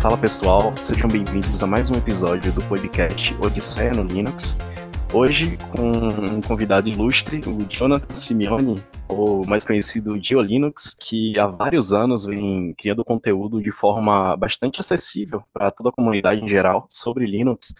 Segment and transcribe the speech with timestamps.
[0.00, 4.56] Fala pessoal, sejam bem-vindos a mais um episódio do podcast Odisseia no Linux.
[5.12, 11.92] Hoje com um convidado ilustre, o Jonathan Simeone, ou mais conhecido GeoLinux, que há vários
[11.92, 17.26] anos vem criando conteúdo de forma bastante acessível para toda a comunidade em geral sobre
[17.26, 17.74] Linux,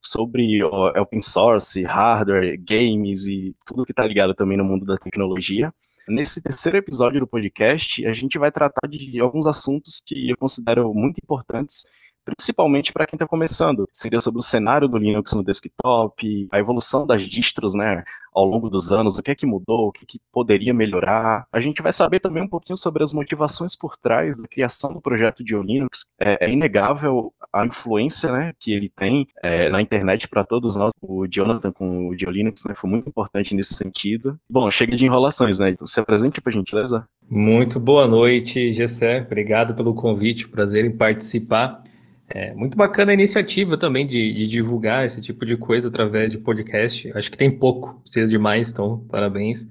[0.00, 5.74] sobre open source, hardware, games e tudo que está ligado também no mundo da tecnologia.
[6.08, 10.94] Nesse terceiro episódio do podcast, a gente vai tratar de alguns assuntos que eu considero
[10.94, 11.84] muito importantes,
[12.26, 13.88] principalmente para quem está começando.
[13.92, 18.04] Seria sobre o cenário do Linux no desktop, a evolução das distros, né,
[18.34, 21.46] ao longo dos anos, o que é que mudou, o que, é que poderia melhorar.
[21.50, 25.00] A gente vai saber também um pouquinho sobre as motivações por trás da criação do
[25.00, 26.12] projeto de Linux.
[26.20, 30.92] É, é inegável a influência né, que ele tem é, na internet para todos nós.
[31.00, 34.38] O Jonathan com o Linux né, foi muito importante nesse sentido.
[34.50, 35.70] Bom, chega de enrolações, né?
[35.70, 37.08] Então se apresente para a gentileza.
[37.28, 39.22] Muito boa noite, Gessé.
[39.22, 41.82] Obrigado pelo convite, prazer em participar.
[42.28, 46.38] É muito bacana a iniciativa também de, de, divulgar esse tipo de coisa através de
[46.38, 47.10] podcast.
[47.16, 49.66] Acho que tem pouco, precisa de mais, então parabéns.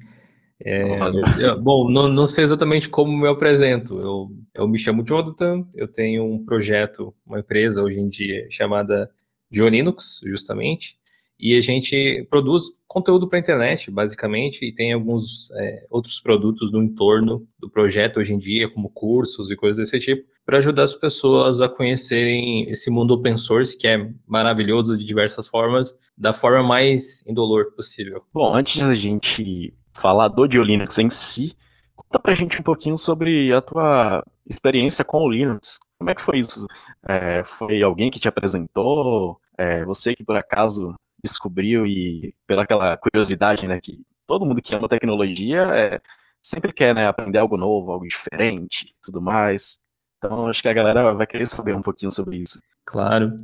[0.58, 4.00] É, bom, não, não, sei exatamente como me apresento.
[4.00, 9.12] Eu, eu me chamo Jonathan, eu tenho um projeto, uma empresa hoje em dia chamada
[9.52, 10.98] Joninux, justamente,
[11.38, 16.72] e a gente produz conteúdo para a internet, basicamente, e tem alguns é, outros produtos
[16.72, 20.84] no entorno do projeto hoje em dia, como cursos e coisas desse tipo, para ajudar
[20.84, 26.32] as pessoas a conhecerem esse mundo open source, que é maravilhoso de diversas formas, da
[26.32, 28.24] forma mais indolor possível.
[28.34, 31.58] Bom, antes da gente falar do Linux em si,
[31.96, 35.80] conta pra gente um pouquinho sobre a tua experiência com o Linux.
[35.98, 36.68] Como é que foi isso?
[37.08, 39.40] É, foi alguém que te apresentou?
[39.58, 44.76] É, você que por acaso descobriu e pela aquela curiosidade, né, que todo mundo que
[44.76, 46.02] ama tecnologia é,
[46.42, 49.80] sempre quer, né, aprender algo novo, algo diferente, tudo mais.
[50.26, 52.62] Então, acho que a galera vai querer saber um pouquinho sobre isso.
[52.86, 53.36] Claro.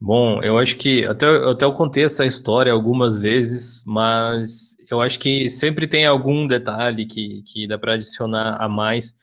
[0.00, 5.18] Bom, eu acho que até, até eu contei essa história algumas vezes, mas eu acho
[5.18, 9.16] que sempre tem algum detalhe que, que dá para adicionar a mais,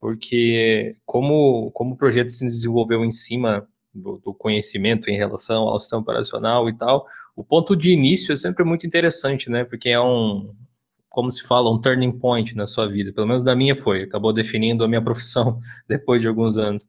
[0.00, 5.80] porque como, como o projeto se desenvolveu em cima do, do, conhecimento em relação ao
[5.80, 9.64] sistema operacional e tal, o ponto de início é sempre muito interessante, né?
[9.64, 10.54] Porque é um,
[11.16, 13.10] como se fala, um turning point na sua vida.
[13.10, 14.02] Pelo menos da minha foi.
[14.02, 16.86] Acabou definindo a minha profissão depois de alguns anos.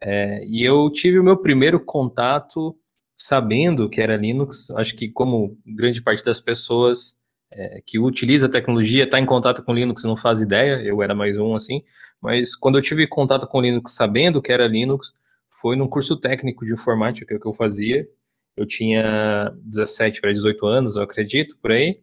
[0.00, 2.76] É, e eu tive o meu primeiro contato
[3.16, 4.68] sabendo que era Linux.
[4.72, 7.20] Acho que como grande parte das pessoas
[7.52, 10.82] é, que utiliza a tecnologia está em contato com Linux não faz ideia.
[10.82, 11.84] Eu era mais um assim.
[12.20, 15.14] Mas quando eu tive contato com Linux sabendo que era Linux,
[15.62, 18.04] foi num curso técnico de informática que eu fazia
[18.58, 22.00] eu tinha 17 para 18 anos, eu acredito, por aí.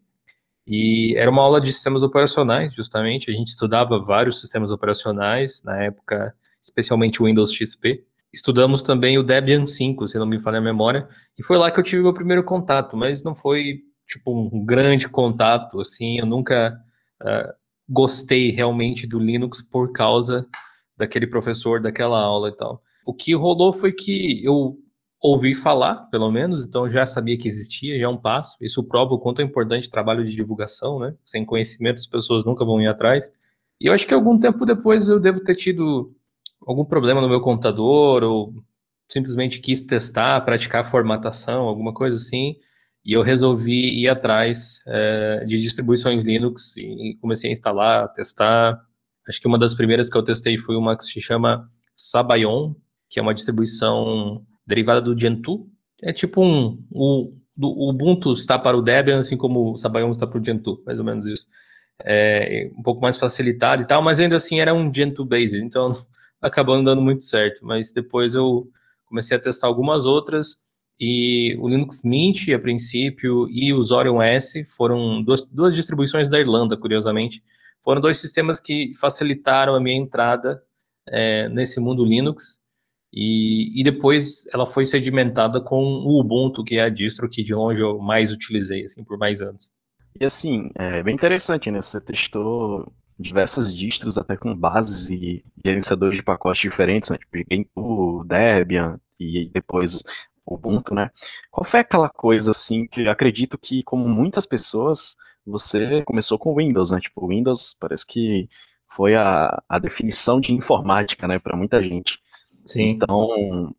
[0.68, 3.30] E era uma aula de sistemas operacionais, justamente.
[3.30, 8.04] A gente estudava vários sistemas operacionais, na época, especialmente o Windows XP.
[8.34, 11.08] Estudamos também o Debian 5, se não me falha a memória.
[11.38, 15.08] E foi lá que eu tive meu primeiro contato, mas não foi, tipo, um grande
[15.08, 16.18] contato, assim.
[16.18, 16.76] Eu nunca
[17.22, 17.54] uh,
[17.88, 20.48] gostei realmente do Linux por causa
[20.98, 22.82] daquele professor, daquela aula e tal.
[23.06, 24.80] O que rolou foi que eu
[25.22, 28.58] ouvi falar, pelo menos, então já sabia que existia, já é um passo.
[28.62, 31.16] Isso prova o quanto é importante o trabalho de divulgação, né?
[31.24, 33.32] Sem conhecimento, as pessoas nunca vão ir atrás.
[33.80, 36.14] E eu acho que algum tempo depois eu devo ter tido
[36.66, 38.54] algum problema no meu computador, ou
[39.10, 42.56] simplesmente quis testar, praticar formatação, alguma coisa assim,
[43.04, 48.82] e eu resolvi ir atrás é, de distribuições Linux e comecei a instalar, testar.
[49.28, 52.74] Acho que uma das primeiras que eu testei foi uma que se chama Sabayon,
[53.10, 55.70] que é uma distribuição derivada do Gentoo.
[56.02, 60.28] É tipo um, o, o Ubuntu está para o Debian, assim como o Sabayon está
[60.28, 61.48] para o Gentoo, mais ou menos isso.
[62.04, 65.98] É, um pouco mais facilitado e tal, mas ainda assim era um Gentoo based, então
[66.42, 67.66] acabou não dando muito certo.
[67.66, 68.70] Mas depois eu
[69.06, 70.64] comecei a testar algumas outras
[71.00, 76.40] e o Linux Mint, a princípio, e o Zorion S foram duas, duas distribuições da
[76.40, 77.44] Irlanda, curiosamente.
[77.84, 80.62] Foram dois sistemas que facilitaram a minha entrada
[81.08, 82.60] é, nesse mundo Linux
[83.16, 87.56] e, e depois ela foi sedimentada com o Ubuntu, que é a distro que de
[87.56, 89.72] longe eu mais utilizei, assim, por mais anos.
[90.20, 91.80] E assim, é bem interessante, né?
[91.80, 97.18] Você testou diversas distros, até com bases e gerenciadores de pacotes diferentes, né?
[97.18, 100.04] Tipo o Debian e depois
[100.46, 101.10] Ubuntu, né?
[101.50, 105.16] Qual foi aquela coisa, assim, que acredito que, como muitas pessoas,
[105.46, 107.00] você começou com Windows, né?
[107.00, 108.50] Tipo, Windows parece que
[108.96, 112.20] foi a, a definição de informática, né, para muita gente.
[112.66, 112.90] Sim.
[112.90, 113.74] Então,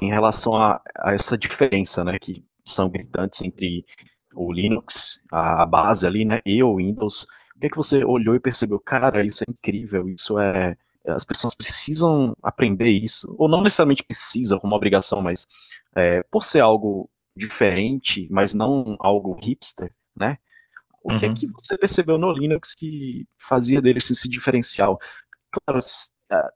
[0.00, 3.84] em relação a, a essa diferença, né, que são gritantes entre
[4.34, 7.26] o Linux, a base ali, né, e o Windows.
[7.56, 10.76] O que é que você olhou e percebeu, cara, isso é incrível, isso é
[11.06, 15.46] as pessoas precisam aprender isso, ou não necessariamente precisa como obrigação, mas
[15.96, 20.38] é, por ser algo diferente, mas não algo hipster, né?
[21.02, 21.18] O uhum.
[21.18, 21.34] que é uhum.
[21.34, 24.98] que você percebeu no Linux que fazia dele esse, diferencial?
[25.50, 25.80] Claro,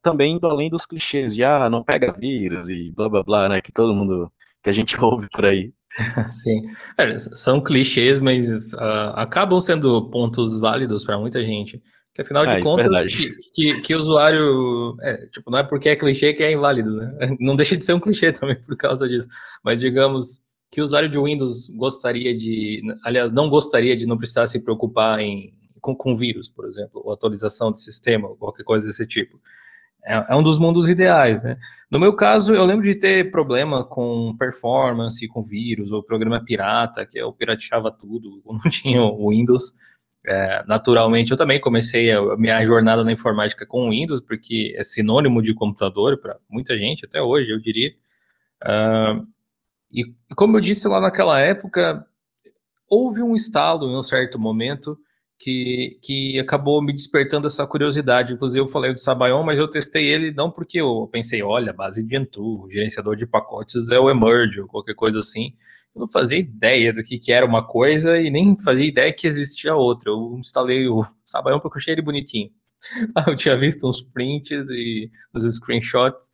[0.03, 3.61] também indo além dos clichês de ah, não pega vírus e blá blá blá, né?
[3.61, 4.31] Que todo mundo
[4.63, 5.73] que a gente ouve por aí.
[6.29, 6.63] Sim,
[6.97, 11.83] é, são clichês, mas uh, acabam sendo pontos válidos para muita gente.
[12.15, 14.97] Que afinal de é, contas, que, que, que, o usuário.
[15.01, 17.11] É, tipo, não é porque é clichê que é inválido, né?
[17.41, 19.27] Não deixa de ser um clichê também por causa disso.
[19.65, 20.41] Mas digamos
[20.71, 22.83] que o usuário de Windows gostaria de.
[23.03, 27.13] Aliás, não gostaria de não precisar se preocupar em, com, com vírus, por exemplo, ou
[27.13, 29.39] atualização do sistema, qualquer coisa desse tipo.
[30.05, 31.59] É, é, um dos mundos ideais, né?
[31.91, 37.05] No meu caso, eu lembro de ter problema com performance, com vírus, ou programa pirata,
[37.05, 39.75] que eu pirateava tudo, não tinha o Windows.
[40.25, 45.43] É, naturalmente, eu também comecei a minha jornada na informática com Windows, porque é sinônimo
[45.43, 47.93] de computador para muita gente, até hoje, eu diria.
[48.63, 49.27] Uh,
[49.91, 50.05] e
[50.37, 52.07] como eu disse lá naquela época,
[52.89, 54.97] houve um estalo em um certo momento
[55.43, 58.35] que, que acabou me despertando essa curiosidade.
[58.35, 62.05] Inclusive, eu falei do Sabayon, mas eu testei ele não porque eu pensei, olha, base
[62.05, 65.55] de Gentoo, gerenciador de pacotes é o Emerge, ou qualquer coisa assim
[65.95, 69.27] eu não fazia ideia do que, que era uma coisa e nem fazia ideia que
[69.27, 70.11] existia outra.
[70.11, 72.51] Eu instalei o Sabayon porque eu achei ele bonitinho.
[73.27, 76.31] eu tinha visto uns prints e uns screenshots,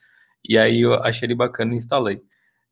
[0.48, 2.20] e aí eu achei ele bacana e instalei.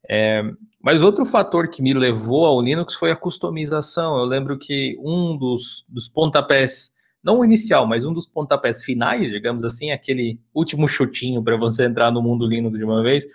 [0.09, 0.43] É,
[0.87, 4.19] mas outro fator que me levou ao Linux foi a customização.
[4.19, 9.33] Eu lembro que um dos, dos pontapés, não o inicial, mas um dos pontapés finais,
[9.33, 13.27] digamos assim, aquele último chutinho para você entrar no mundo Linux de uma vez,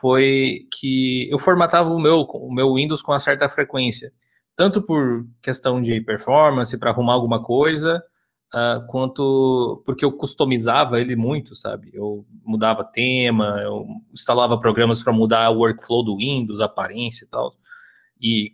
[0.00, 4.12] foi que eu formatava o meu, o meu Windows com uma certa frequência,
[4.56, 8.02] tanto por questão de performance, para arrumar alguma coisa,
[8.54, 11.90] uh, quanto porque eu customizava ele muito, sabe?
[11.92, 17.54] Eu mudava tema, eu instalava programas para mudar o workflow do Windows, aparência e tal,
[18.20, 18.52] e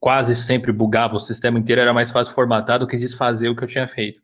[0.00, 3.64] quase sempre bugava o sistema inteiro, era mais fácil formatar do que desfazer o que
[3.64, 4.22] eu tinha feito.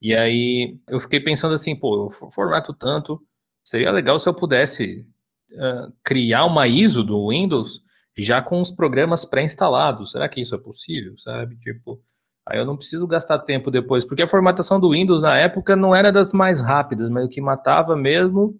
[0.00, 3.22] E aí eu fiquei pensando assim, pô, eu formato tanto,
[3.62, 5.06] seria legal se eu pudesse
[6.02, 7.82] criar uma ISO do Windows
[8.16, 10.12] já com os programas pré-instalados.
[10.12, 11.56] Será que isso é possível, sabe?
[11.56, 12.02] Tipo,
[12.46, 15.94] aí eu não preciso gastar tempo depois, porque a formatação do Windows na época não
[15.94, 18.58] era das mais rápidas, mas o que matava mesmo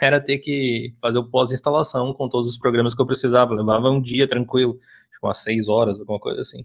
[0.00, 3.54] era ter que fazer o pós-instalação com todos os programas que eu precisava.
[3.54, 4.74] Levava um dia tranquilo,
[5.12, 6.64] tipo umas seis horas, alguma coisa assim.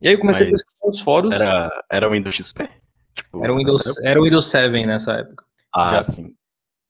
[0.00, 1.34] E aí eu comecei mas a pesquisar os fóruns.
[1.34, 2.68] Era, era o Windows XP?
[3.14, 5.44] Tipo, era o Windows, era o Windows 7 nessa época.
[5.74, 6.02] Ah, já.
[6.02, 6.34] sim.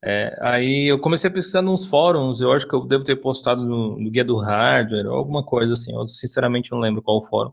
[0.04, 3.64] É, aí eu comecei a pesquisar nos fóruns, eu acho que eu devo ter postado
[3.64, 7.52] no, no Guia do Hardware, ou alguma coisa assim, eu sinceramente não lembro qual fórum.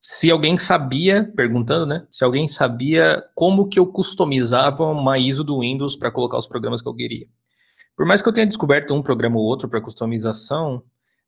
[0.00, 2.06] Se alguém sabia, perguntando, né?
[2.10, 6.80] Se alguém sabia como que eu customizava uma ISO do Windows para colocar os programas
[6.80, 7.26] que eu queria.
[7.96, 10.82] Por mais que eu tenha descoberto um programa ou outro para customização,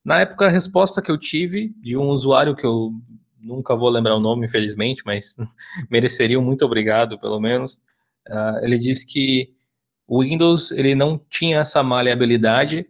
[0.04, 2.92] na época a resposta que eu tive de um usuário que eu
[3.40, 5.36] nunca vou lembrar o nome, infelizmente, mas
[5.90, 7.74] mereceria um muito obrigado, pelo menos.
[8.28, 9.54] Uh, ele disse que
[10.06, 12.86] o Windows ele não tinha essa maleabilidade,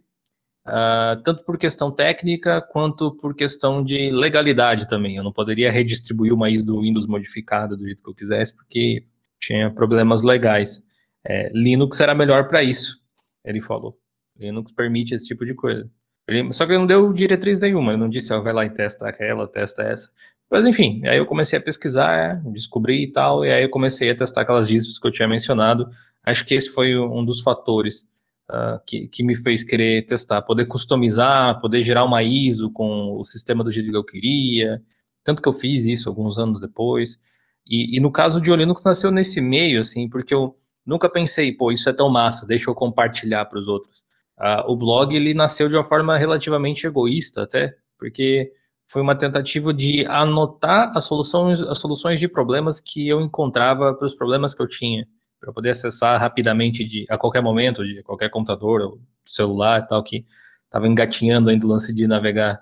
[0.69, 5.15] uh, tanto por questão técnica quanto por questão de legalidade também.
[5.15, 9.03] Eu não poderia redistribuir uma ISO do Windows modificada do jeito que eu quisesse, porque
[9.39, 10.81] tinha problemas legais.
[11.25, 13.01] É, Linux era melhor para isso,
[13.43, 13.97] ele falou.
[14.37, 15.89] Linux permite esse tipo de coisa.
[16.27, 18.69] Ele, só que ele não deu diretriz nenhuma, ele não disse, ó, vai lá e
[18.69, 20.09] testa aquela, testa essa.
[20.49, 24.15] Mas enfim, aí eu comecei a pesquisar, descobri e tal, e aí eu comecei a
[24.15, 25.89] testar aquelas distros que eu tinha mencionado.
[26.23, 28.05] Acho que esse foi um dos fatores
[28.49, 33.23] uh, que, que me fez querer testar, poder customizar, poder gerar uma ISO com o
[33.23, 34.81] sistema do jeito que eu queria.
[35.23, 37.19] Tanto que eu fiz isso alguns anos depois.
[37.65, 41.71] E, e no caso de Linux nasceu nesse meio, assim, porque eu nunca pensei, pô,
[41.71, 43.99] isso é tão massa, deixa eu compartilhar para os outros.
[44.39, 48.51] Uh, o blog ele nasceu de uma forma relativamente egoísta, até, porque
[48.87, 54.05] foi uma tentativa de anotar as soluções, as soluções de problemas que eu encontrava para
[54.05, 55.07] os problemas que eu tinha,
[55.39, 60.03] para poder acessar rapidamente de, a qualquer momento, de qualquer computador ou celular e tal,
[60.03, 60.25] que
[60.65, 62.59] estava engatinhando ainda o lance de navegar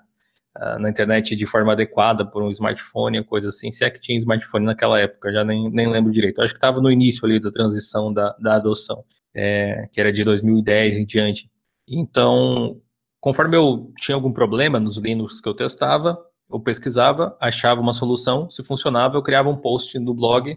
[0.56, 4.16] uh, na internet de forma adequada por um smartphone, coisa assim, se é que tinha
[4.16, 6.40] smartphone naquela época, já nem, nem lembro direito.
[6.40, 9.04] acho que estava no início ali da transição da, da adoção,
[9.34, 11.50] é, que era de 2010 em diante.
[11.86, 12.80] Então,
[13.20, 16.18] Conforme eu tinha algum problema nos Linux que eu testava,
[16.50, 20.56] eu pesquisava, achava uma solução, se funcionava, eu criava um post no blog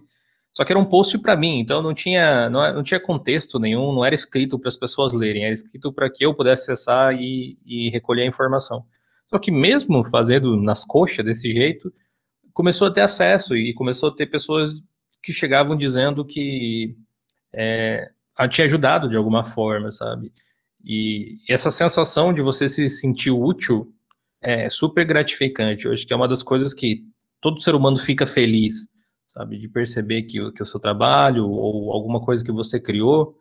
[0.54, 3.94] Só que era um post para mim, então não tinha, não, não, tinha contexto nenhum,
[3.94, 7.58] não era escrito para as pessoas lerem, era escrito para que eu pudesse acessar e,
[7.66, 8.86] e, recolher a informação.
[9.30, 11.94] Só que mesmo fazendo nas coxas desse jeito,
[12.54, 14.84] começou a ter acesso e começou a ter pessoas
[15.24, 16.98] que chegavam dizendo que
[17.54, 18.12] é,
[18.50, 20.34] tinha ajudado de alguma forma, sabe?
[20.84, 23.94] E essa sensação de você se sentir útil
[24.42, 25.86] é super gratificante.
[25.86, 27.06] Eu acho que é uma das coisas que
[27.40, 28.91] todo ser humano fica feliz
[29.32, 29.58] sabe?
[29.58, 33.38] De perceber que, que o seu trabalho ou alguma coisa que você criou,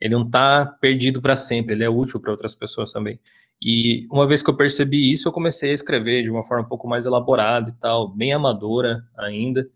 [0.00, 3.20] ele não está perdido para sempre, ele é útil para outras pessoas também.
[3.62, 6.68] E uma vez que eu percebi isso, eu comecei a escrever de uma forma um
[6.68, 9.68] pouco mais elaborada e tal, bem amadora ainda.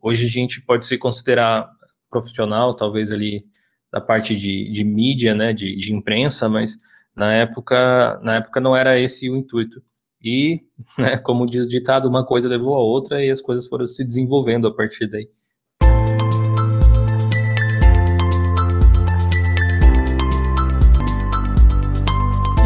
[0.00, 1.68] Hoje a gente pode se considerar
[2.08, 3.44] profissional, talvez ali
[3.92, 6.78] da parte de, de mídia, né, de, de imprensa, mas
[7.14, 9.82] na época, na época não era esse o intuito.
[10.22, 10.60] E,
[10.98, 14.04] né, como diz o ditado, uma coisa levou a outra e as coisas foram se
[14.04, 15.28] desenvolvendo a partir daí.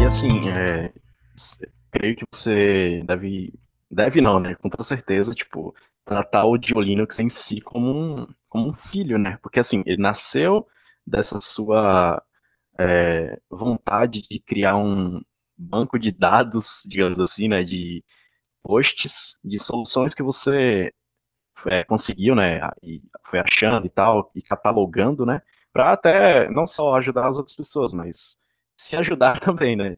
[0.01, 0.93] E assim, é,
[1.91, 3.53] creio que você deve,
[3.89, 8.27] deve não, né, com toda certeza, tipo, tratar o Dio Linux em si como um,
[8.49, 10.67] como um filho, né, porque assim, ele nasceu
[11.07, 12.21] dessa sua
[12.77, 15.21] é, vontade de criar um,
[15.57, 18.03] banco de dados, digamos assim, né, de
[18.63, 20.91] posts, de soluções que você
[21.67, 26.95] é, conseguiu, né, e foi achando e tal, e catalogando, né, para até não só
[26.95, 28.37] ajudar as outras pessoas, mas
[28.77, 29.95] se ajudar também, né.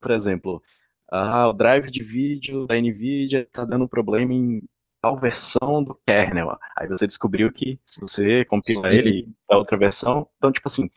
[0.00, 0.62] Por exemplo,
[1.10, 4.62] ah, o drive de vídeo da NVIDIA está dando problema em
[5.00, 6.58] tal versão do kernel.
[6.76, 10.90] Aí você descobriu que se você compila ele para outra versão, então, tipo assim,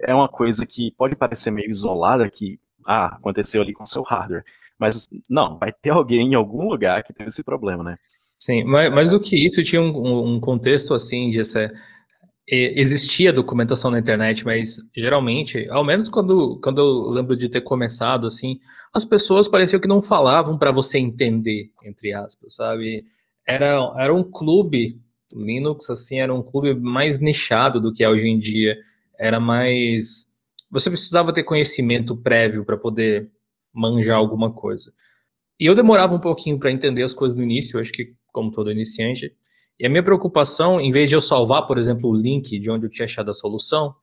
[0.00, 4.02] é uma coisa que pode parecer meio isolada, que ah, aconteceu ali com o seu
[4.02, 4.44] hardware.
[4.78, 7.96] Mas não, vai ter alguém em algum lugar que tem esse problema, né?
[8.38, 11.72] Sim, mas, mais do que isso, tinha um, um contexto assim de essa,
[12.46, 18.26] existia documentação na internet, mas geralmente, ao menos quando, quando eu lembro de ter começado
[18.26, 18.60] assim,
[18.92, 23.04] as pessoas pareciam que não falavam para você entender, entre aspas, sabe?
[23.46, 25.00] Era, era um clube
[25.34, 28.78] Linux assim, era um clube mais nichado do que é hoje em dia.
[29.18, 30.26] Era mais
[30.74, 33.30] você precisava ter conhecimento prévio para poder
[33.72, 34.92] manjar alguma coisa.
[35.58, 38.72] E eu demorava um pouquinho para entender as coisas no início, acho que como todo
[38.72, 39.32] iniciante.
[39.78, 42.86] E a minha preocupação, em vez de eu salvar, por exemplo, o link de onde
[42.86, 43.94] eu tinha achado a solução,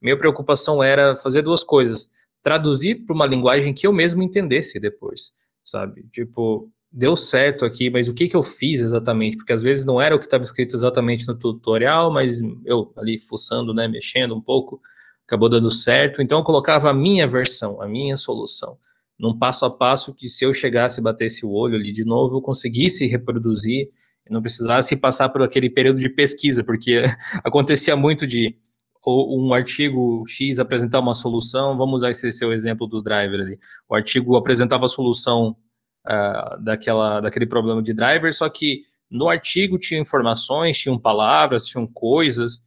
[0.00, 2.08] minha preocupação era fazer duas coisas:
[2.40, 5.32] traduzir para uma linguagem que eu mesmo entendesse depois,
[5.64, 6.04] sabe?
[6.12, 9.36] Tipo, deu certo aqui, mas o que, que eu fiz exatamente?
[9.36, 13.18] Porque às vezes não era o que estava escrito exatamente no tutorial, mas eu ali
[13.18, 14.80] fuçando, né, mexendo um pouco,
[15.30, 16.20] acabou dando certo.
[16.20, 18.76] Então eu colocava a minha versão, a minha solução,
[19.18, 22.36] num passo a passo que se eu chegasse e batesse o olho ali de novo,
[22.36, 23.88] eu conseguisse reproduzir
[24.30, 27.02] não precisasse passar por aquele período de pesquisa, porque
[27.44, 28.56] acontecia muito de
[29.06, 33.58] um artigo X apresentar uma solução, vamos usar esse seu exemplo do driver ali.
[33.88, 35.56] O artigo apresentava a solução
[36.06, 41.86] uh, daquela, daquele problema de driver, só que no artigo tinha informações, tinham palavras, tinham
[41.86, 42.62] coisas,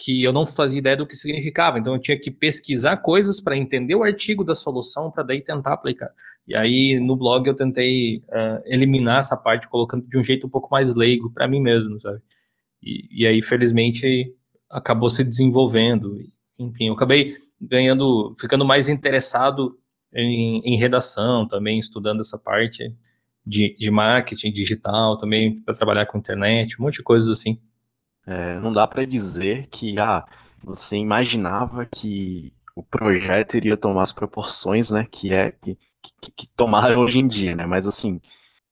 [0.00, 1.76] que eu não fazia ideia do que significava.
[1.76, 5.72] Então eu tinha que pesquisar coisas para entender o artigo da solução para daí tentar
[5.72, 6.08] aplicar.
[6.46, 10.50] E aí no blog eu tentei uh, eliminar essa parte colocando de um jeito um
[10.50, 12.20] pouco mais leigo para mim mesmo, sabe?
[12.80, 14.32] E, e, aí felizmente
[14.70, 16.16] acabou se desenvolvendo.
[16.56, 19.76] Enfim, eu acabei ganhando, ficando mais interessado
[20.14, 22.94] em, em redação também, estudando essa parte
[23.44, 27.58] de, de marketing digital também para trabalhar com internet, um monte de coisas assim.
[28.30, 30.22] É, não dá para dizer que ah,
[30.62, 35.78] você imaginava que o projeto iria tomar as proporções, né, que é que,
[36.20, 37.64] que, que tomaram hoje em dia, né?
[37.64, 38.20] Mas assim,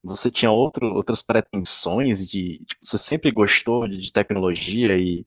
[0.04, 5.24] você tinha outro, outras pretensões de, você sempre gostou de, de tecnologia e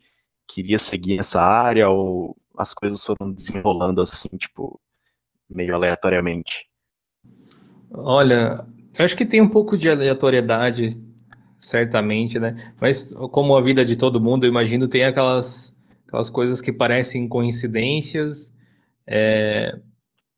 [0.48, 4.80] queria seguir essa área ou as coisas foram desenrolando assim, tipo,
[5.50, 6.70] meio aleatoriamente?
[7.92, 8.64] Olha,
[8.96, 11.09] eu acho que tem um pouco de aleatoriedade
[11.60, 12.56] certamente, né?
[12.80, 17.28] Mas como a vida de todo mundo, eu imagino, tem aquelas, aquelas coisas que parecem
[17.28, 18.56] coincidências,
[19.06, 19.78] é,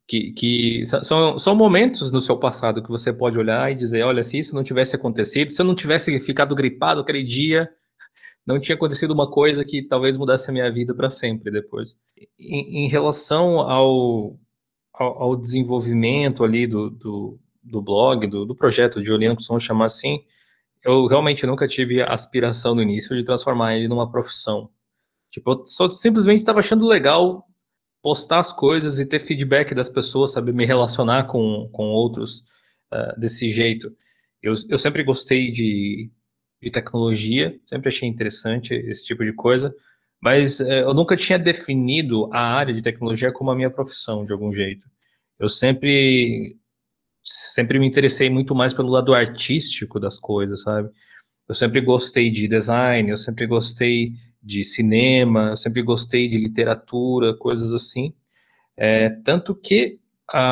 [0.07, 4.23] que, que são, são momentos no seu passado que você pode olhar e dizer, olha,
[4.23, 7.69] se isso não tivesse acontecido, se eu não tivesse ficado gripado aquele dia,
[8.45, 11.95] não tinha acontecido uma coisa que talvez mudasse a minha vida para sempre depois.
[12.39, 14.37] Em, em relação ao,
[14.93, 19.85] ao, ao, desenvolvimento ali do, do, do blog, do, do projeto de Oliano, vamos chamar
[19.85, 20.23] assim,
[20.83, 24.69] eu realmente nunca tive aspiração no início de transformar ele numa profissão.
[25.29, 27.47] Tipo, eu só simplesmente estava achando legal
[28.01, 32.39] postar as coisas e ter feedback das pessoas, saber me relacionar com, com outros
[32.91, 33.95] uh, desse jeito.
[34.41, 36.11] Eu, eu sempre gostei de,
[36.61, 39.73] de tecnologia, sempre achei interessante esse tipo de coisa,
[40.21, 44.31] mas é, eu nunca tinha definido a área de tecnologia como a minha profissão, de
[44.31, 44.87] algum jeito.
[45.39, 46.55] Eu sempre,
[47.23, 50.89] sempre me interessei muito mais pelo lado artístico das coisas, sabe?
[51.47, 57.35] Eu sempre gostei de design, eu sempre gostei de cinema, eu sempre gostei de literatura,
[57.37, 58.13] coisas assim.
[58.77, 59.99] É, tanto que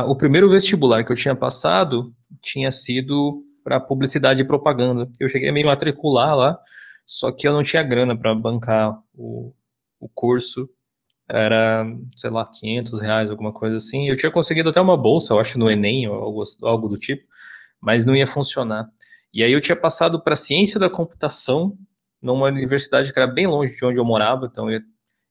[0.07, 5.09] o primeiro vestibular que eu tinha passado tinha sido para publicidade e propaganda.
[5.19, 6.59] Eu cheguei a me matricular lá,
[7.05, 9.53] só que eu não tinha grana para bancar o,
[9.99, 10.69] o curso.
[11.29, 11.85] Era,
[12.17, 14.09] sei lá, 500 reais, alguma coisa assim.
[14.09, 17.23] Eu tinha conseguido até uma bolsa, eu acho, no Enem ou algo, algo do tipo,
[17.79, 18.89] mas não ia funcionar.
[19.33, 21.77] E aí eu tinha passado para ciência da computação
[22.21, 24.81] numa universidade que era bem longe de onde eu morava, então eu,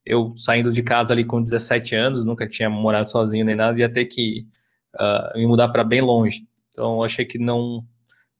[0.05, 3.91] eu saindo de casa ali com 17 anos, nunca tinha morado sozinho nem nada, ia
[3.91, 4.47] ter que
[4.95, 6.47] uh, me mudar para bem longe.
[6.71, 7.85] Então eu achei que não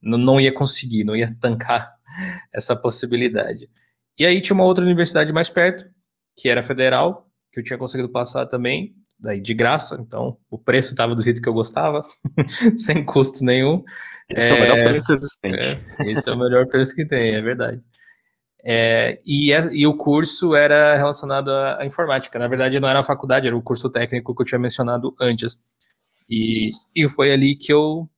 [0.01, 1.93] não ia conseguir, não ia tancar
[2.53, 3.69] essa possibilidade.
[4.17, 5.85] E aí tinha uma outra universidade mais perto,
[6.35, 10.89] que era federal, que eu tinha conseguido passar também, daí de graça, então o preço
[10.89, 12.01] estava do jeito que eu gostava,
[12.77, 13.83] sem custo nenhum.
[14.29, 15.85] Esse é, é o melhor preço existente.
[15.99, 17.81] É, esse é o melhor preço que tem, é verdade.
[18.63, 22.37] É, e, é, e, o curso era relacionado à, à, informática.
[22.37, 25.57] Na verdade, não era a faculdade, era o curso técnico que eu tinha mencionado antes.
[26.29, 28.09] E, e foi ali que eu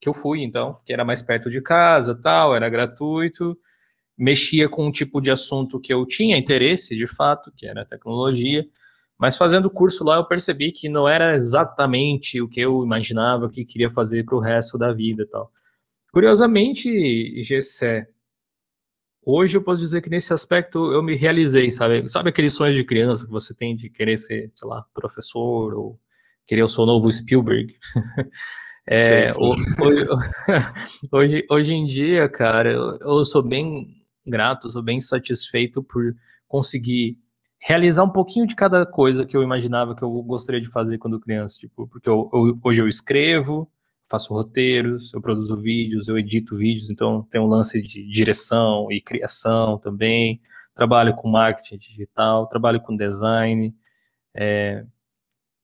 [0.00, 3.58] que eu fui, então, que era mais perto de casa, tal, era gratuito,
[4.18, 8.66] mexia com um tipo de assunto que eu tinha interesse, de fato, que era tecnologia,
[9.16, 13.48] mas fazendo o curso lá eu percebi que não era exatamente o que eu imaginava
[13.48, 15.52] que queria fazer para o resto da vida, tal.
[16.12, 18.08] Curiosamente, Gessé,
[19.24, 22.08] hoje eu posso dizer que nesse aspecto eu me realizei, sabe?
[22.08, 26.00] Sabe aqueles sonhos de criança que você tem de querer ser, sei lá, professor ou
[26.44, 27.76] querer o seu novo Spielberg?
[28.90, 29.32] É,
[31.12, 33.86] hoje, hoje em dia, cara, eu, eu sou bem
[34.28, 36.14] grato, sou bem satisfeito por
[36.46, 37.18] conseguir
[37.60, 41.20] realizar um pouquinho de cada coisa que eu imaginava que eu gostaria de fazer quando
[41.20, 43.70] criança, tipo, porque eu, eu, hoje eu escrevo,
[44.08, 49.00] faço roteiros, eu produzo vídeos, eu edito vídeos, então tem um lance de direção e
[49.00, 50.40] criação também,
[50.74, 53.74] trabalho com marketing digital, trabalho com design,
[54.34, 54.84] é,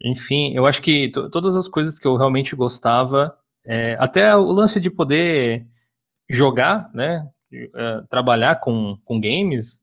[0.02, 4.80] enfim, eu acho que todas as coisas que eu realmente gostava, é, até o lance
[4.80, 5.66] de poder
[6.28, 7.26] jogar, né,
[7.74, 9.82] é, trabalhar com, com games,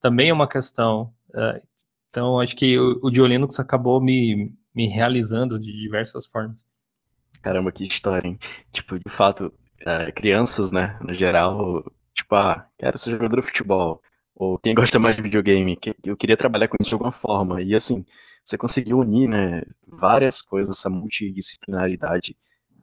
[0.00, 1.12] também é uma questão.
[1.34, 1.60] É,
[2.08, 6.66] então, acho que o, o Diolinux acabou me, me realizando de diversas formas.
[7.42, 8.38] Caramba, que história, hein?
[8.72, 9.52] Tipo, de fato,
[9.86, 14.02] é, crianças, né, no geral, tipo, ah, quero ser jogador de futebol,
[14.34, 17.62] ou quem gosta mais de videogame, que, eu queria trabalhar com isso de alguma forma,
[17.62, 18.04] e assim,
[18.44, 22.36] você conseguiu unir né, várias coisas, essa multidisciplinaridade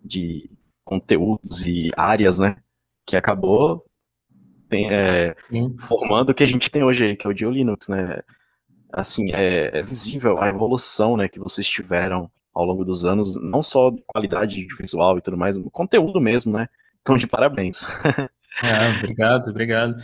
[0.03, 0.49] de
[0.83, 2.57] conteúdos e áreas, né?
[3.05, 3.85] Que acabou
[4.69, 5.35] tem, é,
[5.79, 8.21] formando o que a gente tem hoje, que é o Dio Linux, né?
[8.91, 13.61] Assim, é, é, visível a evolução né, que vocês tiveram ao longo dos anos, não
[13.61, 16.67] só de qualidade visual e tudo mais, o conteúdo mesmo, né?
[17.01, 17.85] Então, de parabéns.
[18.63, 19.95] É, obrigado, obrigado.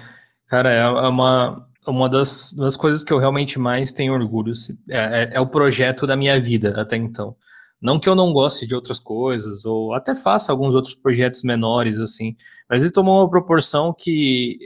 [0.47, 4.53] Cara, é, é uma, uma das, das coisas que eu realmente mais tenho orgulho
[4.89, 7.35] é, é, é, o projeto da minha vida até então.
[7.83, 11.99] Não que eu não goste de outras coisas, ou até faça alguns outros projetos menores,
[11.99, 12.35] assim,
[12.69, 14.57] mas ele tomou uma proporção que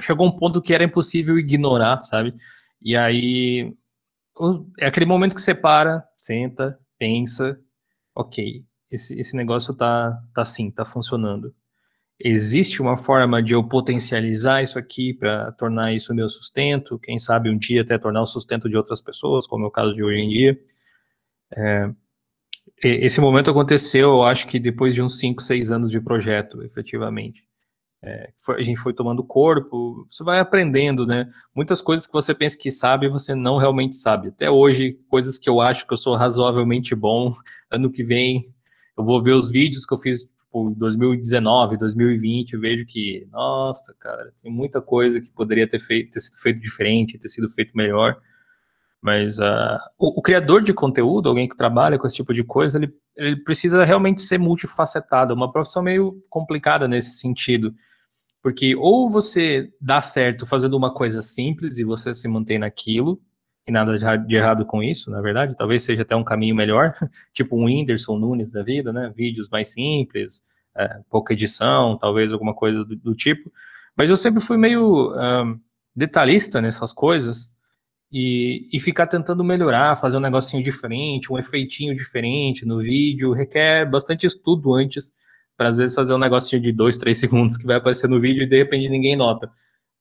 [0.00, 2.34] chegou um ponto que era impossível ignorar, sabe?
[2.82, 3.74] E aí
[4.78, 7.60] é aquele momento que você para, senta, pensa,
[8.14, 11.54] ok, esse, esse negócio tá, tá assim, tá funcionando
[12.22, 17.48] existe uma forma de eu potencializar isso aqui para tornar isso meu sustento, quem sabe
[17.48, 20.20] um dia até tornar o sustento de outras pessoas, como é o caso de hoje
[20.20, 20.60] em dia.
[21.56, 21.90] É,
[22.82, 27.44] esse momento aconteceu, eu acho que depois de uns 5, 6 anos de projeto, efetivamente.
[28.02, 31.28] É, a gente foi tomando corpo, você vai aprendendo, né?
[31.54, 34.28] Muitas coisas que você pensa que sabe, você não realmente sabe.
[34.28, 37.32] Até hoje, coisas que eu acho que eu sou razoavelmente bom,
[37.70, 38.42] ano que vem
[38.96, 43.94] eu vou ver os vídeos que eu fiz tipo, 2019, 2020, eu vejo que, nossa,
[43.98, 47.72] cara, tem muita coisa que poderia ter, feito, ter sido feito diferente, ter sido feito
[47.74, 48.20] melhor.
[49.02, 52.78] Mas uh, o, o, criador de conteúdo, alguém que trabalha com esse tipo de coisa,
[52.78, 55.32] ele, ele precisa realmente ser multifacetado.
[55.32, 57.74] É uma profissão meio complicada nesse sentido.
[58.42, 63.20] Porque ou você dá certo fazendo uma coisa simples e você se mantém naquilo,
[63.66, 66.92] e nada de errado com isso, na verdade, talvez seja até um caminho melhor,
[67.32, 69.12] tipo um Whindersson Nunes da vida, né?
[69.14, 70.42] Vídeos mais simples,
[70.76, 73.50] é, pouca edição, talvez alguma coisa do, do, tipo.
[73.96, 75.60] Mas eu sempre fui meio um,
[75.94, 77.52] detalhista nessas coisas
[78.12, 83.88] e, e ficar tentando melhorar, fazer um negocinho diferente, um efeitinho diferente no vídeo, requer
[83.88, 85.12] bastante estudo antes
[85.56, 88.42] para às vezes fazer um negocinho de dois, três segundos que vai aparecer no vídeo
[88.42, 89.50] e de repente ninguém nota.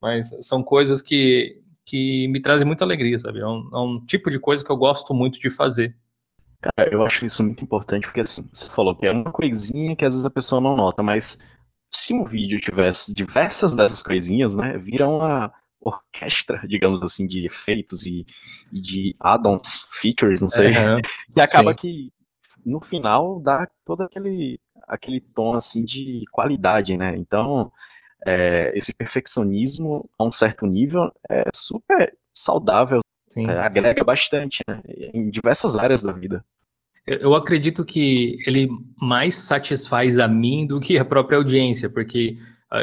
[0.02, 3.40] Mas são coisas que, que me trazem muita alegria, sabe?
[3.40, 5.96] É um, é um tipo de coisa que eu gosto muito de fazer.
[6.62, 10.04] Cara, eu acho isso muito importante, porque assim, você falou que é uma coisinha que
[10.04, 11.38] às vezes a pessoa não nota, mas
[11.92, 18.06] se um vídeo tivesse diversas dessas coisinhas, né, vira uma orquestra, digamos assim, de efeitos
[18.06, 18.26] e,
[18.72, 21.02] e de add-ons, features, não sei, uhum,
[21.34, 21.78] que acaba sim.
[21.78, 22.14] que
[22.66, 27.16] no final dá todo aquele, aquele tom assim de qualidade, né?
[27.16, 27.72] Então,
[28.26, 33.00] é, esse perfeccionismo a um certo nível é super saudável,
[33.38, 34.82] é, agrega bastante, né?
[35.14, 36.44] Em diversas áreas da vida.
[37.06, 38.70] Eu acredito que ele
[39.02, 42.38] mais satisfaz a mim do que a própria audiência, porque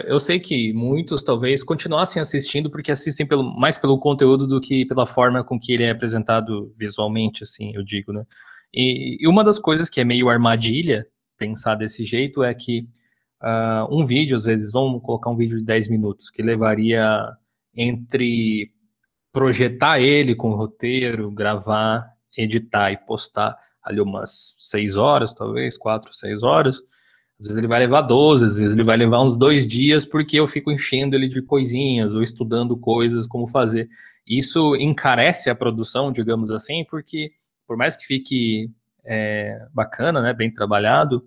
[0.07, 4.85] eu sei que muitos talvez continuassem assistindo porque assistem pelo, mais pelo conteúdo do que
[4.85, 8.25] pela forma com que ele é apresentado visualmente, assim, eu digo, né?
[8.75, 11.07] E, e uma das coisas que é meio armadilha
[11.38, 12.88] pensar desse jeito é que
[13.42, 17.33] uh, um vídeo, às vezes, vamos colocar um vídeo de 10 minutos, que levaria
[17.75, 18.72] entre
[19.33, 26.12] projetar ele com o roteiro, gravar, editar e postar ali umas 6 horas, talvez, 4,
[26.12, 26.83] 6 horas,
[27.38, 30.40] às vezes ele vai levar 12, às vezes ele vai levar uns dois dias, porque
[30.40, 33.88] eu fico enchendo ele de coisinhas ou estudando coisas, como fazer.
[34.27, 37.33] Isso encarece a produção, digamos assim, porque
[37.66, 38.70] por mais que fique
[39.05, 41.25] é, bacana, né, bem trabalhado,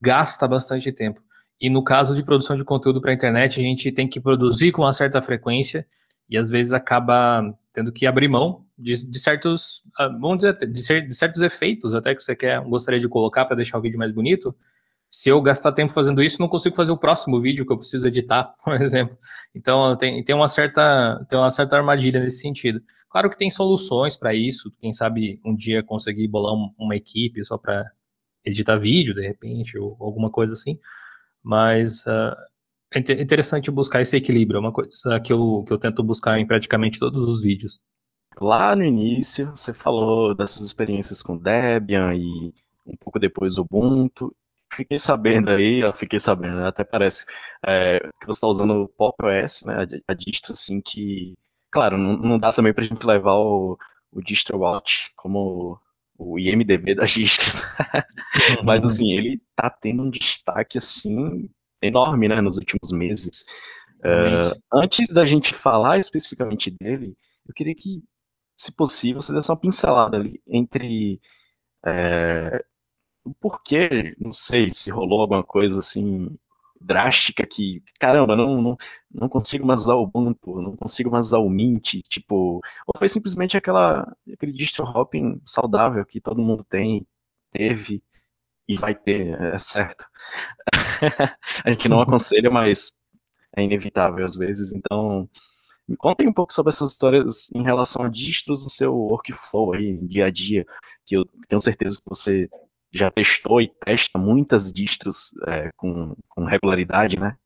[0.00, 1.22] gasta bastante tempo.
[1.58, 4.72] E no caso de produção de conteúdo para a internet, a gente tem que produzir
[4.72, 5.86] com uma certa frequência
[6.28, 7.42] e às vezes acaba
[7.72, 12.14] tendo que abrir mão de, de certos, ah, vamos dizer, de, de certos efeitos até
[12.14, 14.54] que você quer, gostaria de colocar para deixar o vídeo mais bonito
[15.16, 18.06] se eu gastar tempo fazendo isso, não consigo fazer o próximo vídeo que eu preciso
[18.06, 19.16] editar, por exemplo.
[19.54, 22.82] Então, tem, tem, uma, certa, tem uma certa armadilha nesse sentido.
[23.08, 27.42] Claro que tem soluções para isso, quem sabe um dia conseguir bolar um, uma equipe
[27.46, 27.90] só para
[28.44, 30.78] editar vídeo, de repente, ou alguma coisa assim.
[31.42, 32.36] Mas uh,
[32.92, 36.46] é interessante buscar esse equilíbrio, é uma coisa que eu, que eu tento buscar em
[36.46, 37.80] praticamente todos os vídeos.
[38.38, 42.52] Lá no início, você falou dessas experiências com Debian e
[42.86, 44.30] um pouco depois Ubuntu,
[44.76, 47.26] fiquei sabendo aí, eu fiquei sabendo, né, até parece,
[47.66, 49.74] é, que você está usando o Pop OS, né,
[50.08, 51.34] a, a distro, assim, que,
[51.70, 53.78] claro, não, não dá também para a gente levar o,
[54.12, 55.80] o DistroWatch como
[56.18, 57.62] o IMDB das distros,
[58.64, 61.48] mas, assim, ele tá tendo um destaque, assim,
[61.82, 63.44] enorme, né, nos últimos meses.
[64.00, 67.16] Uh, antes da gente falar especificamente dele,
[67.48, 68.02] eu queria que,
[68.56, 71.20] se possível, você desse uma pincelada ali entre
[71.84, 72.64] é,
[73.26, 76.36] o porquê, não sei se rolou alguma coisa assim
[76.80, 78.76] drástica que, caramba, não, não,
[79.10, 83.08] não consigo mais usar o Ubuntu, não consigo mais usar o Mint, tipo, ou foi
[83.08, 87.06] simplesmente aquela, aquele distro hopping saudável que todo mundo tem,
[87.50, 88.02] teve
[88.68, 90.06] e vai ter, é certo.
[91.64, 92.92] a gente não aconselha, mas
[93.56, 95.28] é inevitável às vezes, então
[95.88, 99.96] me contem um pouco sobre essas histórias em relação a distros no seu workflow aí,
[100.06, 100.66] dia a dia,
[101.04, 102.48] que eu tenho certeza que você
[102.96, 107.36] já testou e testa muitas distros é, com, com regularidade, né?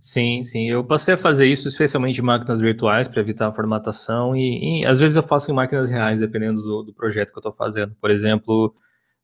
[0.00, 0.68] Sim, sim.
[0.68, 4.86] Eu passei a fazer isso especialmente em máquinas virtuais para evitar a formatação e, e,
[4.86, 7.94] às vezes eu faço em máquinas reais, dependendo do, do projeto que eu estou fazendo.
[7.98, 8.74] Por exemplo,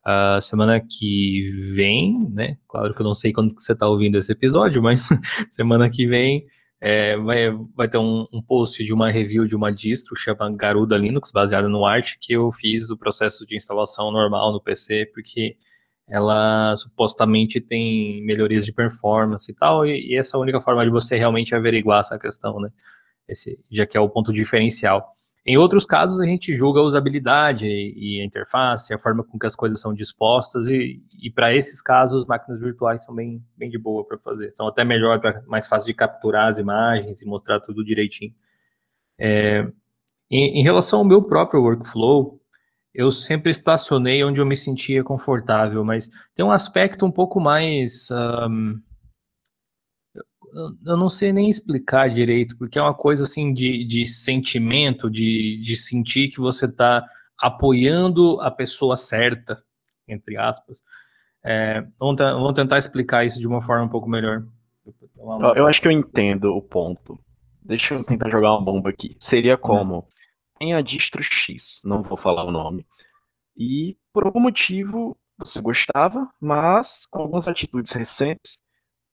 [0.03, 1.43] a semana que
[1.75, 2.57] vem, né?
[2.67, 5.09] Claro que eu não sei quando que você está ouvindo esse episódio, mas
[5.51, 6.47] semana que vem
[6.81, 10.97] é, vai, vai ter um, um, post de uma review de uma distro chama Garuda
[10.97, 15.57] Linux, baseada no Arch, que eu fiz o processo de instalação normal no PC, porque
[16.09, 20.85] ela supostamente tem melhorias de performance e tal, e, e essa é a única forma
[20.85, 22.71] de você realmente averiguar essa questão, né?
[23.29, 25.15] Esse, já que é o ponto diferencial.
[25.45, 29.47] Em outros casos, a gente julga a usabilidade e a interface, a forma com que
[29.47, 33.79] as coisas são dispostas, e, e para esses casos, máquinas virtuais são bem, bem de
[33.79, 34.53] boa para fazer.
[34.53, 38.35] São até melhor, pra, mais fácil de capturar as imagens e mostrar tudo direitinho.
[39.19, 39.67] É,
[40.31, 42.39] em, em, relação ao meu próprio workflow,
[42.95, 48.09] eu sempre estacionei onde eu me sentia confortável, mas tem um aspecto um pouco mais.
[48.11, 48.81] Um,
[50.85, 55.61] eu não sei nem explicar direito, porque é uma coisa assim de, de sentimento, de,
[55.61, 57.07] de sentir que você está
[57.39, 59.63] apoiando a pessoa certa,
[60.07, 60.83] entre aspas.
[61.43, 64.45] É, vamos, vamos, tentar explicar isso de uma forma um pouco melhor.
[65.55, 67.19] Eu acho que eu entendo o ponto.
[67.63, 69.17] Deixa eu tentar jogar uma bomba aqui.
[69.21, 70.07] Seria como:
[70.59, 72.87] tem a distro X, não vou falar o nome,
[73.57, 78.59] e por algum motivo você gostava, mas com algumas atitudes recentes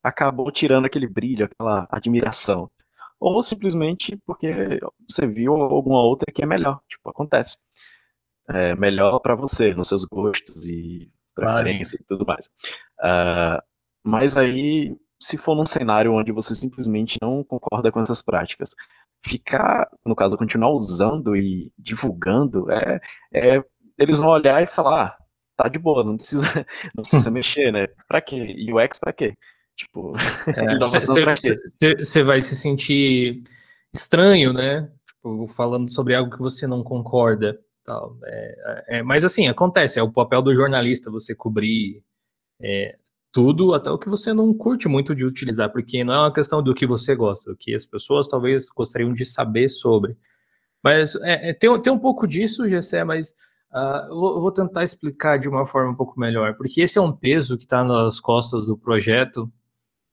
[0.08, 2.70] acabou tirando aquele brilho, aquela admiração.
[3.20, 6.80] Ou simplesmente porque você viu alguma outra que é melhor.
[6.88, 7.58] Tipo, acontece.
[8.50, 12.04] É melhor para você, nos seus gostos e preferência claro.
[12.04, 12.48] e tudo mais.
[13.00, 13.62] Uh,
[14.04, 18.74] mas aí, se for num cenário onde você simplesmente não concorda com essas práticas,
[19.22, 23.02] ficar, no caso, continuar usando e divulgando, é,
[23.34, 23.64] é
[23.98, 25.18] eles vão olhar e falar, ah,
[25.58, 26.46] tá de boa, não precisa,
[26.96, 27.88] não precisa mexer, né?
[28.08, 28.56] Pra quê?
[28.72, 29.36] UX pra quê?
[29.78, 30.12] Tipo,
[30.80, 33.44] você é, vai se sentir
[33.94, 34.92] estranho, né?
[35.06, 37.60] Tipo, falando sobre algo que você não concorda.
[37.86, 38.18] Tal.
[38.26, 42.04] É, é, mas assim, acontece, é o papel do jornalista você cobrir
[42.60, 42.98] é,
[43.32, 46.62] tudo, até o que você não curte muito de utilizar, porque não é uma questão
[46.62, 50.18] do que você gosta, o que as pessoas talvez gostariam de saber sobre.
[50.84, 53.34] Mas é, é tem, tem um pouco disso, Gessé, mas
[53.72, 57.12] uh, vou, vou, tentar explicar de uma forma um pouco melhor, porque esse é um
[57.12, 59.52] peso que está nas costas do projeto,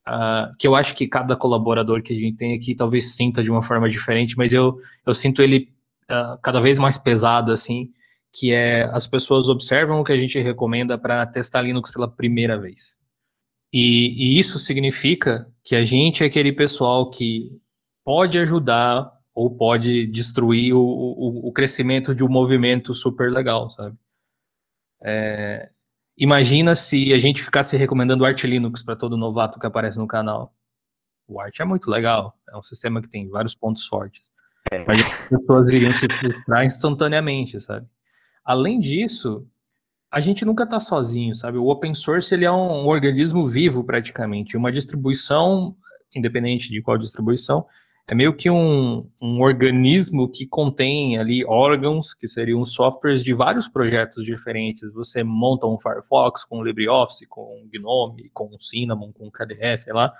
[0.07, 3.51] uh, que eu acho que cada colaborador que a gente tem aqui talvez sinta de
[3.51, 5.69] uma forma diferente, mas eu, eu sinto ele
[6.09, 7.91] uh, cada vez mais pesado, assim,
[8.33, 12.59] que é as pessoas observam o que a gente recomenda para testar Linux pela primeira
[12.59, 12.99] vez.
[13.73, 17.59] E, e, isso significa que a gente é aquele pessoal que
[18.05, 23.97] pode ajudar ou pode destruir o, o, o crescimento de um movimento super legal, sabe?
[25.03, 25.69] É,
[26.17, 30.07] imagina se a gente ficasse recomendando o Arch Linux para todo novato que aparece no
[30.07, 30.53] canal.
[31.27, 34.31] O Arch é muito legal, é um sistema que tem vários pontos fortes.
[34.71, 34.85] É.
[34.85, 37.87] Mas as pessoas iriam se frustrar instantaneamente, sabe?
[38.43, 39.47] Além disso,
[40.11, 41.57] a gente nunca está sozinho, sabe?
[41.57, 44.55] O open source ele é um organismo vivo praticamente.
[44.55, 45.75] Uma distribuição,
[46.15, 47.65] independente de qual distribuição,
[48.07, 53.67] é meio que um, um organismo que contém ali órgãos, que seriam softwares de vários
[53.67, 54.93] projetos diferentes.
[54.93, 60.13] Você monta um Firefox com LibreOffice, com GNOME, com Cinnamon, com KDE, sei lá,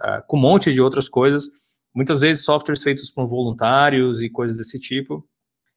[0.00, 1.48] uh, com um monte de outras coisas
[1.94, 5.26] muitas vezes softwares feitos por voluntários e coisas desse tipo.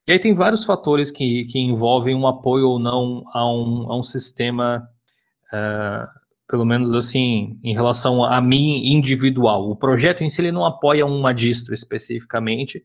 [0.06, 3.98] E aí tem vários fatores que, que envolvem um apoio ou não a um, a
[3.98, 4.86] um sistema,
[5.52, 6.06] uh,
[6.54, 9.68] pelo menos assim, em relação a mim individual.
[9.68, 12.84] O projeto em si ele não apoia uma distro especificamente,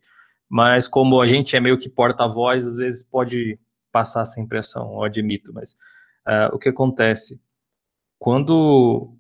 [0.49, 3.59] mas como a gente é meio que porta-voz, às vezes pode
[3.91, 5.73] passar essa impressão, eu admito, mas
[6.27, 7.39] uh, o que acontece?
[8.17, 9.15] Quando,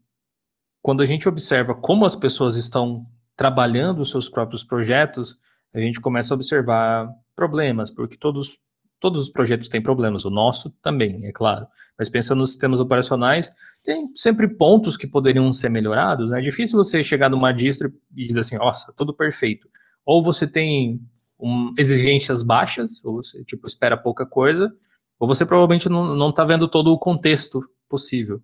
[0.81, 5.37] quando a gente observa como as pessoas estão trabalhando os seus próprios projetos,
[5.75, 8.59] a gente começa a observar problemas, porque todos,
[8.99, 11.65] todos os projetos têm problemas, o nosso também, é claro.
[11.97, 13.51] Mas pensando nos sistemas operacionais,
[13.83, 16.29] tem sempre pontos que poderiam ser melhorados.
[16.29, 16.39] Né?
[16.39, 19.67] É difícil você chegar numa distro e dizer assim, nossa, tudo perfeito.
[20.05, 21.01] Ou você tem
[21.39, 24.71] um, exigências baixas, ou você tipo, espera pouca coisa,
[25.17, 28.41] ou você provavelmente não está vendo todo o contexto possível.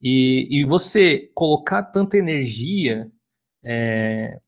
[0.00, 3.10] E, e você colocar tanta energia
[3.62, 4.40] é,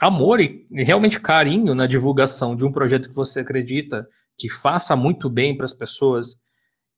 [0.00, 4.06] amor e realmente carinho na divulgação de um projeto que você acredita
[4.42, 6.36] que faça muito bem para as pessoas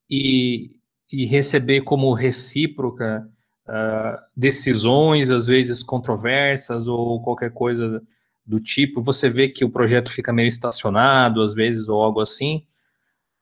[0.09, 0.81] e,
[1.13, 3.29] e, receber como recíproca
[3.69, 8.03] uh, decisões, às vezes controversas ou qualquer coisa
[8.47, 12.65] do tipo, você vê que o projeto fica meio estacionado, às vezes, ou algo assim,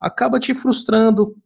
[0.01, 1.37] acaba te frustrando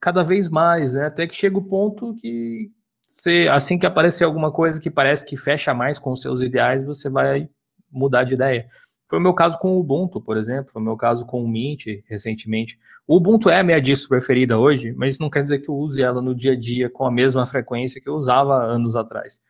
[0.00, 1.04] cada vez mais, né?
[1.04, 2.70] Até que chega o ponto que
[3.06, 6.86] você, assim que aparecer alguma coisa que parece que fecha mais com os seus ideais,
[6.86, 7.50] você vai
[7.90, 8.66] mudar de ideia.
[9.12, 11.46] Foi o meu caso com o Ubuntu, por exemplo, foi o meu caso com o
[11.46, 12.78] Mint recentemente.
[13.06, 16.02] O Ubuntu é a minha distro preferida hoje, mas não quer dizer que eu use
[16.02, 19.42] ela no dia a dia com a mesma frequência que eu usava anos atrás.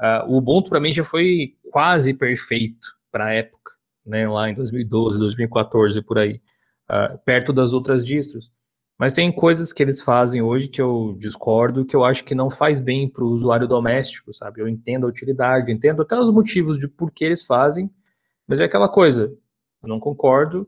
[0.00, 3.72] Uh, o Ubuntu para mim já foi quase perfeito para a época,
[4.06, 6.40] né, lá em 2012, 2014 por aí,
[6.88, 8.52] uh, perto das outras distros.
[8.96, 12.50] Mas tem coisas que eles fazem hoje que eu discordo, que eu acho que não
[12.50, 14.60] faz bem para o usuário doméstico, sabe?
[14.60, 17.90] Eu entendo a utilidade, entendo até os motivos de por que eles fazem,
[18.48, 19.32] mas é aquela coisa,
[19.82, 20.66] eu não concordo,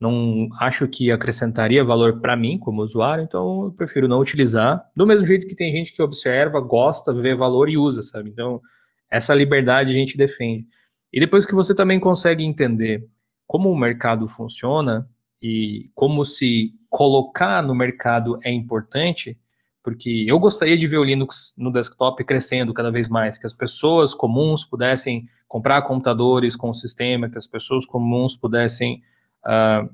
[0.00, 4.82] não acho que acrescentaria valor para mim como usuário, então eu prefiro não utilizar.
[4.96, 8.30] Do mesmo jeito que tem gente que observa, gosta, vê valor e usa, sabe?
[8.30, 8.62] Então,
[9.10, 10.66] essa liberdade a gente defende.
[11.12, 13.06] E depois que você também consegue entender
[13.46, 15.06] como o mercado funciona
[15.42, 19.38] e como se colocar no mercado é importante,
[19.82, 23.52] porque eu gostaria de ver o Linux no desktop crescendo cada vez mais, que as
[23.52, 29.02] pessoas comuns pudessem comprar computadores com o sistema, que as pessoas comuns pudessem
[29.44, 29.92] uh,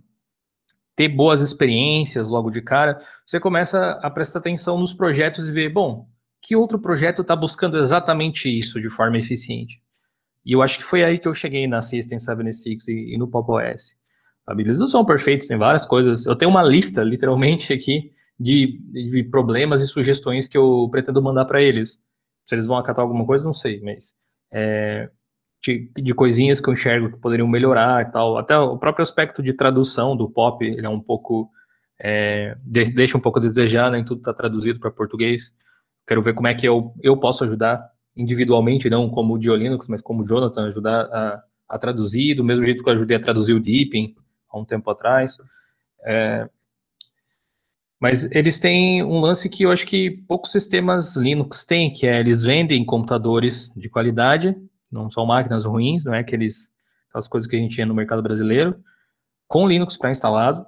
[0.95, 2.99] ter boas experiências logo de cara.
[3.25, 6.07] Você começa a prestar atenção nos projetos e ver, bom,
[6.42, 9.83] que outro projeto está buscando exatamente isso de forma eficiente?
[10.45, 13.27] E eu acho que foi aí que eu cheguei na System 76 e, e no
[13.27, 13.97] Pop OS.
[14.59, 16.27] Eles não são perfeitos, tem várias coisas.
[16.27, 21.47] Eu tenho uma lista, literalmente, aqui, de, de problemas e sugestões que eu pretendo mandar
[21.47, 22.05] para eles.
[22.45, 24.14] Se eles vão acatar alguma coisa, não sei, mas
[24.53, 25.11] é,
[25.62, 28.38] de, de, coisinhas que eu enxergo que poderiam melhorar e tal.
[28.38, 31.51] Até o próprio aspecto de tradução do pop, ele é um pouco
[31.99, 35.55] é, deixa um pouco a desejar, nem tudo está traduzido para português.
[36.07, 40.01] Quero ver como é que eu, eu posso ajudar individualmente, não como o Diolinux, mas
[40.01, 43.55] como o Jonathan, ajudar a, a traduzir, do mesmo jeito que eu ajudei a traduzir
[43.55, 44.14] o Deepin
[44.51, 45.37] há um tempo atrás.
[46.05, 46.49] É,
[47.99, 52.21] mas eles têm um lance que eu acho que poucos sistemas Linux têm, que é
[52.21, 54.57] eles vendem computadores de qualidade,
[54.97, 56.71] não são máquinas ruins, não é aqueles,
[57.09, 58.77] aquelas coisas que a gente tinha no mercado brasileiro,
[59.47, 60.65] com Linux pré-instalado.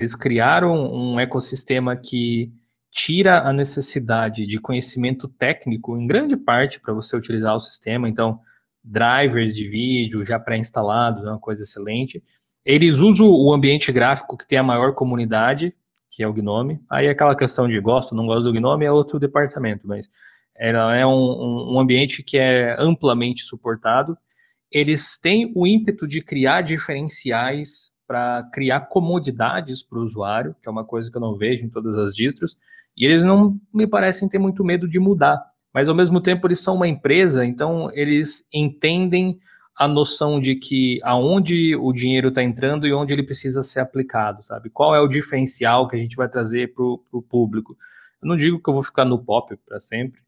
[0.00, 2.52] Eles criaram um ecossistema que
[2.90, 8.08] tira a necessidade de conhecimento técnico, em grande parte, para você utilizar o sistema.
[8.08, 8.40] Então,
[8.82, 12.22] drivers de vídeo já pré-instalados, é uma coisa excelente.
[12.64, 15.74] Eles usam o ambiente gráfico que tem a maior comunidade,
[16.10, 16.80] que é o Gnome.
[16.90, 20.08] Aí é aquela questão de gosto, não gosto do Gnome é outro departamento, mas
[20.58, 24.18] ela é um, um ambiente que é amplamente suportado.
[24.70, 30.72] Eles têm o ímpeto de criar diferenciais para criar comodidades para o usuário, que é
[30.72, 32.56] uma coisa que eu não vejo em todas as distros,
[32.96, 35.40] e eles não me parecem ter muito medo de mudar.
[35.72, 39.38] Mas ao mesmo tempo eles são uma empresa, então eles entendem
[39.76, 44.42] a noção de que aonde o dinheiro está entrando e onde ele precisa ser aplicado,
[44.42, 44.70] sabe?
[44.70, 47.76] Qual é o diferencial que a gente vai trazer para o público?
[48.20, 50.20] Eu não digo que eu vou ficar no pop para sempre,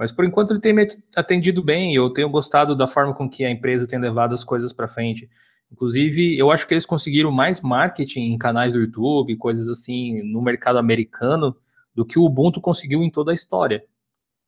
[0.00, 1.94] mas por enquanto ele tem me atendido bem.
[1.94, 5.28] Eu tenho gostado da forma com que a empresa tem levado as coisas para frente.
[5.70, 10.40] Inclusive, eu acho que eles conseguiram mais marketing em canais do YouTube, coisas assim, no
[10.40, 11.54] mercado americano,
[11.94, 13.84] do que o Ubuntu conseguiu em toda a história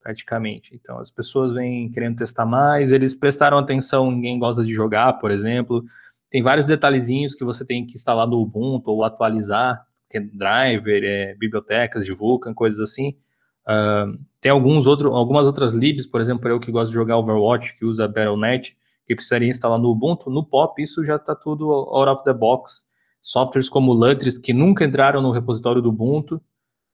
[0.01, 0.75] praticamente.
[0.75, 5.13] Então, as pessoas vêm querendo testar mais, eles prestaram atenção em quem gosta de jogar,
[5.19, 5.85] por exemplo.
[6.31, 11.05] Tem vários detalhezinhos que você tem que instalar no Ubuntu ou atualizar, que é driver,
[11.05, 13.15] é, bibliotecas de Vulkan, coisas assim.
[13.63, 17.77] Uh, tem alguns outro, algumas outras libs, por exemplo, eu que gosto de jogar Overwatch,
[17.79, 22.11] que usa Battle.net, que precisaria instalar no Ubuntu, no POP isso já está tudo out
[22.11, 22.87] of the box.
[23.21, 26.43] Softwares como Lutris, que nunca entraram no repositório do Ubuntu,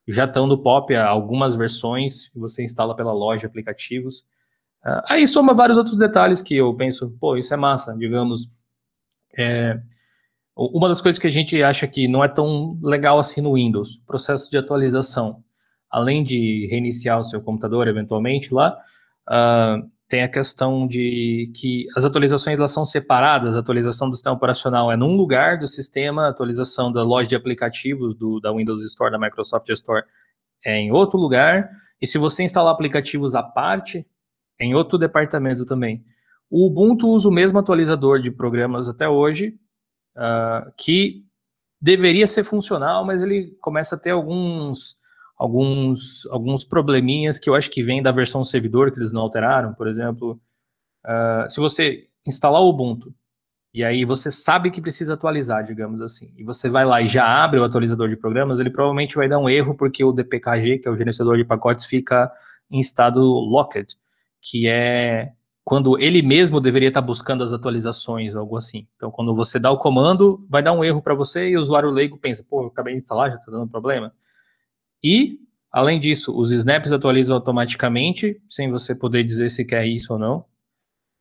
[0.06, 4.20] já estão no Pop algumas versões, você instala pela loja de aplicativos.
[4.84, 8.50] Uh, aí soma vários outros detalhes que eu penso, pô, isso é massa, digamos.
[9.36, 9.80] É,
[10.56, 13.98] uma das coisas que a gente acha que não é tão legal assim no Windows,
[14.06, 15.44] processo de atualização.
[15.90, 18.78] Além de reiniciar o seu computador eventualmente lá,
[19.28, 24.34] uh, tem a questão de que as atualizações elas são separadas, a atualização do sistema
[24.34, 28.82] operacional é num lugar do sistema, a atualização da loja de aplicativos do, da Windows
[28.84, 30.04] Store, da Microsoft Store
[30.64, 31.70] é em outro lugar,
[32.00, 34.06] e se você instalar aplicativos à parte,
[34.58, 36.04] é em outro departamento também.
[36.50, 39.58] O Ubuntu usa o mesmo atualizador de programas até hoje,
[40.16, 41.24] uh, que
[41.80, 44.96] deveria ser funcional, mas ele começa a ter alguns
[45.38, 49.72] alguns, alguns probleminhas que eu acho que vêm da versão servidor que eles não alteraram.
[49.72, 50.40] Por exemplo,
[51.06, 53.14] uh, se você instalar o Ubuntu
[53.72, 57.24] e aí você sabe que precisa atualizar, digamos assim, e você vai lá e já
[57.24, 60.88] abre o atualizador de programas, ele provavelmente vai dar um erro porque o DPKG, que
[60.88, 62.32] é o gerenciador de pacotes, fica
[62.70, 63.96] em estado locked,
[64.40, 65.32] que é
[65.64, 68.88] quando ele mesmo deveria estar buscando as atualizações, algo assim.
[68.96, 71.90] Então, quando você dá o comando, vai dar um erro para você e o usuário
[71.90, 74.10] leigo pensa, pô, eu acabei de instalar, já está dando problema.
[75.02, 75.38] E,
[75.70, 80.44] além disso, os snaps atualizam automaticamente, sem você poder dizer se quer isso ou não.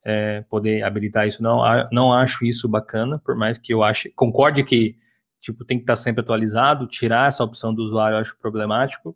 [0.06, 1.62] É, poder habilitar isso não.
[1.92, 4.96] Não acho isso bacana, por mais que eu ache, concorde que
[5.40, 9.16] tipo, tem que estar sempre atualizado, tirar essa opção do usuário eu acho problemático.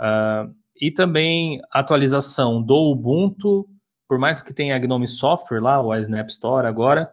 [0.00, 3.68] Uh, e também atualização do Ubuntu,
[4.08, 7.12] por mais que tenha a Gnome Software lá, o Snap Store agora,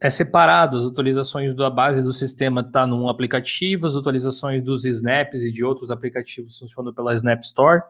[0.00, 5.42] é separado, as atualizações da base do sistema tá num aplicativo, as atualizações dos snaps
[5.42, 7.82] e de outros aplicativos funcionam pela Snap Store,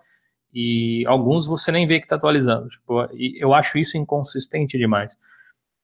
[0.53, 2.69] e alguns você nem vê que está atualizando.
[2.69, 5.17] Tipo, eu acho isso inconsistente demais.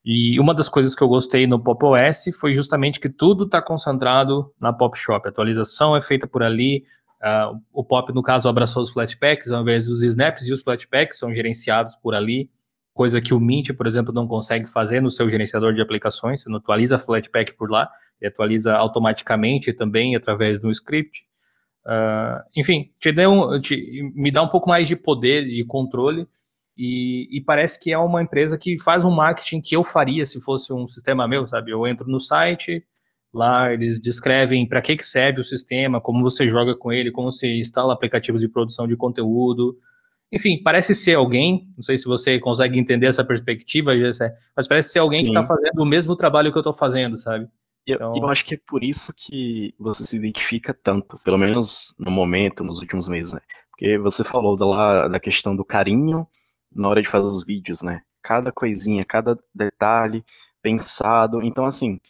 [0.04, 3.60] E uma das coisas que eu gostei no Pop OS foi justamente que tudo está
[3.60, 5.26] concentrado na Pop Shop.
[5.26, 6.84] A atualização é feita por ali.
[7.20, 11.18] Uh, o Pop, no caso, abraçou os Flatpaks ao invés dos snaps, e os Flatpaks
[11.18, 12.48] são gerenciados por ali
[12.96, 16.42] coisa que o Mint, por exemplo, não consegue fazer no seu gerenciador de aplicações.
[16.42, 21.26] Você não atualiza Flatpak por lá, ele atualiza automaticamente também através de um script.
[21.84, 26.26] Uh, enfim, te um, te, me dá um pouco mais de poder, de controle,
[26.76, 30.40] e, e, parece que é uma empresa que faz um marketing que eu faria se
[30.40, 31.70] fosse um sistema meu, sabe?
[31.70, 32.84] Eu entro no site,
[33.32, 37.30] lá eles descrevem para que, que serve o sistema, como você joga com ele, como
[37.30, 39.78] você instala aplicativos de produção de conteúdo,
[40.32, 44.90] enfim, parece ser alguém, não sei se você consegue entender essa perspectiva, Gessé, mas parece
[44.90, 45.32] ser alguém tá Sim.
[45.32, 47.48] que está fazendo o mesmo trabalho que eu estou fazendo, sabe?
[47.86, 48.16] Então...
[48.16, 52.10] Eu, eu, acho que é por isso que você se identifica tanto, pelo menos no
[52.10, 53.40] momento, nos últimos meses, né?
[53.70, 56.26] Porque você falou da, da questão do carinho
[56.74, 58.02] na hora de fazer os vídeos, né?
[58.22, 60.24] Cada coisinha, cada detalhe
[60.60, 61.42] pensado.
[61.42, 62.00] Então, assim,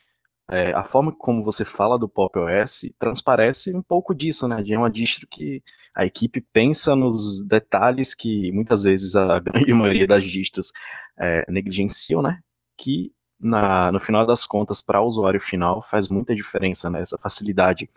[0.50, 4.62] é, a forma como você fala do Pop OS transparece um pouco disso, né?
[4.62, 5.62] De uma distro que
[5.96, 10.70] a equipe pensa nos detalhes que muitas vezes a grande maioria das distros
[11.18, 12.38] é, negligenciam, né?
[12.76, 17.00] Que na, no final das contas, para o usuário final, faz muita diferença, né?
[17.00, 17.88] Essa facilidade.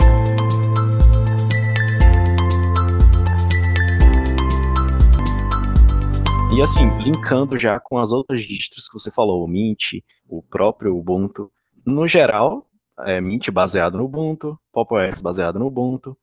[6.56, 9.96] E assim, linkando já com as outras distros que você falou, o Mint,
[10.26, 11.52] o próprio Ubuntu,
[11.86, 12.66] no geral,
[13.00, 16.18] é Mint baseado no Ubuntu, Pop OS baseado no Ubuntu,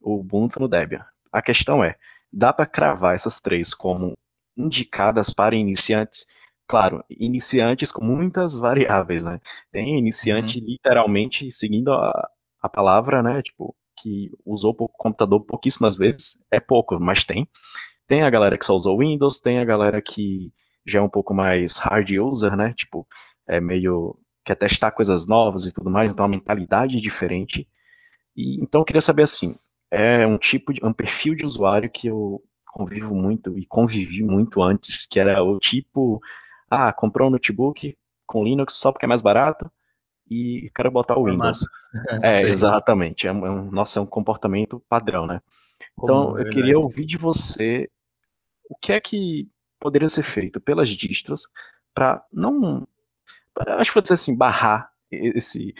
[0.00, 1.04] o Ubuntu no Debian.
[1.32, 1.96] A questão é,
[2.32, 4.14] dá para cravar essas três como
[4.56, 6.26] indicadas para iniciantes?
[6.66, 9.40] Claro, iniciantes com muitas variáveis, né?
[9.72, 10.66] Tem iniciante uhum.
[10.66, 12.28] literalmente seguindo a,
[12.60, 13.42] a palavra, né?
[13.42, 17.48] Tipo, que usou o computador pouquíssimas vezes, é pouco, mas tem.
[18.06, 20.52] Tem a galera que só usou Windows, tem a galera que
[20.86, 22.72] já é um pouco mais hard user, né?
[22.74, 23.06] Tipo,
[23.46, 27.68] é meio quer testar coisas novas e tudo mais, então a mentalidade é diferente.
[28.34, 29.54] E, então eu queria saber assim,
[29.90, 34.62] é um tipo de um perfil de usuário que eu convivo muito e convivi muito
[34.62, 36.20] antes, que era o tipo,
[36.70, 39.70] ah, comprou um notebook com Linux só porque é mais barato
[40.30, 41.60] e quero botar o Windows.
[42.22, 43.26] é, exatamente.
[43.26, 45.40] É um, nossa, é um comportamento padrão, né?
[45.98, 47.90] Então, Como, eu queria ouvir de você
[48.68, 49.48] o que é que
[49.80, 51.48] poderia ser feito pelas distros
[51.94, 52.86] para não
[53.56, 55.74] acho que vou dizer assim, barrar esse,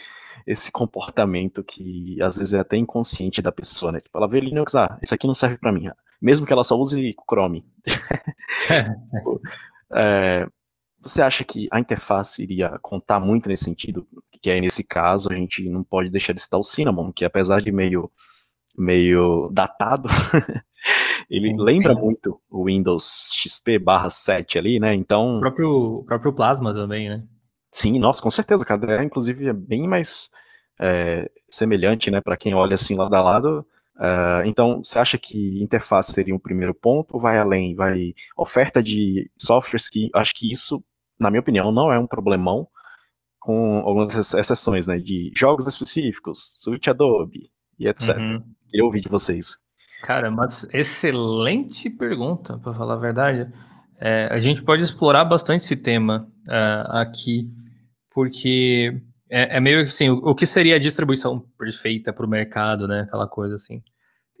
[0.45, 4.01] esse comportamento que às vezes é até inconsciente da pessoa, né?
[4.01, 5.89] Tipo, ela vê Linux, ah, isso aqui não serve para mim.
[6.21, 7.65] Mesmo que ela só use Chrome.
[9.91, 10.45] É,
[11.01, 14.07] você acha que a interface iria contar muito nesse sentido?
[14.41, 17.61] Que aí, nesse caso, a gente não pode deixar de citar o Cinnamon, que apesar
[17.61, 18.09] de meio,
[18.77, 20.09] meio datado,
[21.29, 24.93] ele lembra muito o Windows XP barra 7 ali, né?
[24.93, 25.37] Então.
[25.37, 27.23] O próprio, o próprio Plasma também, né?
[27.71, 28.63] Sim, nossa, com certeza.
[28.63, 30.29] O KDE, inclusive, é bem mais
[30.79, 33.65] é, semelhante, né, para quem olha assim lado a lado.
[33.95, 37.75] Uh, então, você acha que interface seria um primeiro ponto ou vai além?
[37.75, 40.81] Vai oferta de softwares que acho que isso,
[41.19, 42.65] na minha opinião, não é um problemão,
[43.39, 48.17] com algumas exceções, né, de jogos específicos, suite Adobe e etc.
[48.17, 48.43] Uhum.
[48.69, 49.55] Queria ouvir de vocês.
[50.03, 53.51] Cara, mas excelente pergunta, para falar a verdade.
[54.01, 57.49] É, a gente pode explorar bastante esse tema uh, aqui
[58.09, 62.29] porque é, é meio que assim, o, o, que seria a distribuição perfeita para o
[62.29, 63.01] mercado, né?
[63.01, 63.81] Aquela coisa assim.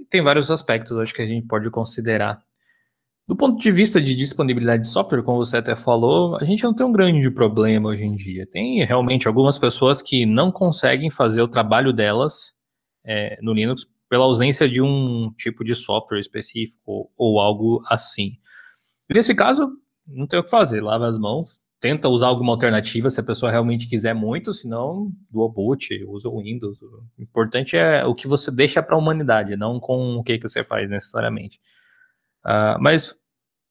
[0.09, 2.41] Tem vários aspectos, acho que a gente pode considerar.
[3.27, 6.73] Do ponto de vista de disponibilidade de software, como você até falou, a gente não
[6.73, 8.47] tem um grande problema hoje em dia.
[8.47, 12.53] Tem realmente algumas pessoas que não conseguem fazer o trabalho delas
[13.05, 18.31] é, no Linux pela ausência de um tipo de software específico ou algo assim.
[19.09, 19.71] Nesse caso,
[20.07, 23.51] não tem o que fazer, lava as mãos, tenta usar alguma alternativa se a pessoa
[23.51, 26.79] realmente quiser muito, senão dual boot, usa o Windows.
[26.81, 30.47] O importante é o que você deixa para a humanidade, não com o que, que
[30.47, 31.59] você faz necessariamente.
[32.45, 33.15] Uh, mas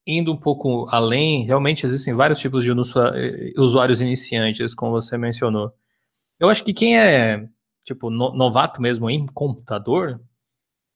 [0.07, 2.73] indo um pouco além, realmente existem vários tipos de
[3.59, 5.73] usuários iniciantes, como você mencionou.
[6.41, 7.47] Eu acho que quem é
[7.85, 10.21] tipo novato mesmo em computador,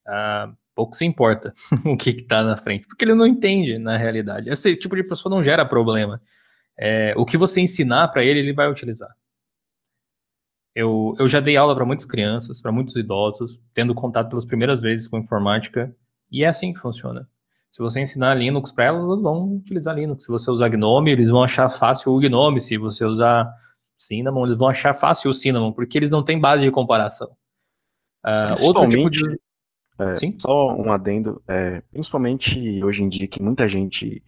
[0.07, 1.53] uh, pouco se importa
[1.85, 4.49] o que está na frente, porque ele não entende na realidade.
[4.49, 6.21] Esse tipo de pessoa não gera problema
[6.77, 9.09] é, o que você ensinar para ele, ele vai utilizar.
[10.75, 14.81] Eu, eu já dei aula para muitas crianças, para muitos idosos, tendo contato pelas primeiras
[14.81, 15.95] vezes com informática,
[16.31, 17.29] e é assim que funciona.
[17.69, 20.25] Se você ensinar Linux para elas, elas vão utilizar Linux.
[20.25, 22.59] Se você usar GNOME, eles vão achar fácil o GNOME.
[22.59, 23.51] Se você usar
[23.97, 27.35] Cinnamon, eles vão achar fácil o Cinnamon, porque eles não têm base de comparação.
[28.23, 29.39] Uh, outro tipo de...
[29.99, 30.35] É, Sim?
[30.39, 34.23] Só um adendo, é, principalmente hoje em dia que muita gente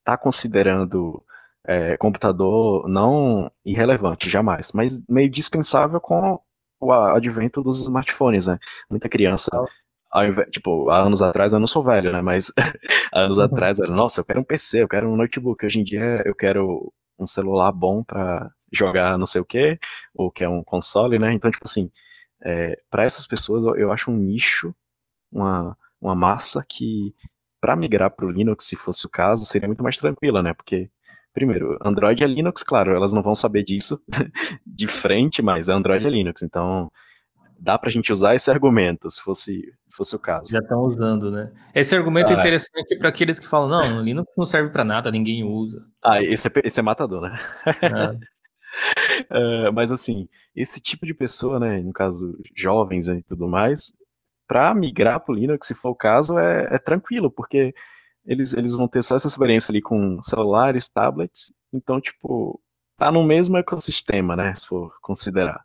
[0.00, 1.22] está considerando
[1.66, 6.38] é, computador não irrelevante, jamais, mas meio dispensável com
[6.80, 8.58] o advento dos smartphones, né?
[8.90, 9.50] Muita criança,
[10.22, 12.20] invés, tipo, há anos atrás, eu não sou velho, né?
[12.20, 12.52] Mas
[13.12, 13.44] há anos uhum.
[13.44, 15.64] atrás era, nossa, eu quero um PC, eu quero um notebook.
[15.64, 19.78] Hoje em dia eu quero um celular bom para jogar não sei o que,
[20.14, 21.32] ou que é um console, né?
[21.32, 21.90] Então, tipo assim,
[22.42, 24.74] é, para essas pessoas eu acho um nicho,
[25.34, 27.14] uma, uma massa que
[27.60, 30.54] para migrar para o Linux, se fosse o caso, seria muito mais tranquila, né?
[30.54, 30.90] Porque
[31.34, 34.00] Primeiro, Android é Linux, claro, elas não vão saber disso
[34.64, 36.88] de frente, mas Android é Linux, então
[37.58, 40.52] dá pra gente usar esse argumento, se fosse, se fosse o caso.
[40.52, 41.52] Já estão usando, né?
[41.74, 44.84] Esse argumento é ah, é interessante para aqueles que falam, não, Linux não serve para
[44.84, 45.84] nada, ninguém usa.
[46.04, 47.36] Ah, esse é, esse é matador, né?
[49.32, 53.92] uh, mas assim, esse tipo de pessoa, né, no caso jovens e tudo mais,
[54.46, 57.74] para migrar para o Linux, se for o caso, é, é tranquilo, porque
[58.24, 62.60] eles, eles vão ter só essa experiência ali com celulares, tablets, então, tipo,
[62.96, 65.64] tá no mesmo ecossistema, né, se for considerar.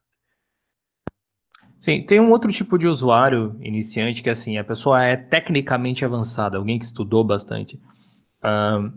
[1.78, 6.58] Sim, tem um outro tipo de usuário iniciante que assim, a pessoa é tecnicamente avançada,
[6.58, 7.80] alguém que estudou bastante.
[8.44, 8.92] Um,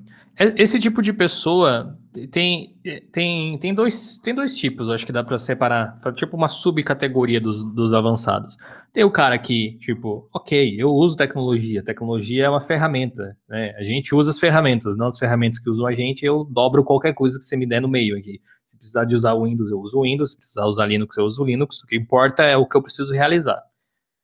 [0.56, 1.98] esse tipo de pessoa
[2.30, 2.74] tem,
[3.12, 7.64] tem, tem, dois, tem dois tipos, acho que dá para separar, tipo uma subcategoria dos,
[7.64, 8.56] dos avançados.
[8.92, 13.74] Tem o cara que, tipo, ok, eu uso tecnologia, tecnologia é uma ferramenta, né?
[13.76, 17.14] A gente usa as ferramentas, não as ferramentas que usam a gente, eu dobro qualquer
[17.14, 18.40] coisa que você me der no meio aqui.
[18.66, 21.46] Se precisar de usar Windows, eu uso Windows, se precisar usar Linux, eu uso o
[21.46, 23.62] Linux, o que importa é o que eu preciso realizar.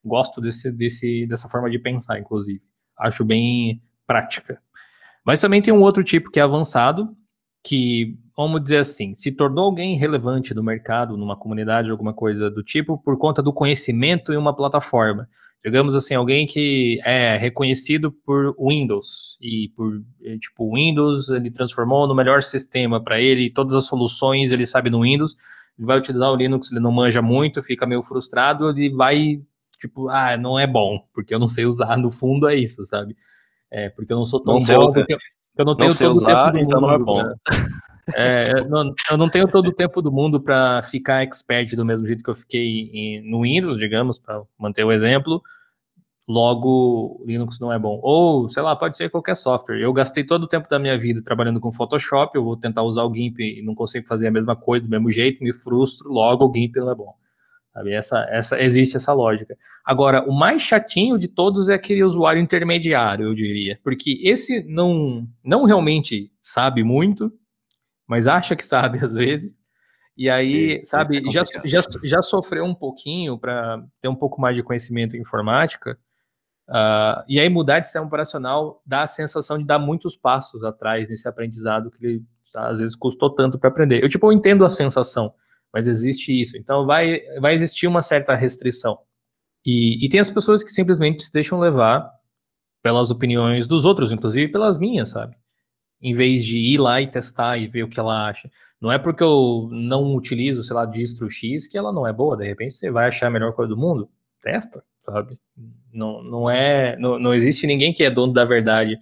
[0.05, 2.63] Gosto desse, desse, dessa forma de pensar, inclusive.
[2.99, 4.61] Acho bem prática.
[5.29, 7.15] Mas também tem um outro tipo que é avançado,
[7.63, 12.63] que, vamos dizer assim, se tornou alguém relevante no mercado, numa comunidade, alguma coisa do
[12.63, 15.29] tipo, por conta do conhecimento em uma plataforma.
[15.63, 22.09] Digamos assim, alguém que é reconhecido por Windows e por, eh, tipo, Windows ele transformou
[22.09, 25.37] no melhor sistema para ele, todas as soluções ele sabe no Windows,
[25.79, 29.43] ele vai utilizar o Linux, ele não manja muito, fica meio frustrado, ele vai,
[29.79, 33.15] tipo, ah, não é bom, porque eu não sei usar, no fundo é isso, sabe?
[33.71, 35.17] É, porque eu não sou tão não bom, porque
[35.57, 36.89] eu não tenho não todo usar, o tempo do então mundo.
[36.89, 37.35] Não é bom.
[38.15, 42.07] É, não, eu não tenho todo o tempo do mundo para ficar expert do mesmo
[42.07, 45.43] jeito que eu fiquei em, no Windows, digamos, para manter o exemplo.
[46.27, 48.01] Logo, Linux não é bom.
[48.03, 49.81] Ou, sei lá, pode ser qualquer software.
[49.81, 53.05] Eu gastei todo o tempo da minha vida trabalhando com Photoshop, eu vou tentar usar
[53.05, 56.47] o GIMP e não consigo fazer a mesma coisa do mesmo jeito, me frustro, logo
[56.47, 57.15] o GIMP não é bom.
[57.79, 57.93] Sabe?
[57.93, 59.57] Essa, essa, existe essa lógica.
[59.85, 63.79] Agora, o mais chatinho de todos é aquele usuário intermediário, eu diria.
[63.85, 67.33] Porque esse não, não realmente sabe muito,
[68.05, 69.57] mas acha que sabe às vezes.
[70.17, 74.57] E aí, sabe, é já, já, já sofreu um pouquinho para ter um pouco mais
[74.57, 75.97] de conhecimento em informática.
[76.69, 81.09] Uh, e aí, mudar de sistema operacional dá a sensação de dar muitos passos atrás
[81.09, 82.25] nesse aprendizado que ele
[82.57, 84.03] às vezes custou tanto para aprender.
[84.03, 85.33] Eu, tipo, eu entendo a sensação
[85.73, 86.57] mas existe isso.
[86.57, 88.99] Então vai, vai existir uma certa restrição.
[89.65, 92.11] E, e tem as pessoas que simplesmente se deixam levar
[92.83, 95.37] pelas opiniões dos outros, inclusive pelas minhas, sabe?
[96.01, 98.49] Em vez de ir lá e testar e ver o que ela acha.
[98.81, 102.37] Não é porque eu não utilizo, sei lá, distro X que ela não é boa.
[102.37, 104.09] De repente você vai achar a melhor coisa do mundo.
[104.41, 105.39] Testa, sabe?
[105.93, 106.97] Não, não é.
[106.97, 108.97] Não, não existe ninguém que é dono da verdade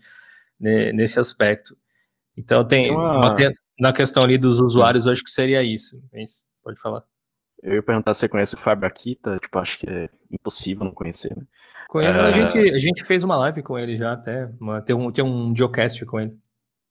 [0.58, 1.76] né, nesse aspecto.
[2.36, 2.90] Então tem.
[2.90, 3.34] Uma...
[3.78, 6.02] Na questão ali dos usuários, eu acho que seria isso.
[6.10, 7.04] Mas Pode falar.
[7.62, 10.90] Eu ia perguntar se você conhece o Fábio Akita, tipo, acho que é impossível não
[10.90, 11.44] conhecer, né?
[11.94, 12.08] é...
[12.08, 15.24] a, gente, a gente fez uma live com ele já até, uma, tem, um, tem
[15.24, 16.36] um geocast com ele.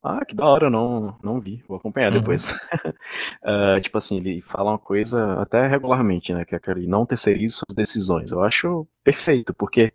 [0.02, 2.22] Ah, que da hora, não, não vi, vou acompanhar uhum.
[2.22, 2.52] depois.
[2.52, 7.56] uh, tipo assim, ele fala uma coisa até regularmente, né, que é aquele não terceirize
[7.56, 8.32] suas decisões.
[8.32, 9.92] Eu acho perfeito, porque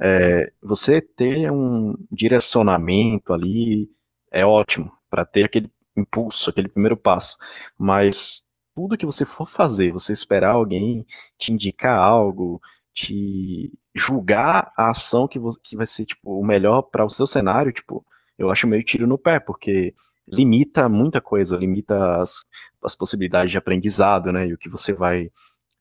[0.00, 3.90] é, você ter um direcionamento ali
[4.30, 7.36] é ótimo, para ter aquele impulso, aquele primeiro passo,
[7.76, 8.47] mas
[8.78, 11.04] tudo que você for fazer, você esperar alguém
[11.36, 12.60] te indicar algo,
[12.94, 17.72] te julgar a ação que, que vai ser tipo o melhor para o seu cenário,
[17.72, 18.06] tipo,
[18.38, 19.96] eu acho meio tiro no pé, porque
[20.28, 22.46] limita muita coisa, limita as,
[22.80, 24.46] as possibilidades de aprendizado, né?
[24.46, 25.28] E o que você vai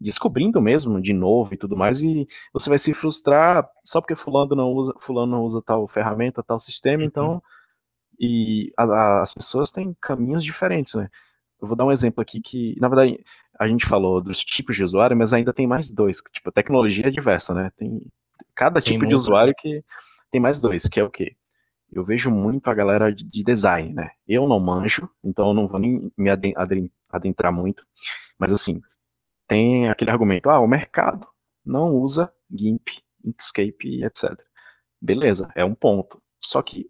[0.02, 4.56] descobrindo mesmo de novo e tudo mais, e você vai se frustrar só porque fulano
[4.56, 7.08] não usa, fulano não usa tal ferramenta, tal sistema, uhum.
[7.08, 7.44] então
[8.20, 11.12] e a, a, as pessoas têm caminhos diferentes, né?
[11.62, 13.20] Eu vou dar um exemplo aqui que, na verdade,
[13.60, 16.18] a gente falou dos tipos de usuário, mas ainda tem mais dois.
[16.32, 17.72] Tipo, a tecnologia é diversa, né?
[17.76, 18.02] Tem
[18.56, 19.10] cada tem tipo muito.
[19.10, 19.84] de usuário que
[20.32, 21.36] tem mais dois, que é o quê?
[21.92, 24.12] Eu vejo muito a galera de design, né?
[24.28, 26.30] Eu não manjo, então eu não vou nem me
[27.10, 27.86] adentrar muito.
[28.38, 28.82] Mas assim,
[29.48, 31.26] tem aquele argumento, ah, o mercado
[31.66, 34.34] não usa GIMP, Inkscape, etc.
[35.02, 36.22] Beleza, é um ponto.
[36.40, 36.90] Só que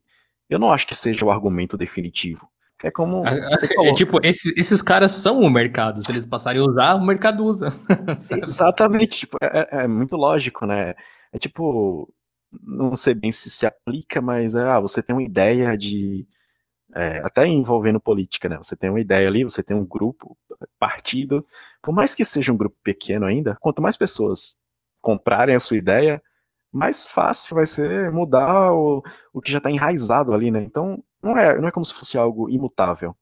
[0.50, 2.50] eu não acho que seja o argumento definitivo.
[2.84, 3.26] É como.
[3.26, 6.04] É, tipo, esse, esses caras são o mercado.
[6.04, 7.68] Se eles passarem a usar, o mercado usa.
[8.42, 9.20] Exatamente.
[9.20, 10.94] Tipo, é, é, muito lógico, né?
[11.32, 12.12] É tipo.
[12.64, 16.28] Não sei bem se se aplica, mas é, ah, você tem uma ideia de.
[16.96, 18.58] É, até envolvendo política, né?
[18.58, 20.38] Você tem uma ideia ali, você tem um grupo,
[20.80, 21.44] partido.
[21.82, 24.60] Por mais que seja um grupo pequeno ainda, quanto mais pessoas
[25.02, 26.22] comprarem a sua ideia,
[26.72, 29.04] mais fácil vai ser mudar o,
[29.34, 30.62] o que já está enraizado ali, né?
[30.62, 33.16] Então, não é, não é como se fosse algo imutável.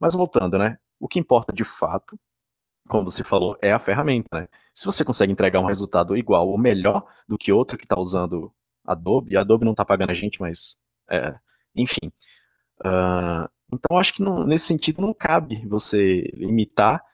[0.00, 0.78] Mas voltando, né?
[1.00, 2.18] O que importa de fato,
[2.88, 4.48] como você falou, é a ferramenta, né?
[4.74, 8.52] Se você consegue entregar um resultado igual ou melhor do que outro que está usando
[8.84, 10.80] Adobe, a Adobe não está pagando a gente, mas,
[11.10, 11.38] é,
[11.74, 12.12] enfim.
[12.80, 17.04] Uh, então, acho que não, nesse sentido não cabe você limitar.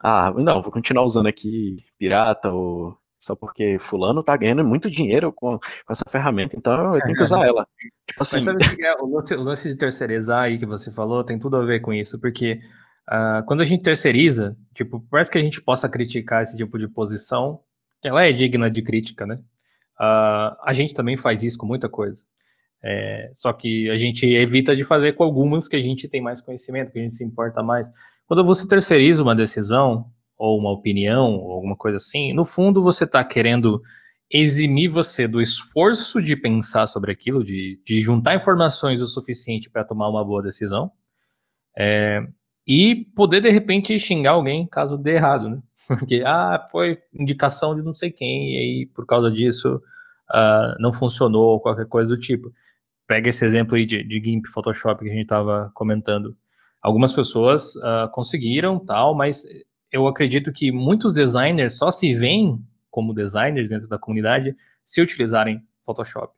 [0.00, 2.96] Ah, não, vou continuar usando aqui pirata ou
[3.28, 7.22] só porque fulano tá ganhando muito dinheiro com, com essa ferramenta, então eu tenho que
[7.22, 7.66] usar ela.
[8.06, 8.38] Tipo assim...
[8.82, 8.94] É?
[9.02, 11.92] o, lance, o lance de terceirizar aí que você falou tem tudo a ver com
[11.92, 12.58] isso, porque
[13.08, 16.88] uh, quando a gente terceiriza, tipo, parece que a gente possa criticar esse tipo de
[16.88, 17.60] posição,
[18.02, 19.34] ela é digna de crítica, né?
[20.00, 22.22] Uh, a gente também faz isso com muita coisa.
[22.82, 26.40] É, só que a gente evita de fazer com algumas que a gente tem mais
[26.40, 27.90] conhecimento, que a gente se importa mais.
[28.26, 30.06] Quando você terceiriza uma decisão,
[30.38, 33.82] ou uma opinião, ou alguma coisa assim, no fundo você está querendo
[34.30, 39.84] eximir você do esforço de pensar sobre aquilo, de, de juntar informações o suficiente para
[39.84, 40.92] tomar uma boa decisão,
[41.76, 42.26] é,
[42.66, 45.62] e poder de repente xingar alguém caso dê errado, né?
[45.88, 49.80] Porque, ah, foi indicação de não sei quem, e aí por causa disso
[50.30, 52.52] uh, não funcionou, ou qualquer coisa do tipo.
[53.06, 56.36] Pega esse exemplo aí de, de GIMP, Photoshop que a gente estava comentando.
[56.82, 59.44] Algumas pessoas uh, conseguiram, tal, mas
[59.90, 65.62] eu acredito que muitos designers só se veem como designers dentro da comunidade se utilizarem
[65.82, 66.32] Photoshop.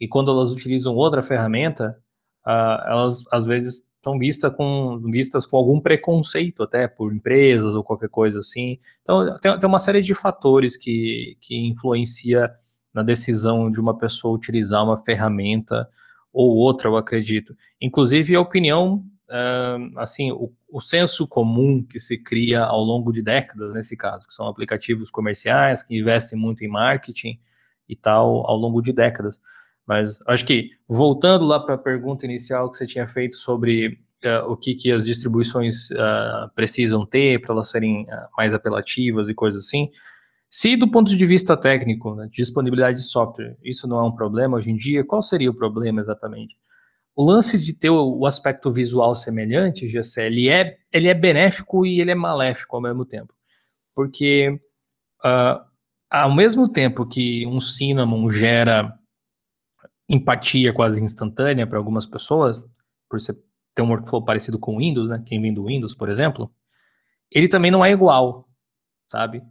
[0.00, 1.98] E quando elas utilizam outra ferramenta,
[2.46, 7.82] uh, elas às vezes são vistas com, vistas com algum preconceito até por empresas ou
[7.82, 8.78] qualquer coisa assim.
[9.02, 12.52] Então tem, tem uma série de fatores que, que influencia
[12.92, 15.88] na decisão de uma pessoa utilizar uma ferramenta
[16.32, 17.56] ou outra, eu acredito.
[17.80, 23.22] Inclusive a opinião uh, assim, o, o senso comum que se cria ao longo de
[23.22, 27.38] décadas, nesse caso, que são aplicativos comerciais que investem muito em marketing
[27.88, 29.40] e tal ao longo de décadas.
[29.86, 34.50] Mas acho que, voltando lá para a pergunta inicial que você tinha feito sobre uh,
[34.50, 39.34] o que, que as distribuições uh, precisam ter para elas serem uh, mais apelativas e
[39.34, 39.90] coisas assim,
[40.48, 44.56] se do ponto de vista técnico, né, disponibilidade de software, isso não é um problema
[44.56, 46.56] hoje em dia, qual seria o problema exatamente?
[47.16, 52.00] O lance de ter o, aspecto visual semelhante, Gessé, ele é, ele é benéfico e
[52.00, 53.32] ele é maléfico ao mesmo tempo.
[53.94, 54.60] Porque
[55.24, 55.64] uh,
[56.10, 58.92] ao mesmo tempo que um Cinnamon gera
[60.08, 62.68] empatia quase instantânea para algumas pessoas,
[63.08, 63.38] por ser,
[63.74, 65.22] ter um workflow parecido com o Windows, né?
[65.24, 66.52] Quem vem do Windows, por exemplo,
[67.30, 68.48] ele também não é igual,
[69.06, 69.42] sabe?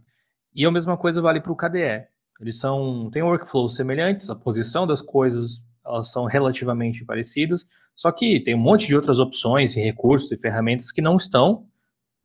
[0.54, 2.06] E a mesma coisa vale para o KDE.
[2.40, 8.40] Eles são, têm workflows semelhantes, a posição das coisas elas são relativamente parecidas, só que
[8.40, 11.66] tem um monte de outras opções e recursos e ferramentas que não estão,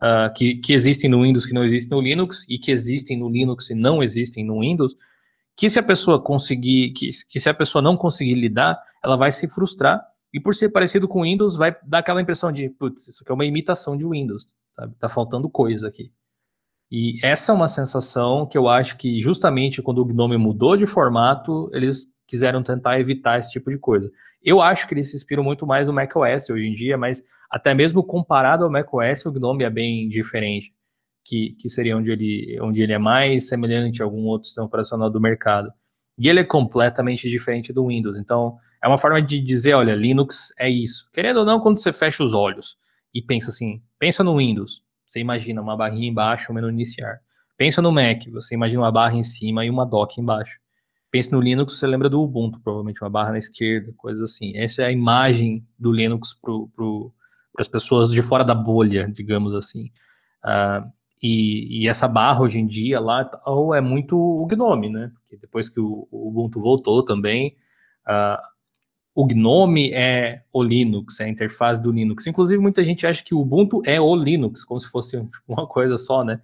[0.02, 3.30] uh, que, que existem no Windows, que não existem no Linux, e que existem no
[3.30, 4.96] Linux e não existem no Windows,
[5.56, 9.32] que se a pessoa conseguir, que, que se a pessoa não conseguir lidar, ela vai
[9.32, 10.02] se frustrar,
[10.34, 13.32] e por ser parecido com o Windows, vai dar aquela impressão de, putz, isso aqui
[13.32, 14.48] é uma imitação de Windows,
[14.78, 14.96] sabe?
[15.00, 16.12] Tá faltando coisa aqui.
[16.92, 20.86] E essa é uma sensação que eu acho que justamente quando o Gnome mudou de
[20.86, 24.10] formato, eles quiseram tentar evitar esse tipo de coisa.
[24.42, 27.74] Eu acho que eles se inspiram muito mais no macOS hoje em dia, mas até
[27.74, 30.72] mesmo comparado ao macOS, o GNOME é bem diferente,
[31.26, 35.10] que, que seria onde ele, onde ele é mais semelhante a algum outro sistema operacional
[35.10, 35.74] do mercado.
[36.20, 38.16] E ele é completamente diferente do Windows.
[38.16, 41.10] Então, é uma forma de dizer, olha, Linux é isso.
[41.12, 42.78] Querendo ou não, quando você fecha os olhos
[43.12, 47.20] e pensa assim, pensa no Windows, você imagina uma barrinha embaixo, um menu iniciar.
[47.58, 50.60] Pensa no Mac, você imagina uma barra em cima e uma dock embaixo.
[51.12, 54.56] Pense no Linux, você lembra do Ubuntu, provavelmente uma barra na esquerda, coisas assim.
[54.56, 56.54] Essa é a imagem do Linux para
[57.62, 59.92] as pessoas de fora da bolha, digamos assim.
[60.44, 60.88] Uh,
[61.22, 65.12] e, e, essa barra hoje em dia lá ou é muito o Gnome, né?
[65.16, 67.58] Porque depois que o, o Ubuntu voltou também,
[68.08, 68.40] uh,
[69.14, 72.26] o Gnome é o Linux, é a interface do Linux.
[72.26, 75.98] Inclusive, muita gente acha que o Ubuntu é o Linux, como se fosse uma coisa
[75.98, 76.40] só, né?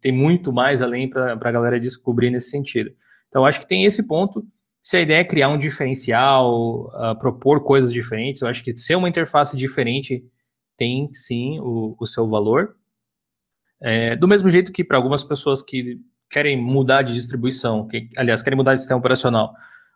[0.00, 2.90] Tem muito mais além para a galera descobrir nesse sentido.
[3.32, 4.46] Então, acho que tem esse ponto.
[4.78, 8.94] Se a ideia é criar um diferencial, uh, propor coisas diferentes, eu acho que ser
[8.94, 10.22] uma interface diferente
[10.76, 12.76] tem sim o, o seu valor.
[13.80, 18.42] É, do mesmo jeito que para algumas pessoas que querem mudar de distribuição, que, aliás,
[18.42, 19.54] querem mudar de sistema operacional,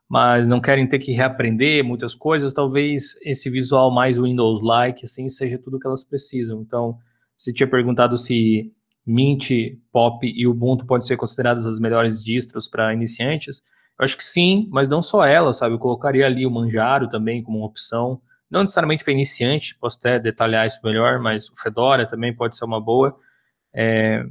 [0.09, 5.59] mas não querem ter que reaprender muitas coisas, talvez esse visual mais Windows-like, assim, seja
[5.59, 6.62] tudo que elas precisam.
[6.62, 6.97] Então,
[7.37, 8.72] você tinha perguntado se
[9.07, 9.51] Mint,
[9.93, 13.63] Pop e Ubuntu podem ser consideradas as melhores distros para iniciantes?
[13.99, 15.75] Eu acho que sim, mas não só elas, sabe?
[15.75, 20.19] Eu colocaria ali o Manjaro também como uma opção, não necessariamente para iniciante, posso até
[20.19, 23.17] detalhar isso melhor, mas o Fedora também pode ser uma boa.
[23.75, 24.25] É,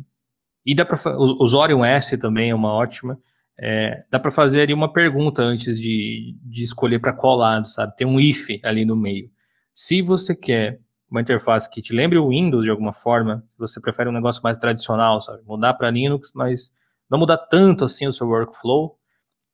[0.65, 3.19] e dá para o, o Zorion S também é uma ótima.
[3.59, 7.95] É, dá para fazer ali uma pergunta antes de, de escolher para qual lado, sabe?
[7.95, 9.29] Tem um if ali no meio.
[9.73, 10.79] Se você quer
[11.15, 14.41] uma interface que te lembre o Windows de alguma forma, se você prefere um negócio
[14.43, 15.41] mais tradicional, sabe?
[15.45, 16.71] Mudar para Linux, mas
[17.09, 18.97] não mudar tanto assim o seu workflow,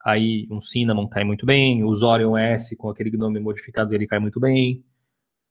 [0.03, 4.20] aí um Cinnamon cai muito bem, o Zorion S com aquele nome modificado ele cai
[4.20, 4.84] muito bem.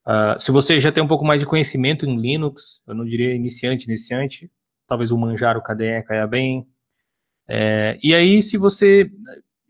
[0.04, 3.34] Uh, se você já tem um pouco mais de conhecimento em Linux, eu não diria
[3.34, 4.50] iniciante, iniciante,
[4.88, 6.66] talvez o Manjaro KDE caia bem.
[7.46, 9.10] É, e aí, se você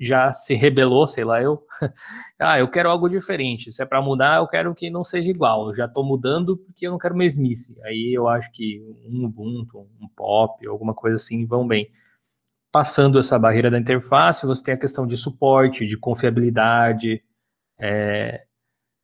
[0.00, 1.62] já se rebelou, sei lá, eu,
[2.40, 3.70] ah, eu quero algo diferente.
[3.70, 5.68] Se é para mudar, eu quero que não seja igual.
[5.68, 7.76] Eu já estou mudando porque eu não quero mesmice.
[7.84, 11.90] Aí eu acho que um Ubuntu, um Pop, alguma coisa assim vão bem.
[12.72, 17.22] passando essa barreira da interface, você tem a questão de suporte, de confiabilidade,
[17.78, 18.40] é,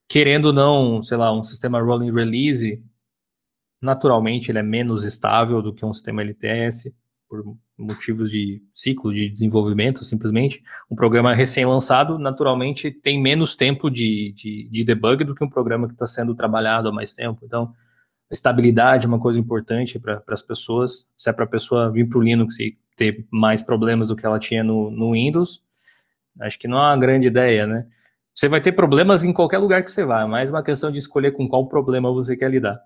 [0.09, 2.83] querendo ou não, sei lá, um sistema rolling release,
[3.83, 6.95] naturalmente ele é menos estável do que um sistema LTS,
[7.29, 10.63] por motivos de ciclo de desenvolvimento, simplesmente.
[10.91, 15.87] Um programa recém-lançado, naturalmente, tem menos tempo de, de, de debug do que um programa
[15.87, 17.45] que está sendo trabalhado há mais tempo.
[17.45, 17.73] Então,
[18.31, 21.07] estabilidade é uma coisa importante para as pessoas.
[21.17, 24.25] Se é para a pessoa vir para o Linux e ter mais problemas do que
[24.25, 25.63] ela tinha no, no Windows,
[26.41, 27.87] acho que não é uma grande ideia, né?
[28.33, 30.99] Você vai ter problemas em qualquer lugar que você vá, é mais uma questão de
[30.99, 32.79] escolher com qual problema você quer lidar.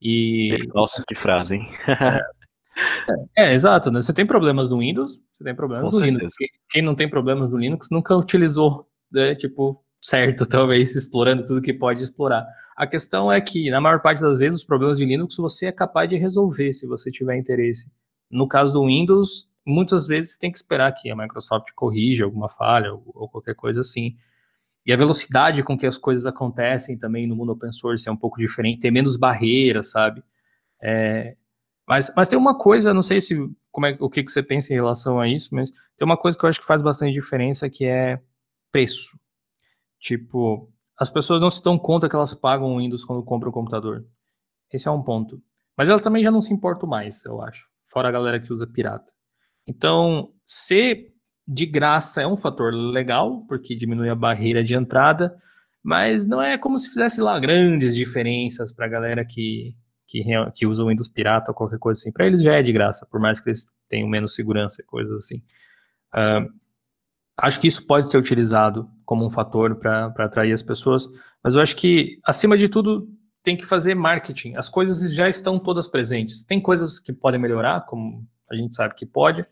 [0.00, 0.56] E...
[0.74, 1.68] Nossa, que frase, hein?
[3.36, 4.00] é, é, exato, né?
[4.00, 6.18] Você tem problemas no Windows, você tem problemas com no certeza.
[6.18, 6.34] Linux.
[6.70, 11.72] Quem não tem problemas no Linux nunca utilizou, né, tipo, certo, talvez explorando tudo que
[11.72, 12.46] pode explorar.
[12.76, 15.72] A questão é que, na maior parte das vezes, os problemas de Linux você é
[15.72, 17.90] capaz de resolver se você tiver interesse.
[18.30, 22.48] No caso do Windows, muitas vezes você tem que esperar que a Microsoft corrija alguma
[22.48, 24.16] falha ou, ou qualquer coisa assim.
[24.86, 28.16] E a velocidade com que as coisas acontecem também no mundo open source é um
[28.16, 30.22] pouco diferente, tem menos barreiras, sabe?
[30.82, 31.36] É,
[31.88, 33.34] mas, mas tem uma coisa, não sei se
[33.72, 36.36] como é, o que, que você pensa em relação a isso, mas tem uma coisa
[36.36, 38.20] que eu acho que faz bastante diferença, que é
[38.70, 39.18] preço.
[39.98, 43.52] Tipo, as pessoas não se dão conta que elas pagam o Windows quando compram o
[43.54, 44.04] computador.
[44.70, 45.42] Esse é um ponto.
[45.76, 47.66] Mas elas também já não se importam mais, eu acho.
[47.86, 49.10] Fora a galera que usa pirata.
[49.66, 51.14] Então, ser
[51.46, 55.34] de graça é um fator legal, porque diminui a barreira de entrada,
[55.82, 59.74] mas não é como se fizesse lá grandes diferenças para a galera que,
[60.08, 62.10] que, que usa o Windows pirata ou qualquer coisa assim.
[62.10, 65.24] Para eles já é de graça, por mais que eles tenham menos segurança e coisas
[65.24, 65.42] assim.
[66.14, 66.50] Uh,
[67.36, 71.06] acho que isso pode ser utilizado como um fator para atrair as pessoas,
[71.44, 73.06] mas eu acho que, acima de tudo,
[73.42, 74.56] tem que fazer marketing.
[74.56, 76.42] As coisas já estão todas presentes.
[76.42, 79.44] Tem coisas que podem melhorar, como a gente sabe que pode,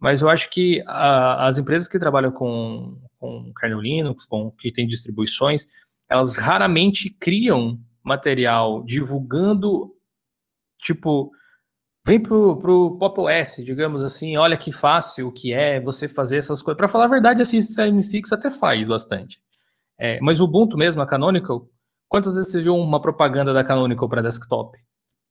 [0.00, 4.72] mas eu acho que a, as empresas que trabalham com, com kernel Linux, com, que
[4.72, 5.66] têm distribuições,
[6.08, 9.94] elas raramente criam material divulgando,
[10.78, 11.30] tipo,
[12.06, 16.62] vem pro, pro Pop OS, digamos assim, olha que fácil que é você fazer essas
[16.62, 16.76] coisas.
[16.76, 19.40] Para falar a verdade, a System6 até faz bastante.
[19.98, 21.68] É, mas o Ubuntu mesmo, a Canonical,
[22.08, 24.76] quantas vezes você viu uma propaganda da Canonical para desktop?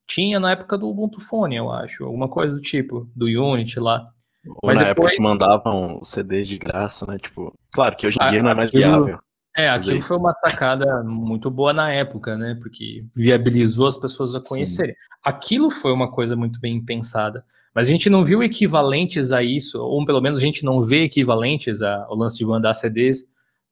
[0.08, 4.04] Tinha na época do Ubuntu Phone, eu acho, alguma coisa do tipo, do Unity lá.
[4.48, 5.12] Ou mas na depois...
[5.12, 7.18] época que mandavam CDs de graça, né?
[7.18, 9.20] Tipo, claro que hoje em dia não é mais viável.
[9.56, 12.56] É, aquilo foi uma sacada muito boa na época, né?
[12.56, 14.94] Porque viabilizou as pessoas a conhecerem.
[14.94, 15.00] Sim.
[15.24, 17.44] Aquilo foi uma coisa muito bem pensada.
[17.74, 21.04] Mas a gente não viu equivalentes a isso, ou pelo menos a gente não vê
[21.04, 23.26] equivalentes ao lance de mandar CDs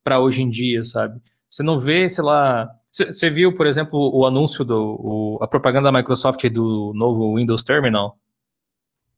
[0.04, 1.22] para hoje em dia, sabe?
[1.50, 2.70] Você não vê, sei lá.
[2.92, 4.78] Você viu, por exemplo, o anúncio do.
[5.00, 8.18] O, a propaganda da Microsoft do novo Windows Terminal?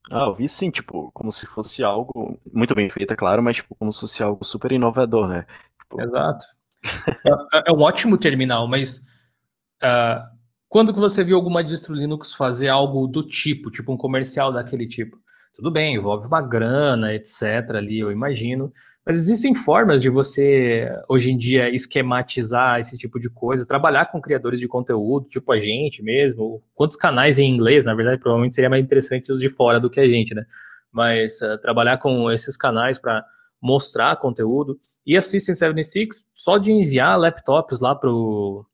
[0.09, 3.57] Ah, eu vi sim, tipo, como se fosse algo muito bem feito, é claro, mas
[3.57, 5.45] tipo, como se fosse algo super inovador, né?
[5.99, 6.45] Exato.
[7.53, 8.99] é, é, um ótimo terminal, mas
[9.83, 10.21] uh,
[10.69, 14.87] quando que você viu alguma distro Linux fazer algo do tipo, tipo um comercial daquele
[14.87, 15.17] tipo?
[15.53, 17.75] Tudo bem, envolve uma grana, etc.
[17.75, 18.71] ali, eu imagino.
[19.05, 24.21] Mas existem formas de você, hoje em dia, esquematizar esse tipo de coisa, trabalhar com
[24.21, 26.63] criadores de conteúdo, tipo a gente mesmo.
[26.73, 29.99] Quantos canais em inglês, na verdade, provavelmente seria mais interessante os de fora do que
[29.99, 30.45] a gente, né?
[30.91, 33.23] Mas uh, trabalhar com esses canais para
[33.61, 34.79] mostrar conteúdo.
[35.05, 38.65] E a System 76, só de enviar laptops lá pro,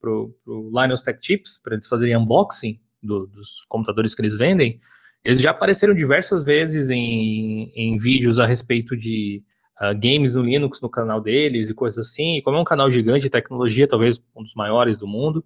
[0.00, 4.78] pro, pro Linus Tech Tips, para eles fazerem unboxing do, dos computadores que eles vendem,
[5.24, 9.42] eles já apareceram diversas vezes em, em vídeos a respeito de
[9.80, 12.38] uh, games no Linux no canal deles e coisas assim.
[12.38, 15.44] E como é um canal gigante de tecnologia, talvez um dos maiores do mundo,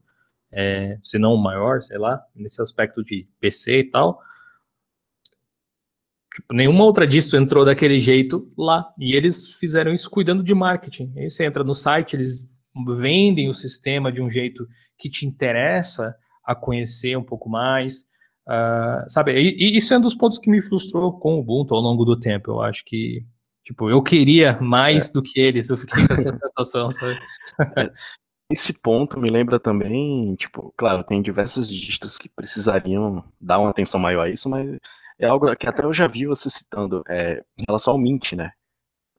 [0.53, 4.21] é, se não o maior, sei lá, nesse aspecto de PC e tal,
[6.35, 8.93] Tipo, nenhuma outra distro entrou daquele jeito lá.
[8.99, 11.13] E eles fizeram isso cuidando de marketing.
[11.17, 12.51] Aí você entra no site, eles
[12.89, 14.67] vendem o sistema de um jeito
[14.99, 16.15] que te interessa
[16.45, 18.03] a conhecer um pouco mais.
[18.49, 21.73] Uh, sabe, e, e, isso é um dos pontos que me frustrou com o Ubuntu
[21.73, 22.51] ao longo do tempo.
[22.51, 23.25] Eu acho que,
[23.63, 25.13] tipo, eu queria mais é.
[25.13, 25.71] do que eles.
[25.71, 27.17] Eu fiquei com essa sensação, sabe?
[27.77, 27.93] É,
[28.51, 34.01] esse ponto me lembra também, tipo, claro, tem diversas distros que precisariam dar uma atenção
[34.01, 34.79] maior a isso, mas
[35.19, 38.53] é algo que até eu já vi você citando, é, em relação ao Mint, né?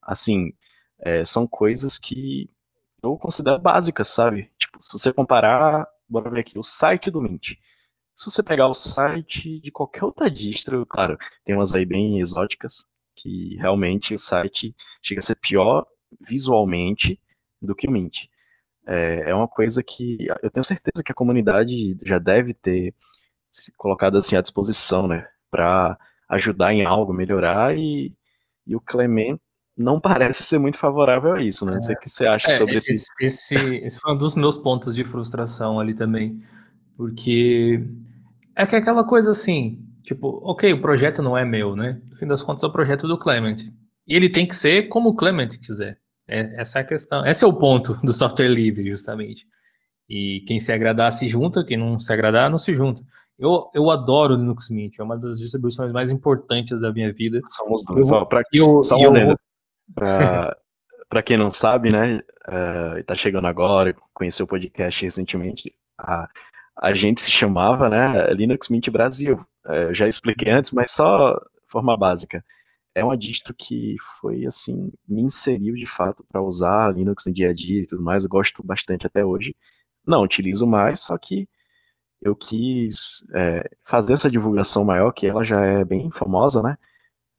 [0.02, 0.54] Assim,
[1.00, 2.50] é, são coisas que
[3.02, 4.52] eu considero básicas, sabe?
[4.58, 7.54] Tipo, se você comparar, bora ver aqui, o site do Mint.
[8.16, 12.86] Se você pegar o site de qualquer outra distro, claro, tem umas aí bem exóticas,
[13.16, 15.86] que realmente o site chega a ser pior
[16.22, 17.20] visualmente
[17.62, 18.28] do que o Mint.
[18.88, 22.94] É, é uma coisa que eu tenho certeza que a comunidade já deve ter
[23.52, 25.28] se colocado assim à disposição, né?
[25.50, 25.98] Para
[26.30, 28.14] ajudar em algo, melhorar, e,
[28.66, 29.38] e o Clement
[29.78, 31.74] não parece ser muito favorável a isso, né?
[31.74, 33.12] Não sei o que você acha é, sobre esse, esse...
[33.20, 33.56] esse.
[33.56, 36.40] Esse foi um dos meus pontos de frustração ali também,
[36.96, 37.84] porque
[38.56, 42.02] é que é aquela coisa assim, tipo, ok, o projeto não é meu, né?
[42.10, 43.58] No fim das contas, é o projeto do Clement.
[44.08, 45.98] E ele tem que ser como o Clement quiser.
[46.28, 47.26] É, essa é a questão.
[47.26, 49.46] Esse é o ponto do software livre, justamente.
[50.08, 53.04] E quem se agradar se junta, quem não se agradar não se junta.
[53.38, 57.42] Eu, eu adoro Linux Mint, é uma das distribuições mais importantes da minha vida.
[57.46, 58.00] Somos dois.
[58.00, 59.38] Eu, só para eu, só eu, eu,
[61.10, 66.30] para quem não sabe, né, uh, tá chegando agora, conheceu o podcast recentemente, a,
[66.78, 69.46] a gente se chamava, né, Linux Mint Brasil.
[69.66, 72.44] Uh, já expliquei antes, mas só forma básica.
[72.94, 77.50] É uma distro que foi, assim, me inseriu de fato para usar Linux no dia
[77.50, 78.24] a dia e tudo mais.
[78.24, 79.54] Eu gosto bastante até hoje.
[80.08, 81.50] Não utilizo mais, só que
[82.26, 86.76] eu quis é, fazer essa divulgação maior, que ela já é bem famosa, né?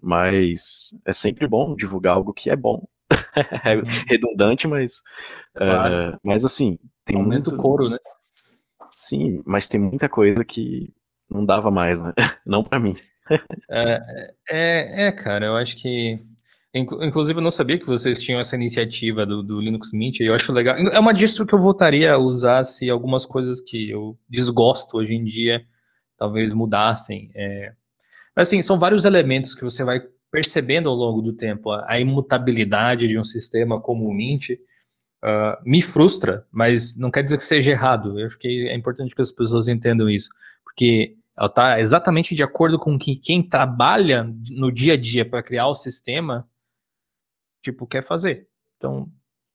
[0.00, 2.86] Mas é sempre bom divulgar algo que é bom.
[3.64, 3.82] é uhum.
[4.06, 5.02] redundante, mas.
[5.54, 5.94] Claro.
[5.94, 6.78] É, mas assim.
[7.04, 7.54] Tem Aumenta muito...
[7.54, 7.98] o couro, né?
[8.88, 10.92] Sim, mas tem muita coisa que
[11.28, 12.12] não dava mais, né?
[12.46, 12.94] Não para mim.
[13.68, 14.00] é,
[14.48, 16.24] é, é, cara, eu acho que.
[16.78, 20.52] Inclusive, eu não sabia que vocês tinham essa iniciativa do, do, Linux Mint, eu acho
[20.52, 20.76] legal.
[20.76, 25.14] É uma distro que eu voltaria a usar se algumas coisas que eu desgosto hoje
[25.14, 25.64] em dia
[26.18, 27.30] talvez mudassem.
[27.34, 27.72] É...
[28.34, 30.00] Mas, assim, são vários elementos que você vai
[30.30, 31.70] percebendo ao longo do tempo.
[31.70, 37.36] A, imutabilidade de um sistema como o Mint uh, me frustra, mas não quer dizer
[37.36, 38.18] que seja errado.
[38.20, 40.28] Eu acho que é importante que as pessoas entendam isso,
[40.64, 45.42] porque ela está exatamente de acordo com que quem trabalha no dia a dia para
[45.42, 46.46] criar o sistema,
[47.72, 48.48] tipo, quer fazer.
[48.76, 49.10] Então,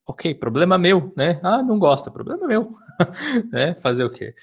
[0.06, 1.40] ok, problema meu, né?
[1.44, 2.72] Ah, não gosta, problema meu,
[3.52, 3.74] né?
[3.76, 4.34] Fazer o quê?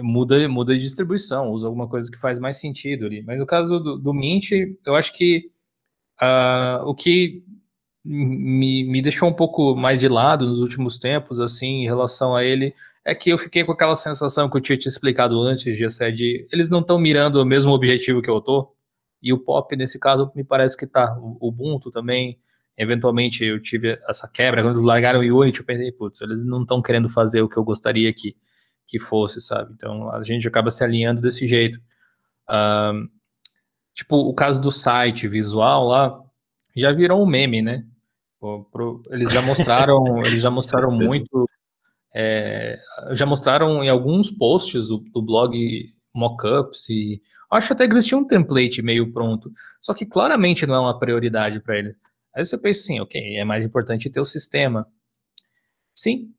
[0.00, 3.22] Muda, muda de distribuição, usa alguma coisa que faz mais sentido ali.
[3.22, 4.52] Mas no caso do, do Mint,
[4.84, 5.50] eu acho que
[6.20, 7.44] Uh, o que
[8.04, 12.44] me, me deixou um pouco mais de lado nos últimos tempos, assim, em relação a
[12.44, 16.12] ele, é que eu fiquei com aquela sensação que eu tinha te explicado antes, de
[16.12, 18.72] de eles não estão mirando o mesmo objetivo que eu tô,
[19.22, 21.16] e o Pop, nesse caso, me parece que tá.
[21.20, 22.38] O Ubuntu também,
[22.76, 26.62] eventualmente eu tive essa quebra, quando eles largaram o Unity, eu pensei, putz, eles não
[26.62, 28.36] estão querendo fazer o que eu gostaria que,
[28.86, 29.72] que fosse, sabe?
[29.74, 31.80] Então a gente acaba se alinhando desse jeito.
[32.48, 33.08] Uh,
[33.96, 36.22] Tipo, o caso do site visual lá
[36.76, 37.82] já virou um meme, né?
[39.10, 41.48] Eles já mostraram, eles já mostraram muito,
[42.14, 42.78] é,
[43.12, 48.20] já mostraram em alguns posts do, do blog mockups e acho até que eles tinham
[48.20, 49.50] um template meio pronto,
[49.80, 51.96] só que claramente não é uma prioridade para ele.
[52.36, 54.86] Aí você pensa assim, ok, é mais importante ter o sistema.
[55.94, 56.34] Sim,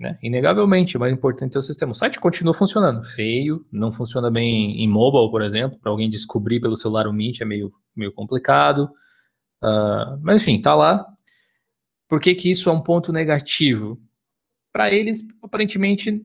[0.00, 0.18] né?
[0.22, 1.92] Inegavelmente, o mais importante é o sistema.
[1.92, 3.02] O site continua funcionando.
[3.02, 5.78] Feio, não funciona bem em mobile, por exemplo.
[5.78, 8.90] Para alguém descobrir pelo celular o Mint é meio, meio complicado.
[9.62, 11.06] Uh, mas enfim, tá lá.
[12.08, 14.00] Por que, que isso é um ponto negativo?
[14.72, 16.24] Para eles, aparentemente,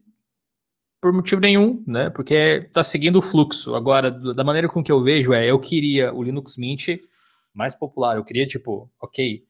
[1.02, 2.10] por motivo nenhum, né?
[2.10, 3.74] Porque está seguindo o fluxo.
[3.74, 6.90] Agora, da maneira com que eu vejo, é eu queria o Linux Mint
[7.54, 8.18] mais popular.
[8.18, 9.44] Eu queria, tipo, ok,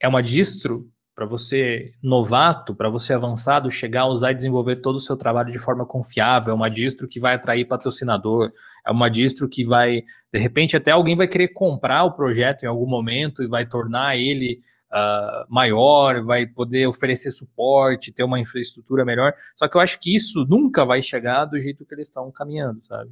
[0.00, 4.96] é uma distro para você novato, para você avançado, chegar a usar e desenvolver todo
[4.96, 8.52] o seu trabalho de forma confiável, é uma distro que vai atrair patrocinador,
[8.86, 12.66] é uma distro que vai, de repente, até alguém vai querer comprar o projeto em
[12.68, 14.60] algum momento e vai tornar ele
[14.92, 19.34] uh, maior, vai poder oferecer suporte, ter uma infraestrutura melhor.
[19.56, 22.80] Só que eu acho que isso nunca vai chegar do jeito que eles estão caminhando,
[22.84, 23.10] sabe?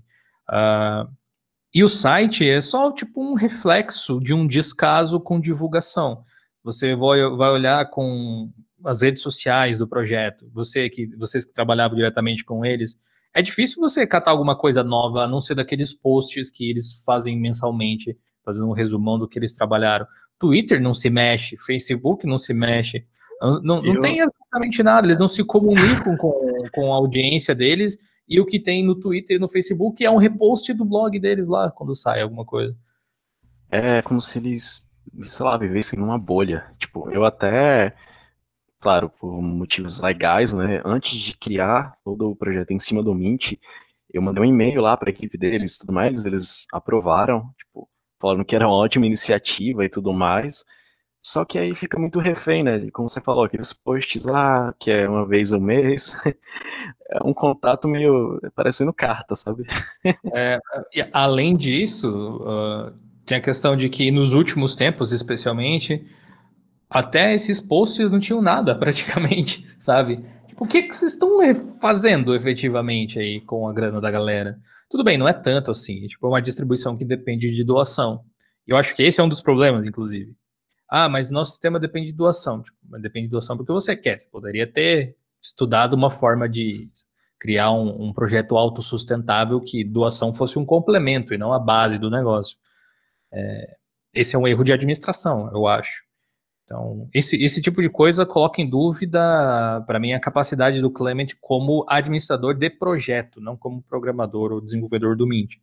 [0.49, 1.11] Uh,
[1.77, 6.25] e o site é só tipo um reflexo de um descaso com divulgação.
[6.65, 8.51] Você vai, vai olhar com
[8.83, 12.97] as redes sociais do projeto, você que vocês que trabalhavam diretamente com eles,
[13.35, 17.39] é difícil você catar alguma coisa nova, a não ser daqueles posts que eles fazem
[17.39, 20.07] mensalmente, fazendo um resumão do que eles trabalharam.
[20.39, 23.07] Twitter não se mexe, Facebook não se mexe,
[23.39, 24.01] não, não Eu...
[24.01, 27.99] tem absolutamente nada, eles não se comunicam com, com a audiência deles,
[28.29, 31.49] e o que tem no Twitter e no Facebook é um repost do blog deles
[31.49, 32.77] lá, quando sai alguma coisa.
[33.71, 34.87] É como se eles
[35.25, 36.65] sei lá, vivessem numa bolha.
[36.79, 37.95] Tipo, eu até,
[38.81, 43.55] claro, por motivos legais, né, antes de criar todo o projeto em cima do Mint,
[44.13, 47.89] eu mandei um e-mail lá para a equipe deles e tudo mais, eles aprovaram, tipo,
[48.21, 50.65] falando que era uma ótima iniciativa e tudo mais.
[51.27, 52.89] Só que aí fica muito refém, né?
[52.93, 56.17] Como você falou, aqueles posts lá, que é uma vez ao mês,
[57.11, 59.65] é um contato meio parecendo carta, sabe?
[60.33, 60.61] É,
[61.13, 62.93] além disso, uh,
[63.25, 66.07] tem a questão de que nos últimos tempos, especialmente,
[66.89, 70.25] até esses posts não tinham nada, praticamente, sabe?
[70.61, 71.39] o que, que vocês estão
[71.81, 74.61] fazendo efetivamente aí com a grana da galera?
[74.89, 78.21] Tudo bem, não é tanto assim, é tipo uma distribuição que depende de doação.
[78.65, 80.33] Eu acho que esse é um dos problemas, inclusive.
[80.89, 82.63] Ah, mas nosso sistema depende de doação.
[82.63, 84.21] Tipo, depende de doação porque você quer.
[84.21, 86.91] Você poderia ter estudado uma forma de
[87.39, 92.11] criar um, um projeto autossustentável que doação fosse um complemento e não a base do
[92.11, 92.57] negócio.
[93.33, 93.77] É,
[94.15, 96.05] esse é um erro de administração, eu acho.
[96.65, 101.29] Então, esse, esse tipo de coisa coloca em dúvida, para mim, a capacidade do Clement
[101.41, 105.57] como administrador de projeto, não como programador ou desenvolvedor do Mint.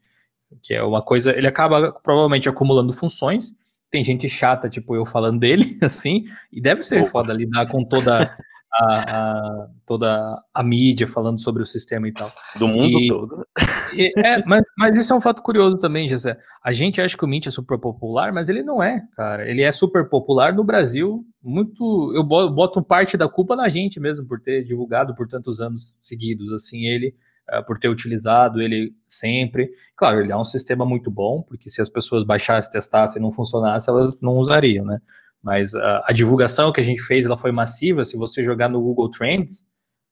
[0.61, 3.51] Que é uma coisa, ele acaba provavelmente acumulando funções,
[3.93, 7.11] tem gente chata, tipo eu falando dele, assim, e deve ser Opa.
[7.11, 8.35] foda lidar com toda
[8.73, 12.27] a, a, toda a mídia falando sobre o sistema e tal.
[12.57, 13.47] Do mundo e, todo.
[13.95, 16.35] E, é, mas, mas isso é um fato curioso também, José.
[16.63, 19.47] A gente acha que o Mint é super popular, mas ele não é, cara.
[19.47, 21.23] Ele é super popular no Brasil.
[21.43, 22.11] Muito.
[22.15, 26.51] Eu boto parte da culpa na gente mesmo, por ter divulgado por tantos anos seguidos,
[26.51, 27.13] assim, ele.
[27.51, 29.69] Uh, por ter utilizado ele sempre.
[29.97, 33.33] Claro, ele é um sistema muito bom, porque se as pessoas baixassem, testassem e não
[33.33, 34.99] funcionasse, elas não usariam, né?
[35.41, 38.05] Mas a, a, divulgação que a gente fez, ela foi massiva.
[38.05, 39.67] Se você jogar no Google Trends,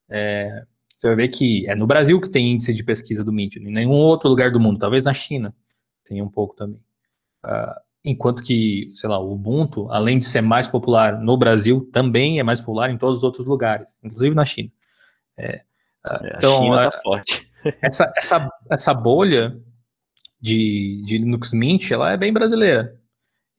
[0.09, 3.55] é, você vai ver que é no Brasil que tem índice de pesquisa do Mint,
[3.55, 4.77] em nenhum outro lugar do mundo.
[4.77, 5.55] Talvez na China
[6.03, 6.82] tenha um pouco também.
[7.45, 12.39] Uh, enquanto que, sei lá, o Ubuntu, além de ser mais popular no Brasil, também
[12.39, 14.69] é mais popular em todos os outros lugares, inclusive na China.
[15.38, 15.63] É,
[16.05, 17.51] é, então, a China tá forte.
[17.81, 19.55] essa, essa, essa bolha
[20.39, 22.95] de, de Linux Mint, ela é bem brasileira.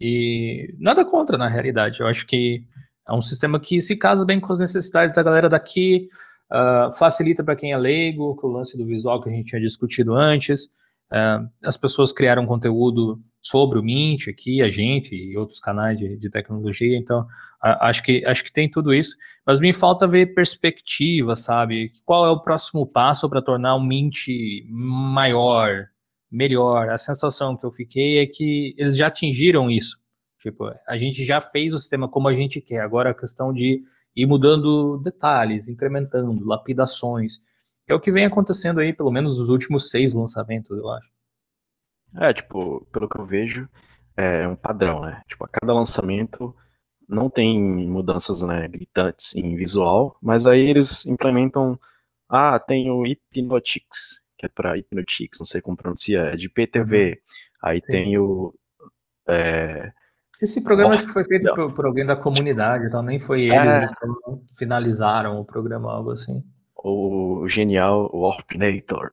[0.00, 2.00] E nada contra, na realidade.
[2.00, 2.64] Eu acho que
[3.08, 6.08] é um sistema que se casa bem com as necessidades da galera daqui,
[6.50, 9.60] uh, facilita para quem é leigo, com o lance do visual que a gente tinha
[9.60, 10.64] discutido antes.
[11.10, 16.16] Uh, as pessoas criaram conteúdo sobre o Mint aqui, a gente e outros canais de,
[16.16, 20.34] de tecnologia, então uh, acho, que, acho que tem tudo isso, mas me falta ver
[20.34, 21.90] perspectiva, sabe?
[22.04, 24.28] Qual é o próximo passo para tornar o Mint
[24.68, 25.88] maior,
[26.32, 26.88] melhor.
[26.88, 30.00] A sensação que eu fiquei é que eles já atingiram isso.
[30.40, 32.80] Tipo, a gente já fez o sistema como a gente quer.
[32.80, 33.82] Agora a questão de
[34.16, 37.38] ir mudando detalhes, incrementando, lapidações.
[37.86, 41.10] É o que vem acontecendo aí, pelo menos nos últimos seis lançamentos, eu acho.
[42.16, 43.68] É, tipo, pelo que eu vejo,
[44.16, 45.22] é um padrão, né?
[45.26, 46.54] Tipo, a cada lançamento
[47.08, 51.78] não tem mudanças né, gritantes em visual, mas aí eles implementam.
[52.28, 57.10] Ah, tem o Hypnotics, que é para Hypnotix, não sei como pronuncia, é de PTV.
[57.10, 57.16] Uhum.
[57.62, 57.86] Aí Sim.
[57.86, 58.54] tem o.
[59.28, 59.92] É...
[60.40, 63.54] Esse programa acho que foi feito por, por, alguém da comunidade, então nem foi ele,
[63.54, 63.78] é...
[63.78, 63.92] eles
[64.58, 66.42] finalizaram o programa, algo assim.
[66.84, 69.10] O genial Warpinator.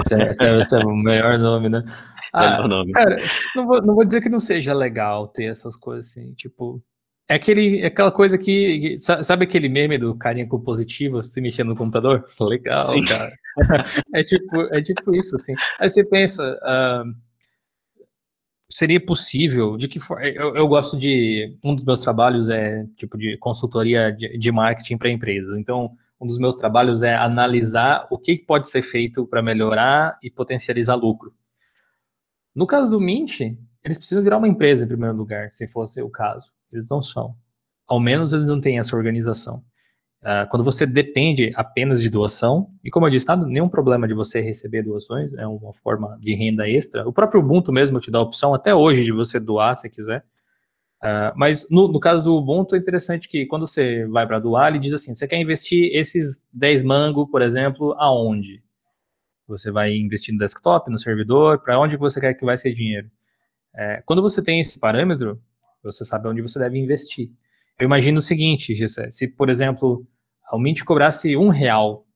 [0.00, 1.84] Esse, é, esse, é, esse é o melhor nome, né?
[2.34, 2.92] Ah, nome.
[2.92, 3.20] Cara,
[3.54, 6.82] não vou, não vou dizer que não seja legal ter essas coisas assim, tipo,
[7.32, 8.96] é, aquele, é aquela coisa que.
[8.98, 12.24] Sabe aquele meme do carinha com positivo se mexendo no computador?
[12.40, 13.04] Legal, Sim.
[13.04, 13.32] cara.
[14.14, 15.54] é, tipo, é tipo isso, assim.
[15.78, 16.58] Aí você pensa.
[16.62, 17.14] Uh,
[18.70, 19.78] seria possível?
[19.78, 20.26] De que forma?
[20.26, 21.56] Eu, eu, gosto de.
[21.64, 25.56] Um dos meus trabalhos é tipo de consultoria de, de marketing para empresas.
[25.56, 30.30] Então, um dos meus trabalhos é analisar o que pode ser feito para melhorar e
[30.30, 31.34] potencializar lucro.
[32.54, 33.40] No caso do Mint,
[33.84, 36.52] eles precisam virar uma empresa em primeiro lugar, se fosse o caso.
[36.72, 37.34] Eles não são.
[37.88, 39.64] Ao menos eles não têm essa organização.
[40.22, 44.14] Uh, quando você depende apenas de doação, e como eu disse, nada, nenhum problema de
[44.14, 47.08] você receber doações, é uma forma de renda extra.
[47.08, 50.24] O próprio Ubuntu mesmo te dá a opção até hoje de você doar se quiser.
[51.02, 54.68] Uh, mas no, no, caso do Ubuntu é interessante que quando você vai para doar,
[54.68, 58.62] ele diz assim: você quer investir esses 10 mango, por exemplo, aonde?
[59.48, 63.10] Você vai investir no desktop, no servidor, para onde você quer que vai ser dinheiro?
[63.74, 65.42] É, quando você tem esse parâmetro,
[65.82, 67.32] você sabe onde você deve investir.
[67.78, 70.06] Eu imagino o seguinte, Gessé, se, por exemplo,
[70.48, 72.06] a Mint cobrasse um real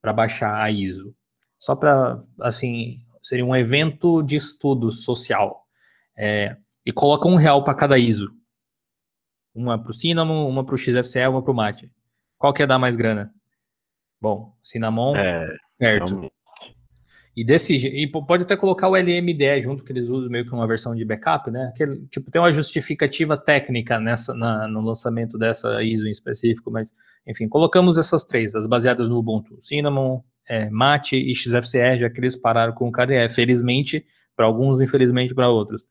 [0.00, 1.12] para baixar a ISO,
[1.58, 5.66] só para, assim, seria um evento de estudo social,
[6.16, 8.35] é, e coloca um real para cada ISO,
[9.56, 11.90] uma para o Cinnamon, uma para o XFCE, uma para o Mate.
[12.38, 13.32] Qual que ia dar mais grana?
[14.20, 15.48] Bom, Cinnamon, é,
[15.78, 16.30] certo.
[17.34, 20.66] E desse e pode até colocar o LMDE junto, que eles usam meio que uma
[20.66, 21.70] versão de backup, né?
[21.76, 26.94] Que, tipo, tem uma justificativa técnica nessa, na, no lançamento dessa ISO em específico, mas,
[27.26, 32.18] enfim, colocamos essas três, as baseadas no Ubuntu, Cinnamon, é, Mate e XFCE, já que
[32.20, 35.86] eles pararam com o KDE, felizmente para alguns, infelizmente para outros.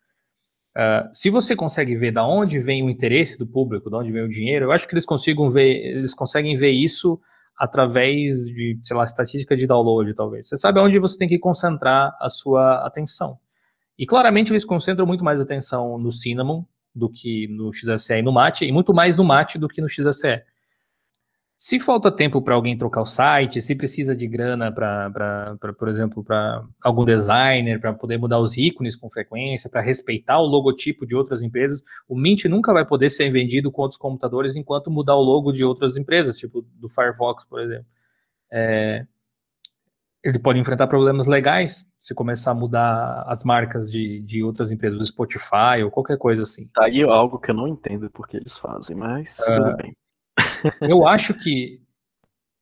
[0.78, 4.24] Uh, se você consegue ver da onde vem o interesse do público, de onde vem
[4.24, 5.06] o dinheiro, eu acho que eles
[5.54, 7.20] ver, eles conseguem ver isso
[7.58, 10.50] através de, sei lá, estatística de download, talvez.
[10.50, 13.38] Você sabe onde você tem que concentrar a sua atenção.
[13.98, 18.34] E claramente eles concentram muito mais atenção no Cinnamon do que no XFCE e no
[18.34, 20.44] Mate, e muito mais no Mate do que no XFCE.
[21.58, 26.22] Se falta tempo para alguém trocar o site, se precisa de grana para, por exemplo,
[26.22, 31.16] para algum designer, para poder mudar os ícones com frequência, para respeitar o logotipo de
[31.16, 35.22] outras empresas, o Mint nunca vai poder ser vendido com outros computadores enquanto mudar o
[35.22, 37.88] logo de outras empresas, tipo do Firefox, por exemplo.
[38.52, 39.06] É,
[40.22, 45.00] ele pode enfrentar problemas legais se começar a mudar as marcas de, de outras empresas,
[45.00, 46.68] do Spotify ou qualquer coisa assim.
[46.74, 49.96] Tá aí algo que eu não entendo porque eles fazem, mas uh, tudo bem.
[50.82, 51.82] Eu acho que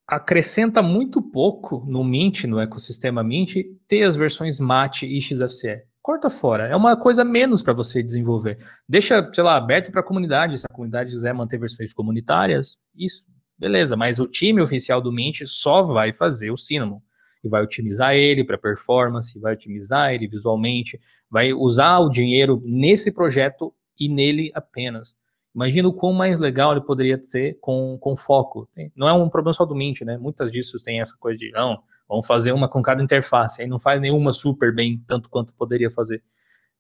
[0.08, 3.56] acrescenta muito pouco no Mint, no ecossistema Mint,
[3.88, 5.86] ter as versões MAT e XFCE.
[6.02, 6.68] Corta fora.
[6.68, 8.58] É uma coisa menos para você desenvolver.
[8.88, 10.58] Deixa, sei lá, aberto para a comunidade.
[10.58, 13.26] Se a comunidade quiser manter versões comunitárias, isso,
[13.58, 13.96] beleza.
[13.96, 17.00] Mas o time oficial do Mint só vai fazer o Cinnamon.
[17.42, 21.00] E vai otimizar ele para performance, vai otimizar ele visualmente,
[21.30, 25.16] vai usar o dinheiro nesse projeto e nele apenas.
[25.54, 28.68] Imagina o quão mais legal ele poderia ser com, com foco.
[28.96, 30.18] Não é um problema só do Mint, né?
[30.18, 31.80] Muitas disso tem essa coisa de, não,
[32.10, 35.90] vamos fazer uma com cada interface, aí não faz nenhuma super bem, tanto quanto poderia
[35.90, 36.24] fazer.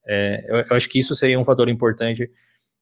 [0.05, 2.29] É, eu, eu, acho que isso seria um fator importante.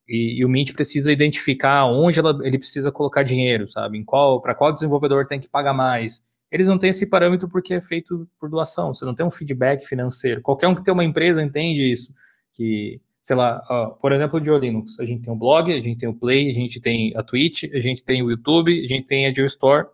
[0.08, 3.98] E, e o Mint precisa identificar onde ela, ele precisa colocar dinheiro, sabe?
[3.98, 6.24] Em qual, para qual desenvolvedor tem que pagar mais.
[6.50, 8.94] Eles não têm esse parâmetro porque é feito por doação.
[8.94, 10.42] Você não tem um feedback financeiro.
[10.42, 12.14] Qualquer um que tem uma empresa entende isso,
[12.54, 16.00] que sei lá, ó, por exemplo, de Linux, a gente tem o blog, a gente
[16.00, 19.06] tem o Play, a gente tem a Twitch, a gente tem o YouTube, a gente
[19.06, 19.88] tem a GeoStore,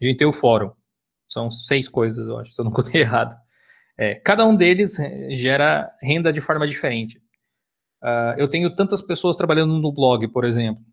[0.00, 0.72] a gente tem o fórum.
[1.28, 3.36] São seis coisas, eu acho, se eu não contei errado.
[3.96, 7.18] É, cada um deles é, gera renda de forma diferente.
[8.02, 10.84] Uh, eu tenho tantas pessoas trabalhando no blog, por exemplo.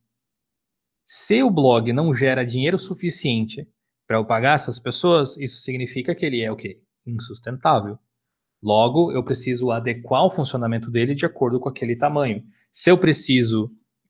[1.06, 3.68] Se o blog não gera dinheiro suficiente
[4.08, 6.82] para eu pagar essas pessoas, isso significa que ele é o quê?
[7.06, 8.00] Insustentável.
[8.66, 12.44] Logo, eu preciso adequar o funcionamento dele de acordo com aquele tamanho.
[12.72, 13.66] Se eu preciso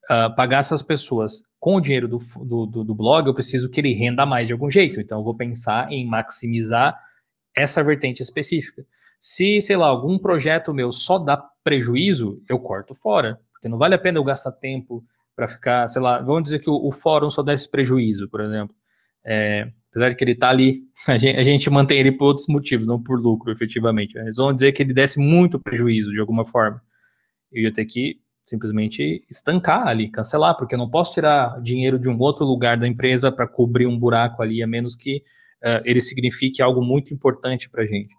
[0.09, 3.91] uh, pagar essas pessoas com o dinheiro do, do, do, blog, eu preciso que ele
[3.91, 5.01] renda mais de algum jeito.
[5.01, 6.97] Então, eu vou pensar em maximizar
[7.53, 8.85] essa vertente específica.
[9.19, 13.37] Se, sei lá, algum projeto meu só dá prejuízo, eu corto fora.
[13.51, 15.03] Porque não vale a pena eu gastar tempo
[15.35, 18.73] para ficar, sei lá, vamos dizer que o, o fórum só desse prejuízo, por exemplo.
[19.25, 22.47] É, apesar de que ele está ali, a gente, a gente, mantém ele por outros
[22.47, 24.17] motivos, não por lucro, efetivamente.
[24.17, 26.81] Eles vão dizer que ele desse muito prejuízo de alguma forma.
[27.49, 32.09] Eu ia ter que simplesmente estancar ali, cancelar, porque eu não posso tirar dinheiro de
[32.09, 35.23] um outro lugar da empresa para cobrir um buraco ali, a menos que
[35.63, 38.13] uh, ele signifique algo muito importante para a gente.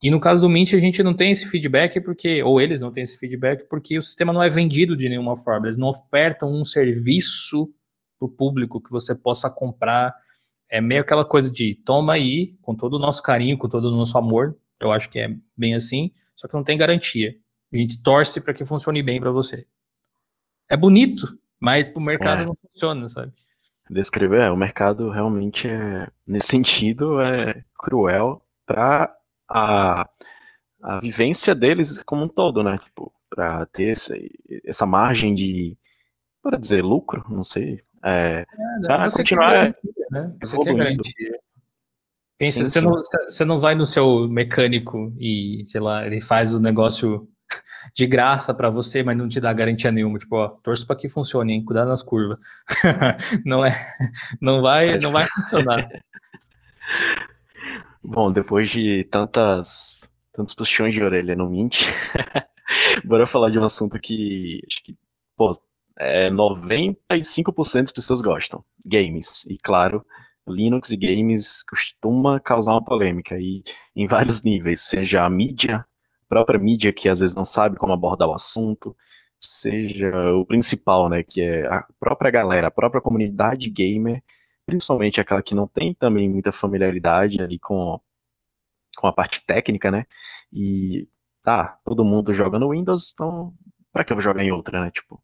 [0.00, 2.92] E no caso do Mint, a gente não tem esse feedback porque, ou eles não
[2.92, 5.66] têm esse feedback porque o sistema não é vendido de nenhuma forma.
[5.66, 7.68] Eles não ofertam um serviço
[8.16, 10.14] para o público que você possa comprar
[10.70, 13.96] é meio aquela coisa de toma aí, com todo o nosso carinho, com todo o
[13.96, 14.56] nosso amor.
[14.80, 17.34] Eu acho que é bem assim, só que não tem garantia.
[17.72, 19.66] A gente torce para que funcione bem para você.
[20.68, 22.46] É bonito, mas para o mercado é.
[22.46, 23.32] não funciona, sabe?
[23.90, 29.16] Descrever, é, o mercado realmente é, nesse sentido, é cruel para
[29.48, 30.08] a,
[30.82, 32.76] a vivência deles como um todo, né?
[32.76, 34.14] Tipo, para ter essa,
[34.64, 35.76] essa margem de,
[36.42, 38.44] para dizer, lucro, não sei, é,
[38.88, 40.34] é continuar garantia, né?
[40.40, 41.40] Você quer garantia.
[42.38, 42.86] Pensa, sim, você, sim.
[42.86, 42.92] Não,
[43.28, 47.28] você não vai no seu mecânico e, sei lá, ele faz o negócio
[47.94, 50.18] de graça para você, mas não te dá garantia nenhuma.
[50.18, 51.64] Tipo, ó, torço para que funcione, hein?
[51.64, 52.38] Cuidado nas curvas.
[53.44, 53.74] não é,
[54.40, 55.88] não vai, não vai funcionar.
[58.02, 61.82] Bom, depois de tantas, tantos puxões de orelha no Mint,
[63.04, 64.96] bora falar de um assunto que acho que,
[65.36, 65.52] pô,
[65.98, 68.64] é, 95% das pessoas gostam.
[68.84, 69.44] Games.
[69.46, 70.04] E claro,
[70.48, 73.62] Linux e games costuma causar uma polêmica e
[73.94, 77.92] em vários níveis, seja a mídia, a própria mídia que às vezes não sabe como
[77.92, 78.96] abordar o assunto,
[79.40, 84.22] seja o principal, né, que é a própria galera, a própria comunidade gamer,
[84.66, 88.00] principalmente aquela que não tem também muita familiaridade ali com,
[88.96, 90.06] com a parte técnica, né,
[90.52, 91.08] e
[91.42, 93.54] tá, todo mundo joga no Windows, então
[93.92, 95.22] para que eu vou jogar em outra, né, tipo,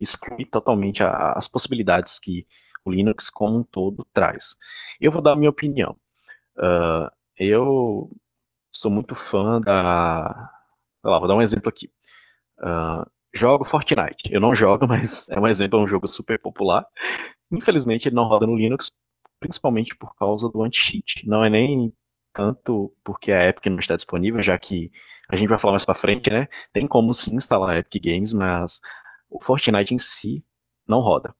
[0.00, 2.46] exclui totalmente a, as possibilidades que
[2.84, 4.56] o Linux como um todo traz.
[5.00, 5.96] Eu vou dar a minha opinião.
[6.56, 8.10] Uh, eu
[8.70, 10.50] sou muito fã da.
[11.02, 11.90] Lá, vou dar um exemplo aqui.
[12.58, 14.30] Uh, jogo Fortnite.
[14.30, 16.86] Eu não jogo, mas é um exemplo, é um jogo super popular.
[17.50, 18.92] Infelizmente ele não roda no Linux,
[19.38, 21.26] principalmente por causa do anti-cheat.
[21.28, 21.92] Não é nem
[22.32, 24.90] tanto porque a Epic não está disponível, já que
[25.28, 26.48] a gente vai falar mais para frente, né?
[26.72, 28.80] Tem como sim instalar Epic Games, mas
[29.30, 30.44] o Fortnite em si
[30.86, 31.34] não roda.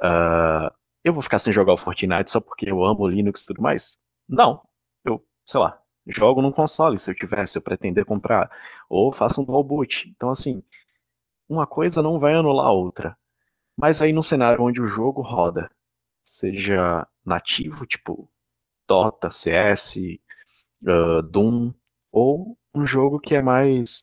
[0.00, 0.72] Uh,
[1.02, 3.98] eu vou ficar sem jogar o Fortnite só porque eu amo Linux e tudo mais?
[4.28, 4.62] Não.
[5.04, 8.50] Eu, sei lá, jogo num console se eu tivesse, eu pretender comprar.
[8.88, 10.08] Ou faço um dual boot.
[10.14, 10.62] Então, assim,
[11.48, 13.16] uma coisa não vai anular a outra.
[13.76, 15.70] Mas aí no cenário onde o jogo roda,
[16.24, 18.30] seja nativo, tipo
[18.88, 19.96] Dota, CS,
[20.84, 21.72] uh, Doom,
[22.10, 24.02] ou um jogo que é mais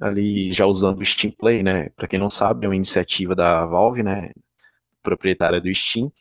[0.00, 1.88] ali já usando o Steam Play, né?
[1.90, 4.32] Para quem não sabe, é uma iniciativa da Valve, né?
[5.02, 6.12] Proprietária do Steam,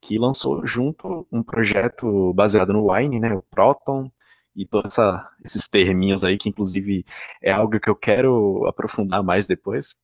[0.00, 3.34] que lançou junto um projeto baseado no Wine, né?
[3.34, 4.10] O Proton
[4.54, 4.96] e todos
[5.44, 7.04] esses terminhos aí que inclusive
[7.42, 9.96] é algo que eu quero aprofundar mais depois.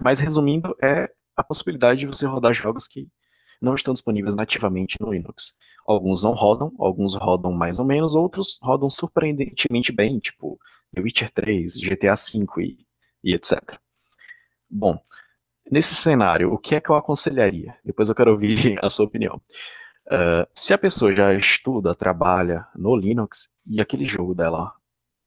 [0.00, 3.08] Mas resumindo, é a possibilidade de você rodar jogos que
[3.60, 5.54] não estão disponíveis nativamente no Linux.
[5.86, 10.58] Alguns não rodam, alguns rodam mais ou menos, outros rodam surpreendentemente bem, tipo
[10.94, 12.86] The Witcher 3, GTA V e,
[13.24, 13.78] e etc.
[14.68, 14.98] Bom,
[15.70, 17.76] nesse cenário, o que é que eu aconselharia?
[17.84, 19.40] Depois eu quero ouvir a sua opinião.
[20.06, 24.72] Uh, se a pessoa já estuda, trabalha no Linux e aquele jogo dela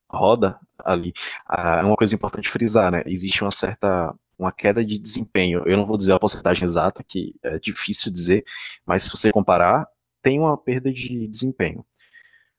[0.09, 1.13] roda ali,
[1.49, 3.03] uh, uma coisa importante frisar, né?
[3.05, 5.63] Existe uma certa uma queda de desempenho.
[5.65, 8.43] Eu não vou dizer a porcentagem exata, que é difícil dizer,
[8.85, 9.87] mas se você comparar,
[10.21, 11.85] tem uma perda de desempenho.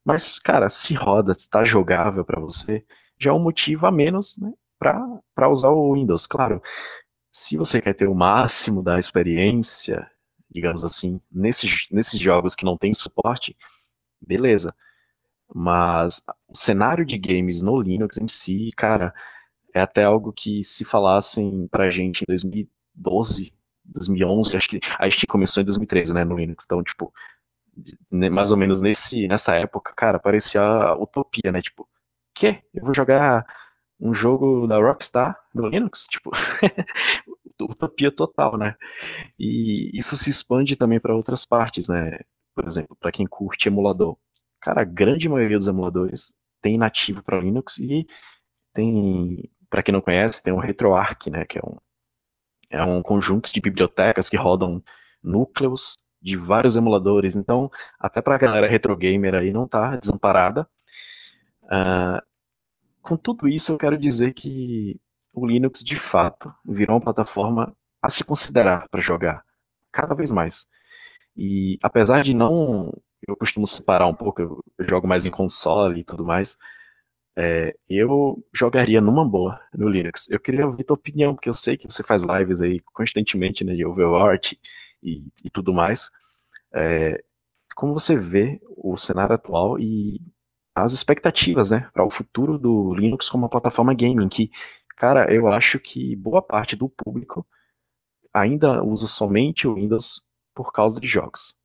[0.05, 2.85] Mas, cara, se roda, se está jogável para você,
[3.19, 6.27] já é um motivo a menos né, para usar o Windows.
[6.27, 6.63] Claro,
[7.31, 10.09] se você quer ter o máximo da experiência,
[10.51, 13.57] digamos assim, nesses, nesses jogos que não tem suporte,
[14.21, 14.75] beleza.
[15.55, 19.15] Mas o cenário de games no Linux em si, cara,
[19.75, 23.53] é até algo que se falassem pra gente em 2012,
[23.85, 27.13] 2011, acho que a gente começou em 2013, né, no Linux, então, tipo,
[28.11, 30.63] mais ou menos nesse, nessa época, cara, parecia
[30.99, 31.89] utopia, né, tipo,
[32.35, 32.63] que?
[32.73, 33.45] Eu vou jogar
[34.01, 36.07] um jogo da Rockstar no Linux?
[36.09, 36.31] Tipo,
[37.63, 38.75] utopia total, né?
[39.39, 42.19] E isso se expande também para outras partes, né?
[42.55, 44.17] Por exemplo, para quem curte emulador.
[44.61, 48.07] Cara, a grande maioria dos emuladores tem nativo para Linux e
[48.73, 51.77] tem para quem não conhece, tem o RetroArch, né, que é um,
[52.71, 54.81] é um conjunto de bibliotecas que rodam
[55.21, 57.35] núcleos de vários emuladores.
[57.35, 57.69] Então,
[57.99, 60.65] até para a galera retro gamer aí não tá desamparada.
[61.65, 62.23] Uh,
[63.03, 64.97] com tudo isso, eu quero dizer que
[65.35, 69.43] o Linux, de fato, virou uma plataforma a se considerar para jogar,
[69.91, 70.69] cada vez mais.
[71.37, 72.93] E apesar de não.
[73.27, 76.57] Eu costumo separar um pouco, eu jogo mais em console e tudo mais.
[77.37, 80.31] É, eu jogaria numa boa no Linux.
[80.31, 83.75] Eu queria ouvir tua opinião, porque eu sei que você faz lives aí constantemente né,
[83.75, 84.59] de Overwatch
[85.03, 86.11] e, e tudo mais.
[86.73, 87.23] É,
[87.75, 90.21] como você vê o cenário atual e
[90.75, 94.51] as expectativas né, para o futuro do Linux como uma plataforma gaming, que,
[94.97, 97.47] cara, eu acho que boa parte do público
[98.33, 100.25] ainda usa somente o Windows
[100.55, 101.57] por causa de jogos.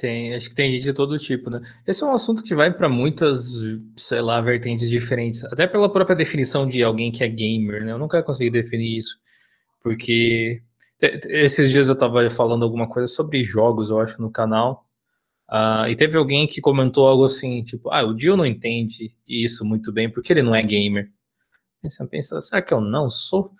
[0.00, 1.60] Tem, acho que tem gente de todo tipo, né?
[1.86, 3.50] Esse é um assunto que vai para muitas,
[3.98, 5.44] sei lá, vertentes diferentes.
[5.44, 7.92] Até pela própria definição de alguém que é gamer, né?
[7.92, 9.18] Eu nunca consegui definir isso.
[9.82, 10.62] Porque
[11.28, 14.86] esses dias eu tava falando alguma coisa sobre jogos, eu acho, no canal.
[15.50, 19.66] Uh, e teve alguém que comentou algo assim, tipo, ah, o Dio não entende isso
[19.66, 21.12] muito bem porque ele não é gamer.
[21.82, 23.52] Você pensa, será que eu não sou?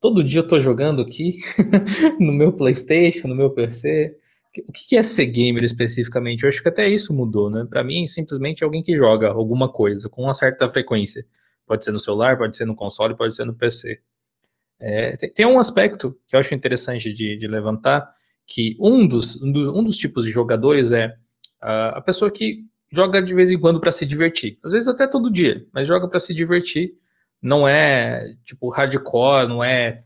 [0.00, 1.38] Todo dia eu tô jogando aqui
[2.18, 4.16] no meu PlayStation, no meu PC
[4.62, 6.42] o que é ser gamer especificamente?
[6.42, 7.66] Eu acho que até isso mudou, né?
[7.68, 11.26] Para mim, simplesmente é alguém que joga alguma coisa com uma certa frequência.
[11.66, 14.00] Pode ser no celular, pode ser no console, pode ser no PC.
[14.78, 18.08] É, tem, tem, um aspecto que eu acho interessante de, de levantar,
[18.46, 21.16] que um dos, um, do, dos tipos de jogadores é
[21.60, 24.58] a, a pessoa que joga de vez em quando para se divertir.
[24.64, 26.94] Às vezes até todo dia, mas joga para se divertir.
[27.42, 29.96] Não é tipo hardcore, não é,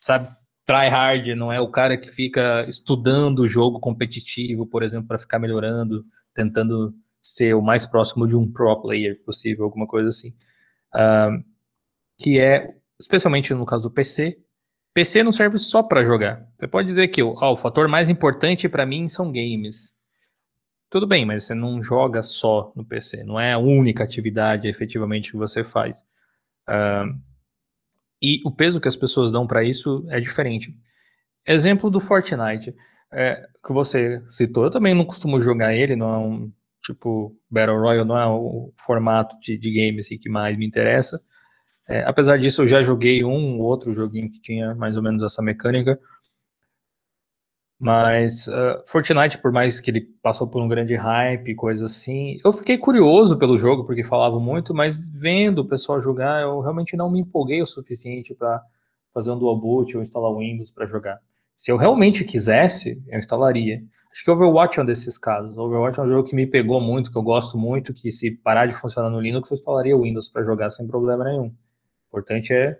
[0.00, 0.28] sabe,
[0.72, 5.38] tryhard, não é o cara que fica estudando o jogo competitivo, por exemplo, para ficar
[5.38, 10.30] melhorando, tentando ser o mais próximo de um pro player possível, alguma coisa assim.
[10.94, 11.44] Uh,
[12.18, 14.38] que é, especialmente no caso do PC,
[14.94, 16.46] PC não serve só para jogar.
[16.58, 19.92] Você pode dizer que oh, o fator mais importante para mim são games.
[20.88, 25.30] Tudo bem, mas você não joga só no PC, não é a única atividade efetivamente
[25.30, 26.04] que você faz.
[26.68, 27.18] Uh,
[28.22, 30.74] e o peso que as pessoas dão para isso é diferente.
[31.46, 32.74] Exemplo do Fortnite,
[33.12, 36.52] é, que você citou, eu também não costumo jogar ele, não é um
[36.84, 41.20] tipo Battle Royale, não é o formato de, de game assim, que mais me interessa.
[41.88, 45.42] É, apesar disso, eu já joguei um outro joguinho que tinha mais ou menos essa
[45.42, 45.98] mecânica.
[47.82, 52.52] Mas uh, Fortnite, por mais que ele passou por um grande hype, coisa assim, eu
[52.52, 57.10] fiquei curioso pelo jogo, porque falavam muito, mas vendo o pessoal jogar, eu realmente não
[57.10, 58.62] me empolguei o suficiente para
[59.12, 61.18] fazer um dual boot ou instalar Windows para jogar.
[61.56, 63.82] Se eu realmente quisesse, eu instalaria.
[64.12, 65.58] Acho que Overwatch é um desses casos.
[65.58, 68.66] Overwatch é um jogo que me pegou muito, que eu gosto muito, que se parar
[68.66, 71.46] de funcionar no Linux, eu instalaria o Windows para jogar sem problema nenhum.
[71.46, 71.52] O
[72.06, 72.78] importante é,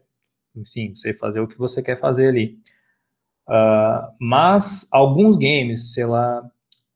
[0.64, 2.56] sim, você fazer o que você quer fazer ali.
[3.48, 6.42] Uh, mas alguns games, sei lá,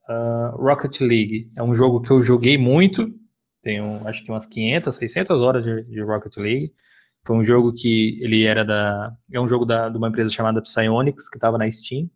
[0.08, 3.12] uh, Rocket League é um jogo que eu joguei muito,
[3.66, 6.72] tenho acho que umas 500, 600 horas de, de Rocket League.
[7.26, 9.12] Foi um jogo que ele era da.
[9.32, 12.08] É um jogo da, de uma empresa chamada Psyonix, que estava na Steam.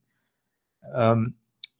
[0.94, 1.32] Um,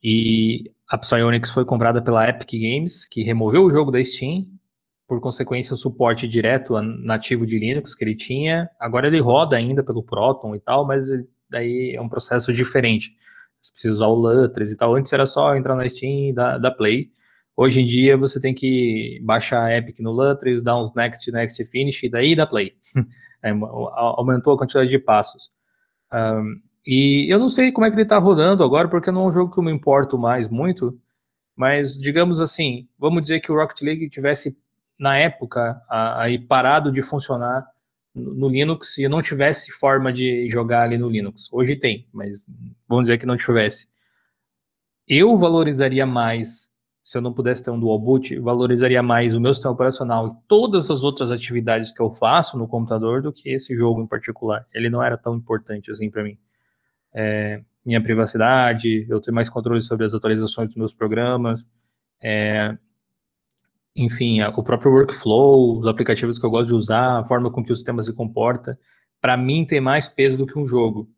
[0.03, 4.47] e a Psyonix foi comprada pela Epic Games, que removeu o jogo da Steam.
[5.07, 8.69] Por consequência, o suporte direto nativo de Linux que ele tinha.
[8.77, 11.05] Agora ele roda ainda pelo Proton e tal, mas
[11.51, 13.15] daí é um processo diferente.
[13.61, 14.95] Você precisa usar o Lutris e tal.
[14.95, 17.11] Antes era só entrar na Steam e dar, dar play.
[17.55, 21.63] Hoje em dia você tem que baixar a Epic no Lutris, dar uns next, next,
[21.65, 22.73] finish e daí dá play.
[23.43, 25.51] é, aumentou a quantidade de passos.
[26.11, 29.27] Um, e eu não sei como é que ele está rodando agora, porque não é
[29.27, 30.99] um jogo que eu me importo mais muito.
[31.55, 34.57] Mas, digamos assim, vamos dizer que o Rocket League tivesse,
[34.97, 37.65] na época, aí parado de funcionar
[38.13, 41.47] no Linux e não tivesse forma de jogar ali no Linux.
[41.51, 42.45] Hoje tem, mas
[42.87, 43.87] vamos dizer que não tivesse.
[45.07, 46.71] Eu valorizaria mais
[47.03, 50.47] se eu não pudesse ter um dual boot, valorizaria mais o meu sistema operacional e
[50.47, 54.65] todas as outras atividades que eu faço no computador do que esse jogo em particular.
[54.73, 56.37] Ele não era tão importante assim para mim.
[57.13, 61.67] É, minha privacidade, eu ter mais controle sobre as atualizações dos meus programas,
[62.21, 62.77] é,
[63.95, 67.71] enfim, o próprio workflow, os aplicativos que eu gosto de usar, a forma com que
[67.71, 68.79] o sistema se comporta,
[69.19, 71.09] para mim tem mais peso do que um jogo,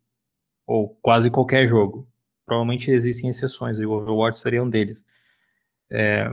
[0.66, 2.08] ou quase qualquer jogo.
[2.46, 5.04] Provavelmente existem exceções, e o Overwatch seria um deles.
[5.90, 6.30] É,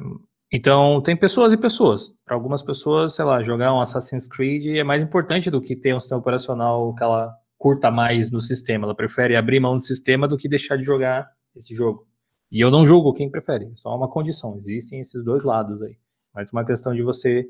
[0.52, 2.14] então, tem pessoas e pessoas.
[2.26, 5.96] Para algumas pessoas, sei lá, jogar um Assassin's Creed é mais importante do que ter
[5.96, 8.86] um sistema operacional que ela curta mais no sistema.
[8.86, 12.06] Ela prefere abrir mão do sistema do que deixar de jogar esse jogo.
[12.52, 14.58] E eu não julgo quem prefere, é só uma condição.
[14.58, 15.96] Existem esses dois lados aí.
[16.34, 17.48] Mas uma questão de você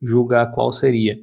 [0.00, 1.16] julgar qual seria.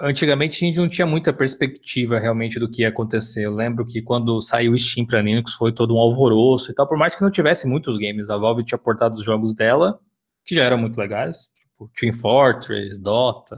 [0.00, 3.46] Antigamente a gente não tinha muita perspectiva realmente do que ia acontecer.
[3.46, 6.86] Eu lembro que quando saiu o Steam para Linux foi todo um alvoroço e tal,
[6.86, 9.98] por mais que não tivesse muitos games, a Valve tinha portado os jogos dela,
[10.44, 13.56] que já eram muito legais, tipo Team Fortress, Dota,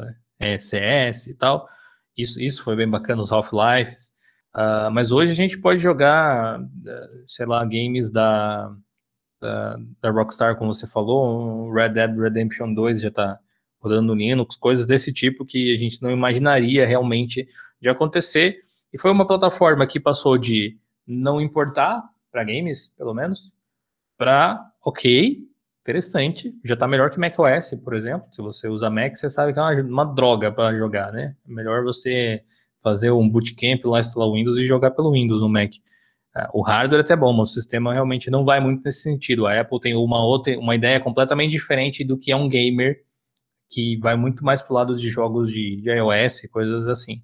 [0.60, 1.66] CS e tal.
[2.16, 4.12] Isso, isso foi bem bacana, os Half-Lives.
[4.54, 6.60] Uh, mas hoje a gente pode jogar,
[7.26, 8.70] sei lá, games da,
[9.42, 13.38] da, da Rockstar, como você falou, Red Dead Redemption 2 já está
[13.80, 17.48] rodando no Linux, coisas desse tipo que a gente não imaginaria realmente
[17.80, 18.60] de acontecer.
[18.92, 22.00] E foi uma plataforma que passou de não importar
[22.30, 23.52] para games, pelo menos,
[24.16, 25.38] para ok,
[25.80, 28.28] interessante, já está melhor que macOS, por exemplo.
[28.30, 31.34] Se você usa Mac, você sabe que é uma, uma droga para jogar, né?
[31.44, 32.42] Melhor você
[32.78, 35.72] fazer um bootcamp lá, instalar o Windows e jogar pelo Windows no Mac.
[36.34, 39.46] É, o hardware é até bom, mas o sistema realmente não vai muito nesse sentido.
[39.46, 43.02] A Apple tem uma outra, uma ideia completamente diferente do que é um gamer
[43.70, 47.22] que vai muito mais para o lado de jogos de, de iOS, coisas assim,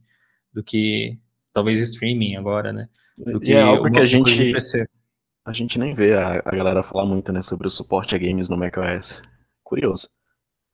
[0.52, 1.18] do que
[1.52, 2.88] talvez streaming agora, né?
[3.18, 4.52] Do que é algo que a gente
[5.48, 8.50] a gente nem vê a, a, galera falar muito, né, sobre o suporte a games
[8.50, 9.22] no macOS.
[9.62, 10.08] Curioso.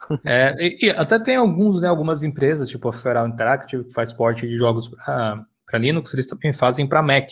[0.27, 4.11] É, e, e, até tem alguns, né, algumas empresas, tipo a Feral Interactive, que faz
[4.11, 7.31] suporte de jogos para Linux, eles também fazem para Mac.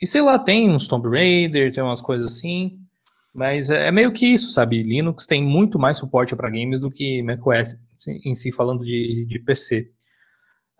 [0.00, 2.78] E sei lá, tem uns Tomb Raider, tem umas coisas assim,
[3.34, 4.82] mas é, é meio que isso, sabe?
[4.82, 7.74] Linux tem muito mais suporte para games do que macOS
[8.24, 9.90] em si, falando de, de PC.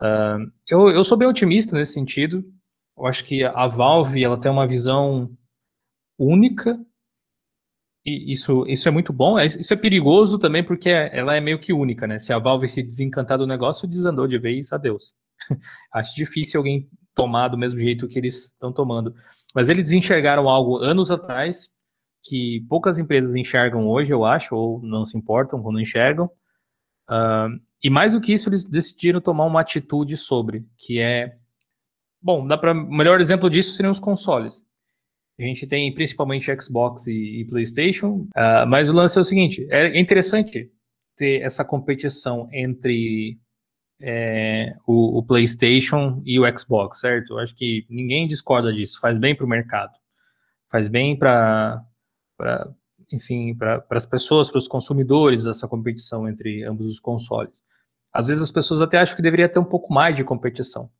[0.01, 2.45] Uh, eu, eu sou bem otimista nesse sentido.
[2.97, 5.31] Eu acho que a Valve ela tem uma visão
[6.19, 6.79] única
[8.05, 9.39] e isso, isso é muito bom.
[9.39, 12.19] É, isso é perigoso também porque ela é meio que única, né?
[12.19, 15.15] Se a Valve se desencantar do negócio, desandou de vez, adeus.
[15.95, 19.15] acho difícil alguém tomar do mesmo jeito que eles estão tomando.
[19.55, 21.71] Mas eles enxergaram algo anos atrás
[22.25, 26.31] que poucas empresas enxergam hoje, eu acho, ou não se importam quando enxergam.
[27.11, 31.37] Uh, e mais do que isso, eles decidiram tomar uma atitude sobre, que é,
[32.21, 34.65] bom, dá para melhor exemplo disso seriam os consoles.
[35.39, 39.67] A gente tem principalmente Xbox e, e PlayStation, uh, mas o lance é o seguinte:
[39.71, 40.71] é interessante
[41.17, 43.39] ter essa competição entre
[44.03, 47.35] é, o, o, PlayStation e o Xbox, certo?
[47.35, 49.01] Eu acho que ninguém discorda disso.
[49.01, 49.93] Faz bem para o mercado,
[50.71, 51.85] faz bem para
[53.13, 57.63] enfim, para as pessoas, para os consumidores dessa competição entre ambos os consoles.
[58.13, 60.91] Às vezes as pessoas até acham que deveria ter um pouco mais de competição,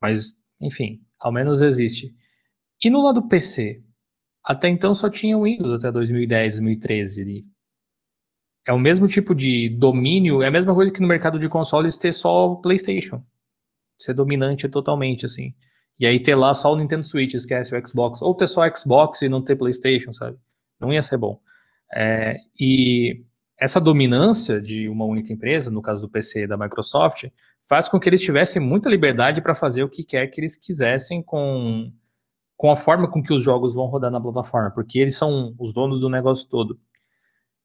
[0.00, 2.14] mas enfim, ao menos existe.
[2.82, 3.82] E no lado PC,
[4.42, 7.46] até então só tinha o Windows até 2010, 2013 ali.
[8.66, 11.96] É o mesmo tipo de domínio, é a mesma coisa que no mercado de consoles
[11.96, 13.22] ter só o PlayStation.
[13.98, 15.54] Ser dominante totalmente, assim.
[15.98, 18.22] E aí ter lá só o Nintendo Switch, esquece o Xbox.
[18.22, 20.38] Ou ter só Xbox e não ter PlayStation, sabe?
[20.80, 21.38] Não ia ser bom.
[21.92, 23.22] É, e
[23.58, 27.26] essa dominância de uma única empresa, no caso do PC da Microsoft,
[27.68, 31.22] faz com que eles tivessem muita liberdade para fazer o que quer que eles quisessem
[31.22, 31.92] com,
[32.56, 35.74] com a forma com que os jogos vão rodar na plataforma, porque eles são os
[35.74, 36.80] donos do negócio todo.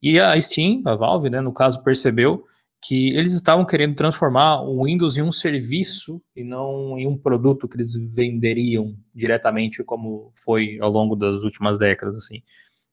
[0.08, 2.46] E a Steam, a Valve, né, no caso, percebeu
[2.80, 7.68] que eles estavam querendo transformar o Windows em um serviço e não em um produto
[7.68, 12.44] que eles venderiam diretamente, como foi ao longo das últimas décadas, assim.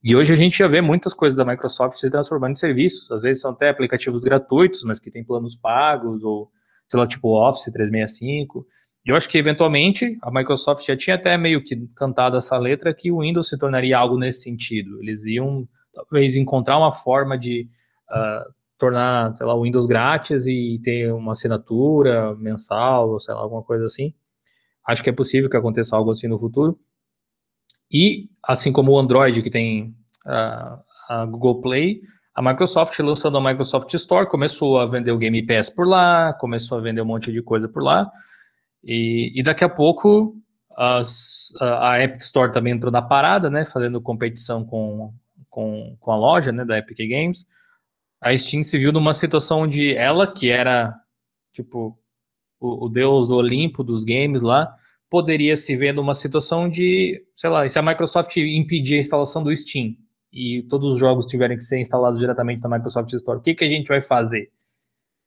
[0.02, 3.10] E hoje a gente já vê muitas coisas da Microsoft se transformando em serviços.
[3.10, 6.50] Às vezes são até aplicativos gratuitos, mas que têm planos pagos, ou,
[6.88, 8.66] sei lá, tipo Office 365.
[9.04, 12.94] E eu acho que, eventualmente, a Microsoft já tinha até meio que cantado essa letra
[12.94, 14.98] que o Windows se tornaria algo nesse sentido.
[15.02, 17.68] Eles iam, talvez, encontrar uma forma de
[18.10, 23.40] uh, tornar, sei lá, o Windows grátis e ter uma assinatura mensal, ou sei lá,
[23.40, 24.14] alguma coisa assim.
[24.86, 26.78] Acho que é possível que aconteça algo assim no futuro.
[27.90, 29.94] E, assim como o Android, que tem
[30.26, 32.00] a, a Google Play,
[32.34, 36.78] a Microsoft, lançando a Microsoft Store, começou a vender o Game Pass por lá, começou
[36.78, 38.10] a vender um monte de coisa por lá.
[38.82, 40.34] E, e daqui a pouco
[40.76, 45.12] as, a, a, Epic Store também entrou na parada, né, fazendo competição com,
[45.52, 47.46] com, com a loja né, da Epic Games.
[48.20, 50.98] A Steam se viu numa situação onde ela, que era
[51.52, 51.96] tipo
[52.58, 54.74] o, o deus do Olimpo dos games lá,
[55.10, 59.54] poderia se ver numa situação de, sei lá, se a Microsoft impedir a instalação do
[59.54, 59.94] Steam
[60.32, 63.64] e todos os jogos tiverem que ser instalados diretamente na Microsoft Store, o que, que
[63.64, 64.50] a gente vai fazer?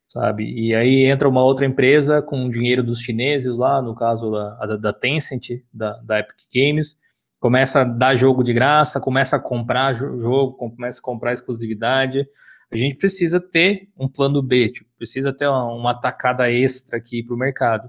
[0.07, 0.43] Sabe?
[0.43, 4.93] E aí entra uma outra empresa com dinheiro dos chineses lá, no caso da, da
[4.93, 6.97] Tencent, da, da Epic Games,
[7.45, 12.27] começa a dar jogo de graça, começa a comprar jogo, começa a comprar exclusividade.
[12.71, 17.21] A gente precisa ter um plano B, tipo, precisa ter uma, uma tacada extra aqui
[17.21, 17.87] para o mercado.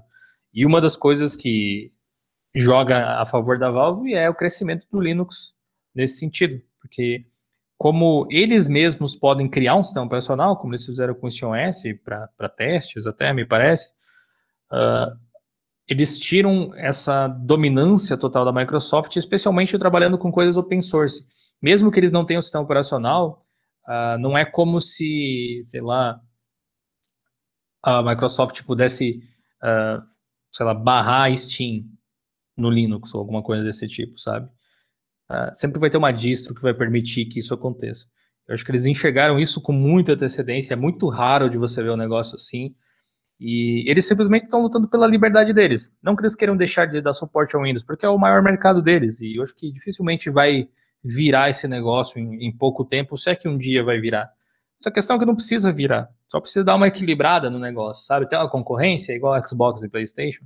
[0.53, 1.91] E uma das coisas que
[2.53, 5.55] joga a favor da Valve é o crescimento do Linux
[5.91, 7.25] nesse sentido, porque
[7.79, 12.49] como eles mesmos podem criar um sistema operacional, como eles fizeram com o SteamOS para
[12.49, 13.87] testes até, me parece,
[14.71, 15.17] uh,
[15.87, 21.25] eles tiram essa dominância total da Microsoft, especialmente trabalhando com coisas open source.
[21.61, 23.39] Mesmo que eles não tenham sistema operacional,
[23.87, 26.19] uh, não é como se, sei lá,
[27.81, 29.23] a Microsoft pudesse
[29.63, 30.03] uh,
[30.51, 31.85] sei lá, barrar Steam
[32.55, 34.49] no Linux ou alguma coisa desse tipo, sabe?
[35.29, 38.05] Uh, sempre vai ter uma distro que vai permitir que isso aconteça.
[38.47, 41.91] Eu acho que eles enxergaram isso com muita antecedência, é muito raro de você ver
[41.91, 42.73] um negócio assim.
[43.39, 45.95] E eles simplesmente estão lutando pela liberdade deles.
[46.01, 48.81] Não que eles queiram deixar de dar suporte ao Windows, porque é o maior mercado
[48.81, 49.21] deles.
[49.21, 50.67] E eu acho que dificilmente vai
[51.03, 54.29] virar esse negócio em, em pouco tempo, se é que um dia vai virar.
[54.79, 58.27] Essa questão é que não precisa virar, só precisa dar uma equilibrada no negócio, sabe?
[58.27, 60.45] Tem uma concorrência igual Xbox e PlayStation.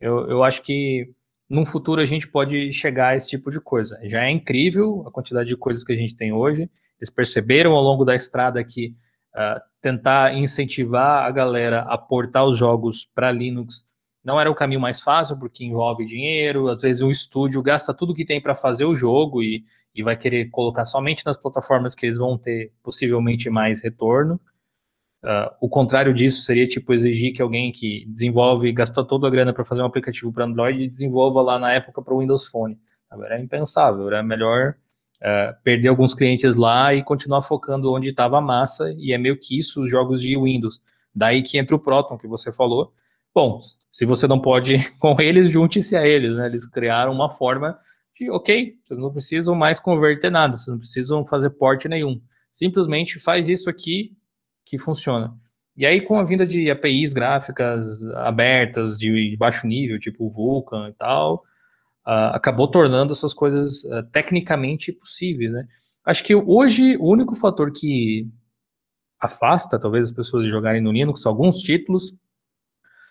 [0.00, 1.12] Eu, eu acho que
[1.48, 3.98] num futuro a gente pode chegar a esse tipo de coisa.
[4.02, 6.68] Já é incrível a quantidade de coisas que a gente tem hoje.
[7.00, 8.94] Eles perceberam ao longo da estrada que
[9.34, 13.84] uh, tentar incentivar a galera a portar os jogos para Linux
[14.24, 18.12] não era o caminho mais fácil, porque envolve dinheiro, às vezes o estúdio gasta tudo
[18.12, 19.64] que tem para fazer o jogo e,
[19.94, 24.38] e vai querer colocar somente nas plataformas que eles vão ter possivelmente mais retorno.
[25.24, 29.52] Uh, o contrário disso seria tipo exigir que alguém que desenvolve, gastou toda a grana
[29.52, 32.78] para fazer um aplicativo para Android desenvolva lá na época para o Windows Phone.
[33.24, 34.74] Era impensável, era melhor
[35.22, 39.38] uh, perder alguns clientes lá e continuar focando onde estava a massa, e é meio
[39.38, 40.80] que isso os jogos de Windows.
[41.14, 42.92] Daí que entra o Proton, que você falou,
[43.34, 46.46] Bom, se você não pode com eles, junte-se a eles, né?
[46.46, 47.78] Eles criaram uma forma
[48.12, 52.20] de, ok, vocês não precisam mais converter nada, vocês não precisam fazer porte nenhum.
[52.50, 54.16] Simplesmente faz isso aqui
[54.64, 55.32] que funciona.
[55.76, 60.92] E aí, com a vinda de APIs gráficas abertas, de baixo nível, tipo Vulkan e
[60.94, 61.44] tal,
[62.08, 65.66] uh, acabou tornando essas coisas uh, tecnicamente possíveis, né?
[66.04, 68.26] Acho que hoje o único fator que
[69.20, 72.14] afasta, talvez, as pessoas de jogarem no Linux, alguns títulos,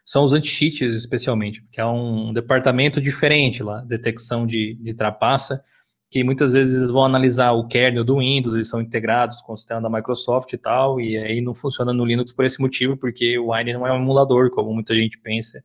[0.03, 5.61] são os anti-cheats, especialmente, que é um departamento diferente lá, detecção de, de trapaça,
[6.09, 9.57] que muitas vezes eles vão analisar o kernel do Windows, eles são integrados com o
[9.57, 13.37] sistema da Microsoft e tal, e aí não funciona no Linux por esse motivo, porque
[13.37, 15.61] o Wine não é um emulador, como muita gente pensa,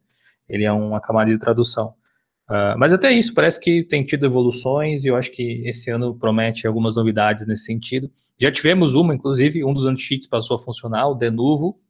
[0.48, 1.94] ele é uma camada de tradução.
[2.52, 6.14] Uh, mas até isso, parece que tem tido evoluções, e eu acho que esse ano
[6.14, 8.12] promete algumas novidades nesse sentido.
[8.38, 11.80] Já tivemos uma, inclusive, um dos anti-cheats passou a funcionar, o Denuvo,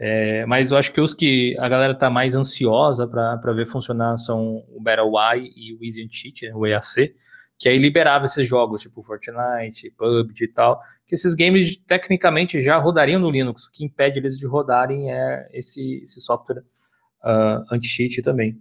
[0.00, 4.16] é, mas eu acho que os que a galera tá mais ansiosa para ver funcionar
[4.18, 7.14] são o Battle Y e o Easy Cheat, o EAC,
[7.56, 12.78] que aí liberava esses jogos, tipo Fortnite, PUBG e tal, que esses games tecnicamente já
[12.78, 13.66] rodariam no Linux.
[13.66, 16.64] O que impede eles de rodarem é esse, esse software
[17.22, 18.58] uh, anti-cheat também.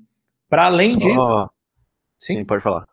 [0.53, 0.99] Para além Só...
[0.99, 1.49] disso.
[2.19, 2.33] Sim?
[2.33, 2.87] Sim, pode falar.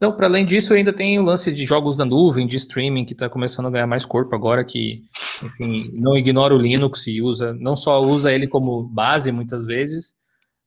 [0.00, 3.12] Não, para além disso, ainda tem o lance de jogos da nuvem, de streaming, que
[3.12, 4.94] está começando a ganhar mais corpo agora, que,
[5.42, 10.14] enfim, não ignora o Linux e usa, não só usa ele como base muitas vezes,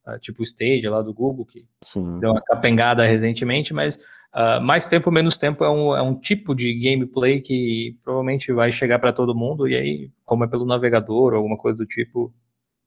[0.06, 2.20] uh, tipo o Stage lá do Google, que Sim.
[2.20, 3.96] deu uma capengada recentemente, mas
[4.36, 8.74] uh, mais tempo, menos tempo é um, é um tipo de gameplay que provavelmente vai
[8.74, 12.34] chegar para todo mundo, e aí, como é pelo navegador ou alguma coisa do tipo,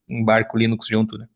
[0.07, 1.27] embarca o Linux junto, né?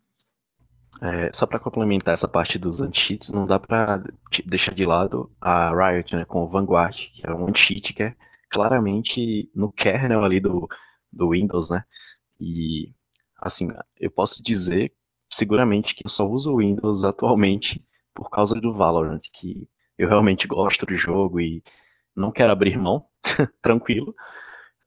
[1.02, 4.02] É, só para complementar essa parte dos anti-cheats, não dá para
[4.46, 8.16] deixar de lado a Riot né, com o Vanguard, que é um anti-cheat que é
[8.48, 10.68] claramente no kernel ali do,
[11.12, 11.84] do Windows, né?
[12.40, 12.92] E,
[13.38, 13.68] assim,
[14.00, 14.92] eu posso dizer
[15.30, 19.68] seguramente que eu só uso o Windows atualmente por causa do Valorant, que
[19.98, 21.62] eu realmente gosto do jogo e
[22.14, 23.06] não quero abrir mão,
[23.60, 24.14] tranquilo.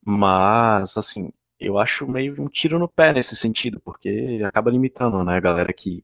[0.03, 5.38] Mas, assim, eu acho meio um tiro no pé nesse sentido, porque acaba limitando, né,
[5.38, 6.03] a galera que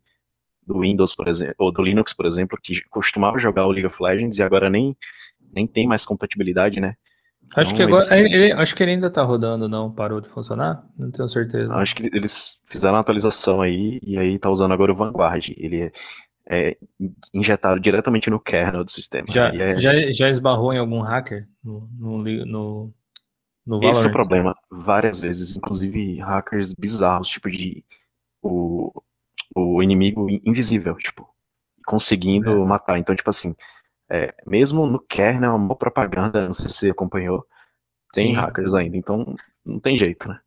[0.66, 4.02] do Windows, por exemplo, ou do Linux, por exemplo, que costumava jogar o League of
[4.02, 4.98] Legends e agora nem,
[5.54, 6.96] nem tem mais compatibilidade, né?
[7.56, 10.84] Acho então, que agora, ele, acho que ele ainda tá rodando, não parou de funcionar?
[10.98, 11.72] Não tenho certeza.
[11.76, 15.50] Acho que eles fizeram uma atualização aí e aí tá usando agora o Vanguard.
[15.56, 15.92] Ele é,
[16.50, 16.78] é
[17.32, 19.28] injetado diretamente no kernel do sistema.
[19.30, 19.76] Já, é...
[19.76, 22.94] já, já esbarrou em algum hacker no, no, no
[23.66, 23.92] no Valorant.
[23.92, 24.56] Esse é o problema.
[24.70, 27.84] Várias vezes, inclusive hackers bizarros, tipo de
[28.42, 28.92] o,
[29.56, 31.28] o inimigo invisível, tipo,
[31.86, 32.66] conseguindo é.
[32.66, 33.00] matar.
[33.00, 33.56] Então, tipo assim,
[34.10, 37.46] é, mesmo no kernel, uma propaganda, não sei se você acompanhou,
[38.14, 38.34] tem Sim.
[38.34, 39.36] hackers ainda, então
[39.66, 40.40] não tem jeito, né?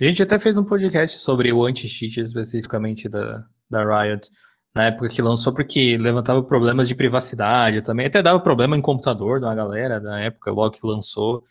[0.00, 4.28] A gente até fez um podcast sobre o anti-cheat especificamente da, da Riot,
[4.74, 9.40] na época que lançou, porque levantava problemas de privacidade também, até dava problema em computador
[9.40, 11.44] da galera, na época logo que lançou.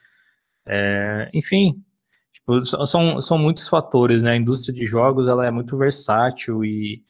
[0.68, 1.84] É, enfim,
[2.32, 4.32] tipo, são, são muitos fatores, né?
[4.32, 7.04] A indústria de jogos ela é muito versátil e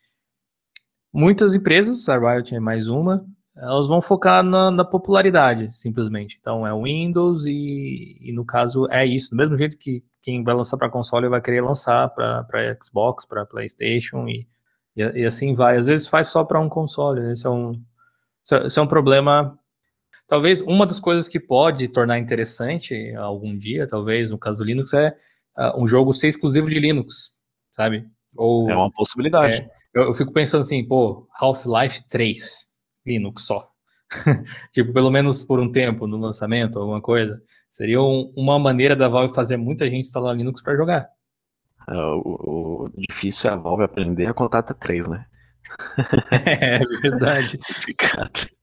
[1.13, 3.25] muitas empresas, a Riot é mais uma,
[3.55, 6.38] elas vão focar na, na popularidade, simplesmente.
[6.39, 9.30] Então é Windows e, e, no caso é isso.
[9.30, 13.45] Do mesmo jeito que quem vai lançar para console vai querer lançar para Xbox, para
[13.45, 14.47] PlayStation e,
[14.95, 15.77] e, e, assim vai.
[15.77, 17.31] Às vezes faz só para um console.
[17.31, 17.71] Esse é um,
[18.65, 19.57] esse é um problema
[20.27, 24.93] Talvez uma das coisas que pode tornar interessante algum dia, talvez no caso do Linux,
[24.93, 25.15] é
[25.57, 27.31] uh, um jogo ser exclusivo de Linux,
[27.71, 28.05] sabe?
[28.35, 29.57] Ou, é uma possibilidade.
[29.57, 32.67] É, eu, eu, fico pensando assim, pô, Half-Life 3,
[33.05, 33.69] Linux só.
[34.71, 37.41] tipo, pelo menos por um tempo no lançamento, alguma coisa.
[37.69, 41.09] Seria um, uma maneira da Valve fazer muita gente instalar Linux para jogar.
[41.87, 42.21] É, o,
[42.85, 45.25] o, difícil é a Valve aprender a contar até 3, né?
[46.31, 47.59] é verdade.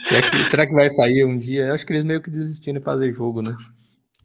[0.00, 1.66] será, que, será que vai sair um dia?
[1.66, 3.56] Eu acho que eles meio que desistiram de fazer jogo, né?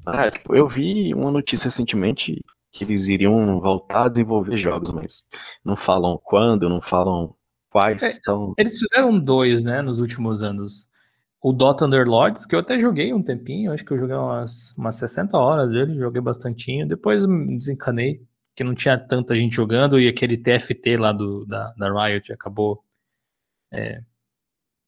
[0.06, 5.24] Ah, tipo, eu vi uma notícia recentemente que eles iriam voltar a desenvolver jogos, mas
[5.64, 7.36] não falam quando, não falam
[7.70, 8.04] quais.
[8.04, 8.54] É, então...
[8.58, 10.90] Eles fizeram dois, né, nos últimos anos.
[11.42, 14.96] O Dota Underlords, que eu até joguei um tempinho, acho que eu joguei umas, umas
[14.96, 16.88] 60 horas dele, joguei bastantinho.
[16.88, 18.22] Depois me desencanei,
[18.56, 22.84] que não tinha tanta gente jogando, e aquele TFT lá do, da, da Riot acabou
[23.72, 24.02] é,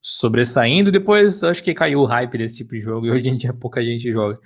[0.05, 0.91] sobressaindo.
[0.91, 3.81] Depois acho que caiu o hype desse tipo de jogo e hoje em dia pouca
[3.81, 4.39] gente joga.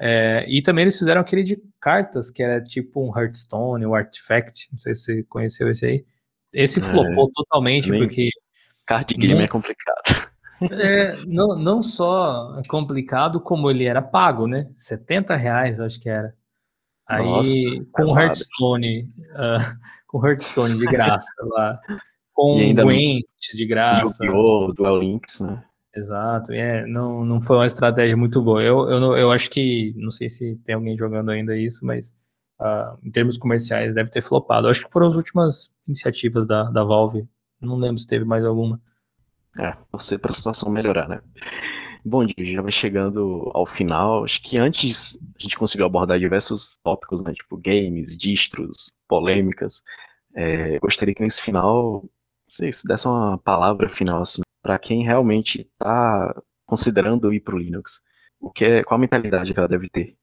[0.00, 4.68] É, e também eles fizeram aquele de cartas, que era tipo um Hearthstone, um Artifact,
[4.72, 6.04] não sei se você conheceu esse aí.
[6.52, 8.28] Esse é, flopou totalmente, porque.
[8.84, 10.02] Card game não, é complicado.
[10.70, 14.70] É, não, não só complicado, como ele era pago, né?
[14.72, 16.32] 70 reais, eu acho que era.
[17.06, 21.78] Aí, Nossa, com Hearthstone, uh, com Hearthstone de graça lá
[22.34, 23.24] com e Gwent
[23.54, 24.24] de graça.
[24.24, 24.72] Yu-Gi-Oh!
[24.72, 25.64] Duel Links, né?
[25.96, 28.60] Exato, é, não, não foi uma estratégia muito boa.
[28.60, 32.16] Eu, eu, eu acho que, não sei se tem alguém jogando ainda isso, mas
[32.60, 34.66] uh, em termos comerciais deve ter flopado.
[34.66, 37.28] Eu acho que foram as últimas iniciativas da, da Valve.
[37.60, 38.80] Não lembro se teve mais alguma.
[39.58, 41.20] É, você para a situação melhorar, né?
[42.04, 44.24] Bom, dia, já vai chegando ao final.
[44.24, 47.32] Acho que antes a gente conseguiu abordar diversos tópicos, né?
[47.32, 49.82] Tipo games, distros, polêmicas.
[50.36, 52.04] É, gostaria que nesse final
[52.48, 56.34] se, se desse uma palavra final, assim, para quem realmente está
[56.66, 58.00] considerando ir para o Linux,
[58.40, 60.16] o que é, qual a mentalidade que ela deve ter?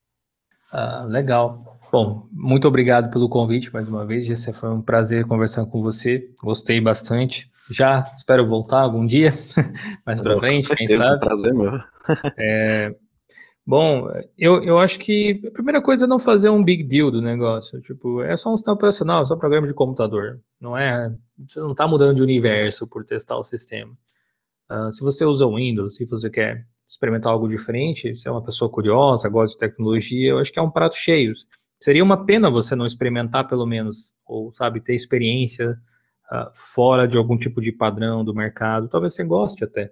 [0.73, 1.79] Ah, legal.
[1.91, 4.53] Bom, muito obrigado pelo convite mais uma vez, Jesse.
[4.53, 6.29] Foi um prazer conversar com você.
[6.41, 7.51] Gostei bastante.
[7.69, 9.31] Já espero voltar algum dia,
[10.05, 11.03] mais para frente, quem sabe.
[11.03, 11.79] É um prazer meu.
[12.37, 12.95] é,
[13.65, 14.07] Bom,
[14.37, 17.79] eu, eu acho que a primeira coisa é não fazer um big deal do negócio.
[17.81, 20.41] Tipo, é só um sistema operacional, é só um programa de computador.
[20.59, 21.15] Não é.
[21.37, 23.95] Você não está mudando de universo por testar o sistema.
[24.69, 28.43] Uh, se você usa o Windows, se você quer experimentar algo diferente, se é uma
[28.43, 31.33] pessoa curiosa, gosta de tecnologia, eu acho que é um prato cheio.
[31.79, 35.71] Seria uma pena você não experimentar, pelo menos, ou, sabe, ter experiência
[36.31, 38.89] uh, fora de algum tipo de padrão do mercado.
[38.89, 39.91] Talvez você goste até.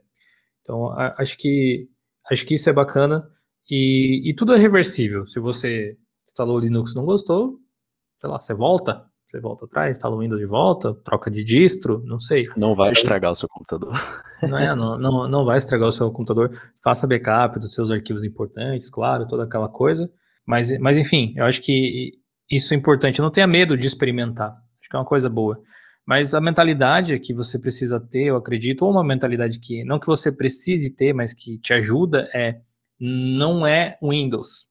[0.63, 1.87] Então, acho que
[2.29, 3.27] acho que isso é bacana
[3.69, 5.25] e, e tudo é reversível.
[5.25, 5.97] Se você
[6.27, 7.59] instalou o Linux e não gostou,
[8.19, 12.01] sei lá, você volta, você volta atrás, instala o Windows de volta, troca de distro,
[12.05, 12.47] não sei.
[12.57, 13.93] Não vai estragar o seu computador.
[14.41, 16.49] Não, é, não, não, não vai estragar o seu computador.
[16.81, 20.09] Faça backup dos seus arquivos importantes, claro, toda aquela coisa.
[20.45, 22.13] Mas, mas enfim, eu acho que
[22.49, 23.21] isso é importante.
[23.21, 24.49] Não tenha medo de experimentar.
[24.49, 25.61] Acho que é uma coisa boa.
[26.05, 30.07] Mas a mentalidade que você precisa ter, eu acredito, ou uma mentalidade que não que
[30.07, 32.61] você precise ter, mas que te ajuda é
[32.99, 34.67] não é Windows,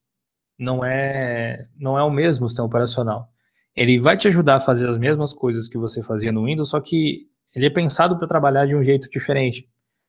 [0.59, 3.29] não é não é o mesmo sistema operacional.
[3.75, 6.81] Ele vai te ajudar a fazer as mesmas coisas que você fazia no Windows, só
[6.81, 9.69] que ele é pensado para trabalhar de um jeito diferente.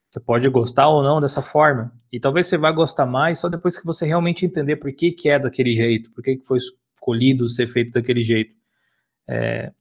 [0.10, 3.78] Você pode gostar ou não dessa forma, e talvez você vá gostar mais só depois
[3.78, 6.58] que você realmente entender por que, que é daquele jeito, por que, que foi
[6.96, 8.56] escolhido ser feito daquele jeito.
[9.28, 9.72] É,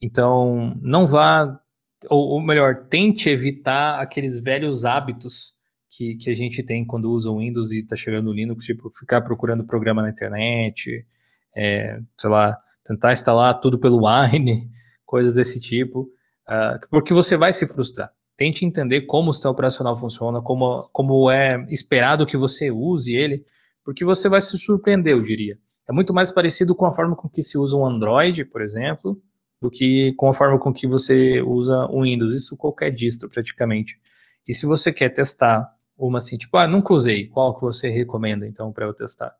[0.00, 1.60] então, não vá,
[2.08, 5.54] ou, ou, melhor, tente evitar aqueles velhos hábitos
[5.96, 8.90] que, que a gente tem quando usa o Windows e está chegando o Linux, tipo,
[8.90, 11.06] ficar procurando programa na internet,
[11.54, 14.70] é, sei lá, tentar instalar tudo pelo Wine,
[15.06, 16.10] coisas desse tipo,
[16.48, 18.10] uh, porque você vai se frustrar.
[18.36, 23.44] Tente entender como o sistema operacional funciona, como, como é esperado que você use ele,
[23.84, 25.56] porque você vai se surpreender, eu diria.
[25.88, 29.20] É muito mais parecido com a forma com que se usa um Android, por exemplo,
[29.60, 32.34] do que com a forma com que você usa o Windows.
[32.34, 34.00] Isso qualquer distro, praticamente.
[34.48, 38.46] E se você quer testar uma assim, tipo, ah, nunca usei, qual que você recomenda,
[38.46, 39.34] então, para eu testar?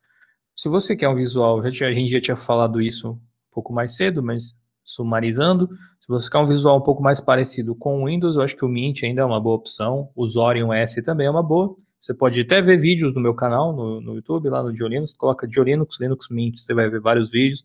[0.54, 3.18] Se você quer um visual, já, a gente já tinha falado isso um
[3.50, 4.54] pouco mais cedo, mas
[4.84, 5.68] sumarizando,
[5.98, 8.64] se você quer um visual um pouco mais parecido com o Windows, eu acho que
[8.64, 11.74] o Mint ainda é uma boa opção, o Zorion S também é uma boa.
[11.98, 15.48] Você pode até ver vídeos no meu canal, no, no YouTube, lá no Diolinux, coloca
[15.48, 17.64] Diolinux, Linux Mint, você vai ver vários vídeos,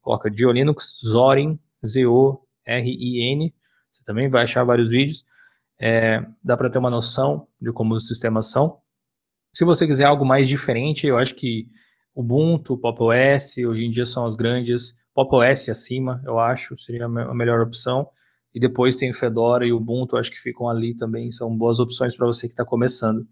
[0.00, 3.52] coloca Diolinux, Zorin, Z-O-R-I-N.
[3.90, 5.24] Você também vai achar vários vídeos.
[5.80, 8.78] É, dá para ter uma noção de como os sistemas são.
[9.52, 11.68] Se você quiser algo mais diferente, eu acho que
[12.14, 14.94] Ubuntu, Pop OS, hoje em dia são as grandes.
[15.14, 18.08] Pop OS acima, eu acho, seria a melhor opção.
[18.54, 21.80] E depois tem o Fedora e o Ubuntu, acho que ficam ali também, são boas
[21.80, 23.26] opções para você que está começando.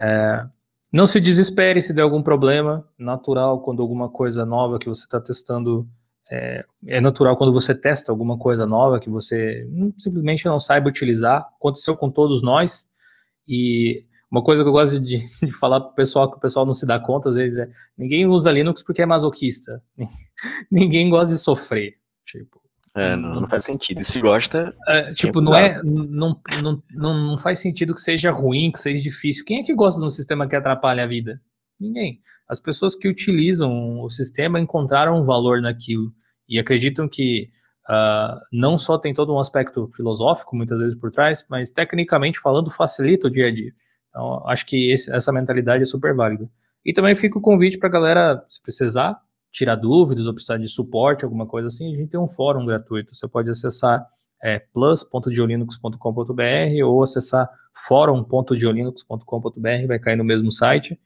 [0.00, 0.46] É,
[0.92, 5.20] não se desespere se der algum problema, natural quando alguma coisa nova que você está
[5.20, 5.88] testando
[6.34, 9.68] é, é, natural quando você testa alguma coisa nova que você
[9.98, 11.46] simplesmente não saiba utilizar.
[11.58, 12.88] Aconteceu com todos nós.
[13.46, 16.64] E uma coisa que eu gosto de, de falar para o pessoal, que o pessoal
[16.64, 17.68] não se dá conta às vezes, é
[17.98, 19.82] ninguém usa Linux porque é masoquista.
[20.72, 21.96] ninguém gosta de sofrer.
[22.24, 22.62] Tipo,
[22.94, 24.00] é, não, não, faz sentido.
[24.00, 24.74] E se gosta.
[24.88, 25.82] É, tipo, não é.
[25.82, 29.44] Não, não, não, não faz sentido que seja ruim, que seja difícil.
[29.44, 31.42] Quem é que gosta de um sistema que atrapalha a vida?
[31.82, 32.20] Ninguém.
[32.48, 36.14] As pessoas que utilizam o sistema encontraram um valor naquilo
[36.48, 37.50] e acreditam que
[37.88, 42.70] uh, não só tem todo um aspecto filosófico, muitas vezes por trás, mas tecnicamente falando,
[42.70, 43.72] facilita o dia a dia.
[44.08, 46.48] Então, acho que esse, essa mentalidade é super válida.
[46.84, 50.68] E também fica o convite para a galera, se precisar, tirar dúvidas ou precisar de
[50.68, 53.14] suporte, alguma coisa assim, a gente tem um fórum gratuito.
[53.14, 54.06] Você pode acessar
[54.42, 57.48] é, plus.diolinux.com.br ou acessar
[57.86, 60.98] fórum.diolinux.com.br, vai cair no mesmo site.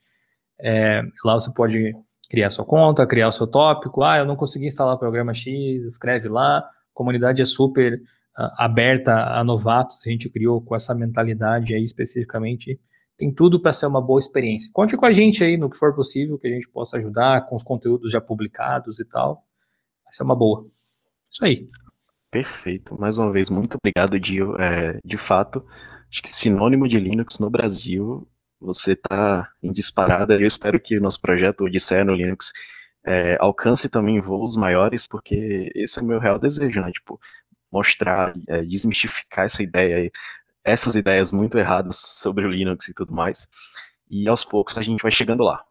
[0.59, 1.93] É, lá você pode
[2.29, 4.03] criar sua conta, criar seu tópico.
[4.03, 6.59] Ah, eu não consegui instalar o programa X, escreve lá.
[6.59, 11.83] A comunidade é super uh, aberta a novatos, a gente criou com essa mentalidade aí
[11.83, 12.79] especificamente.
[13.17, 14.69] Tem tudo para ser uma boa experiência.
[14.71, 17.55] Conte com a gente aí no que for possível, que a gente possa ajudar com
[17.55, 19.43] os conteúdos já publicados e tal.
[20.03, 20.67] Vai ser uma boa.
[21.31, 21.67] Isso aí.
[22.29, 22.99] Perfeito.
[22.99, 24.55] Mais uma vez, muito obrigado, Dio.
[24.61, 25.65] É, de fato,
[26.11, 28.27] acho que sinônimo de Linux no Brasil
[28.59, 30.33] você está em disparada.
[30.35, 32.51] Eu espero que o nosso projeto Odisseia no Linux
[33.05, 36.91] é, alcance também voos maiores, porque esse é o meu real desejo, né?
[36.91, 37.19] Tipo,
[37.71, 40.11] mostrar, é, desmistificar essa ideia,
[40.63, 43.47] essas ideias muito erradas sobre o Linux e tudo mais.
[44.09, 45.63] E aos poucos a gente vai chegando lá.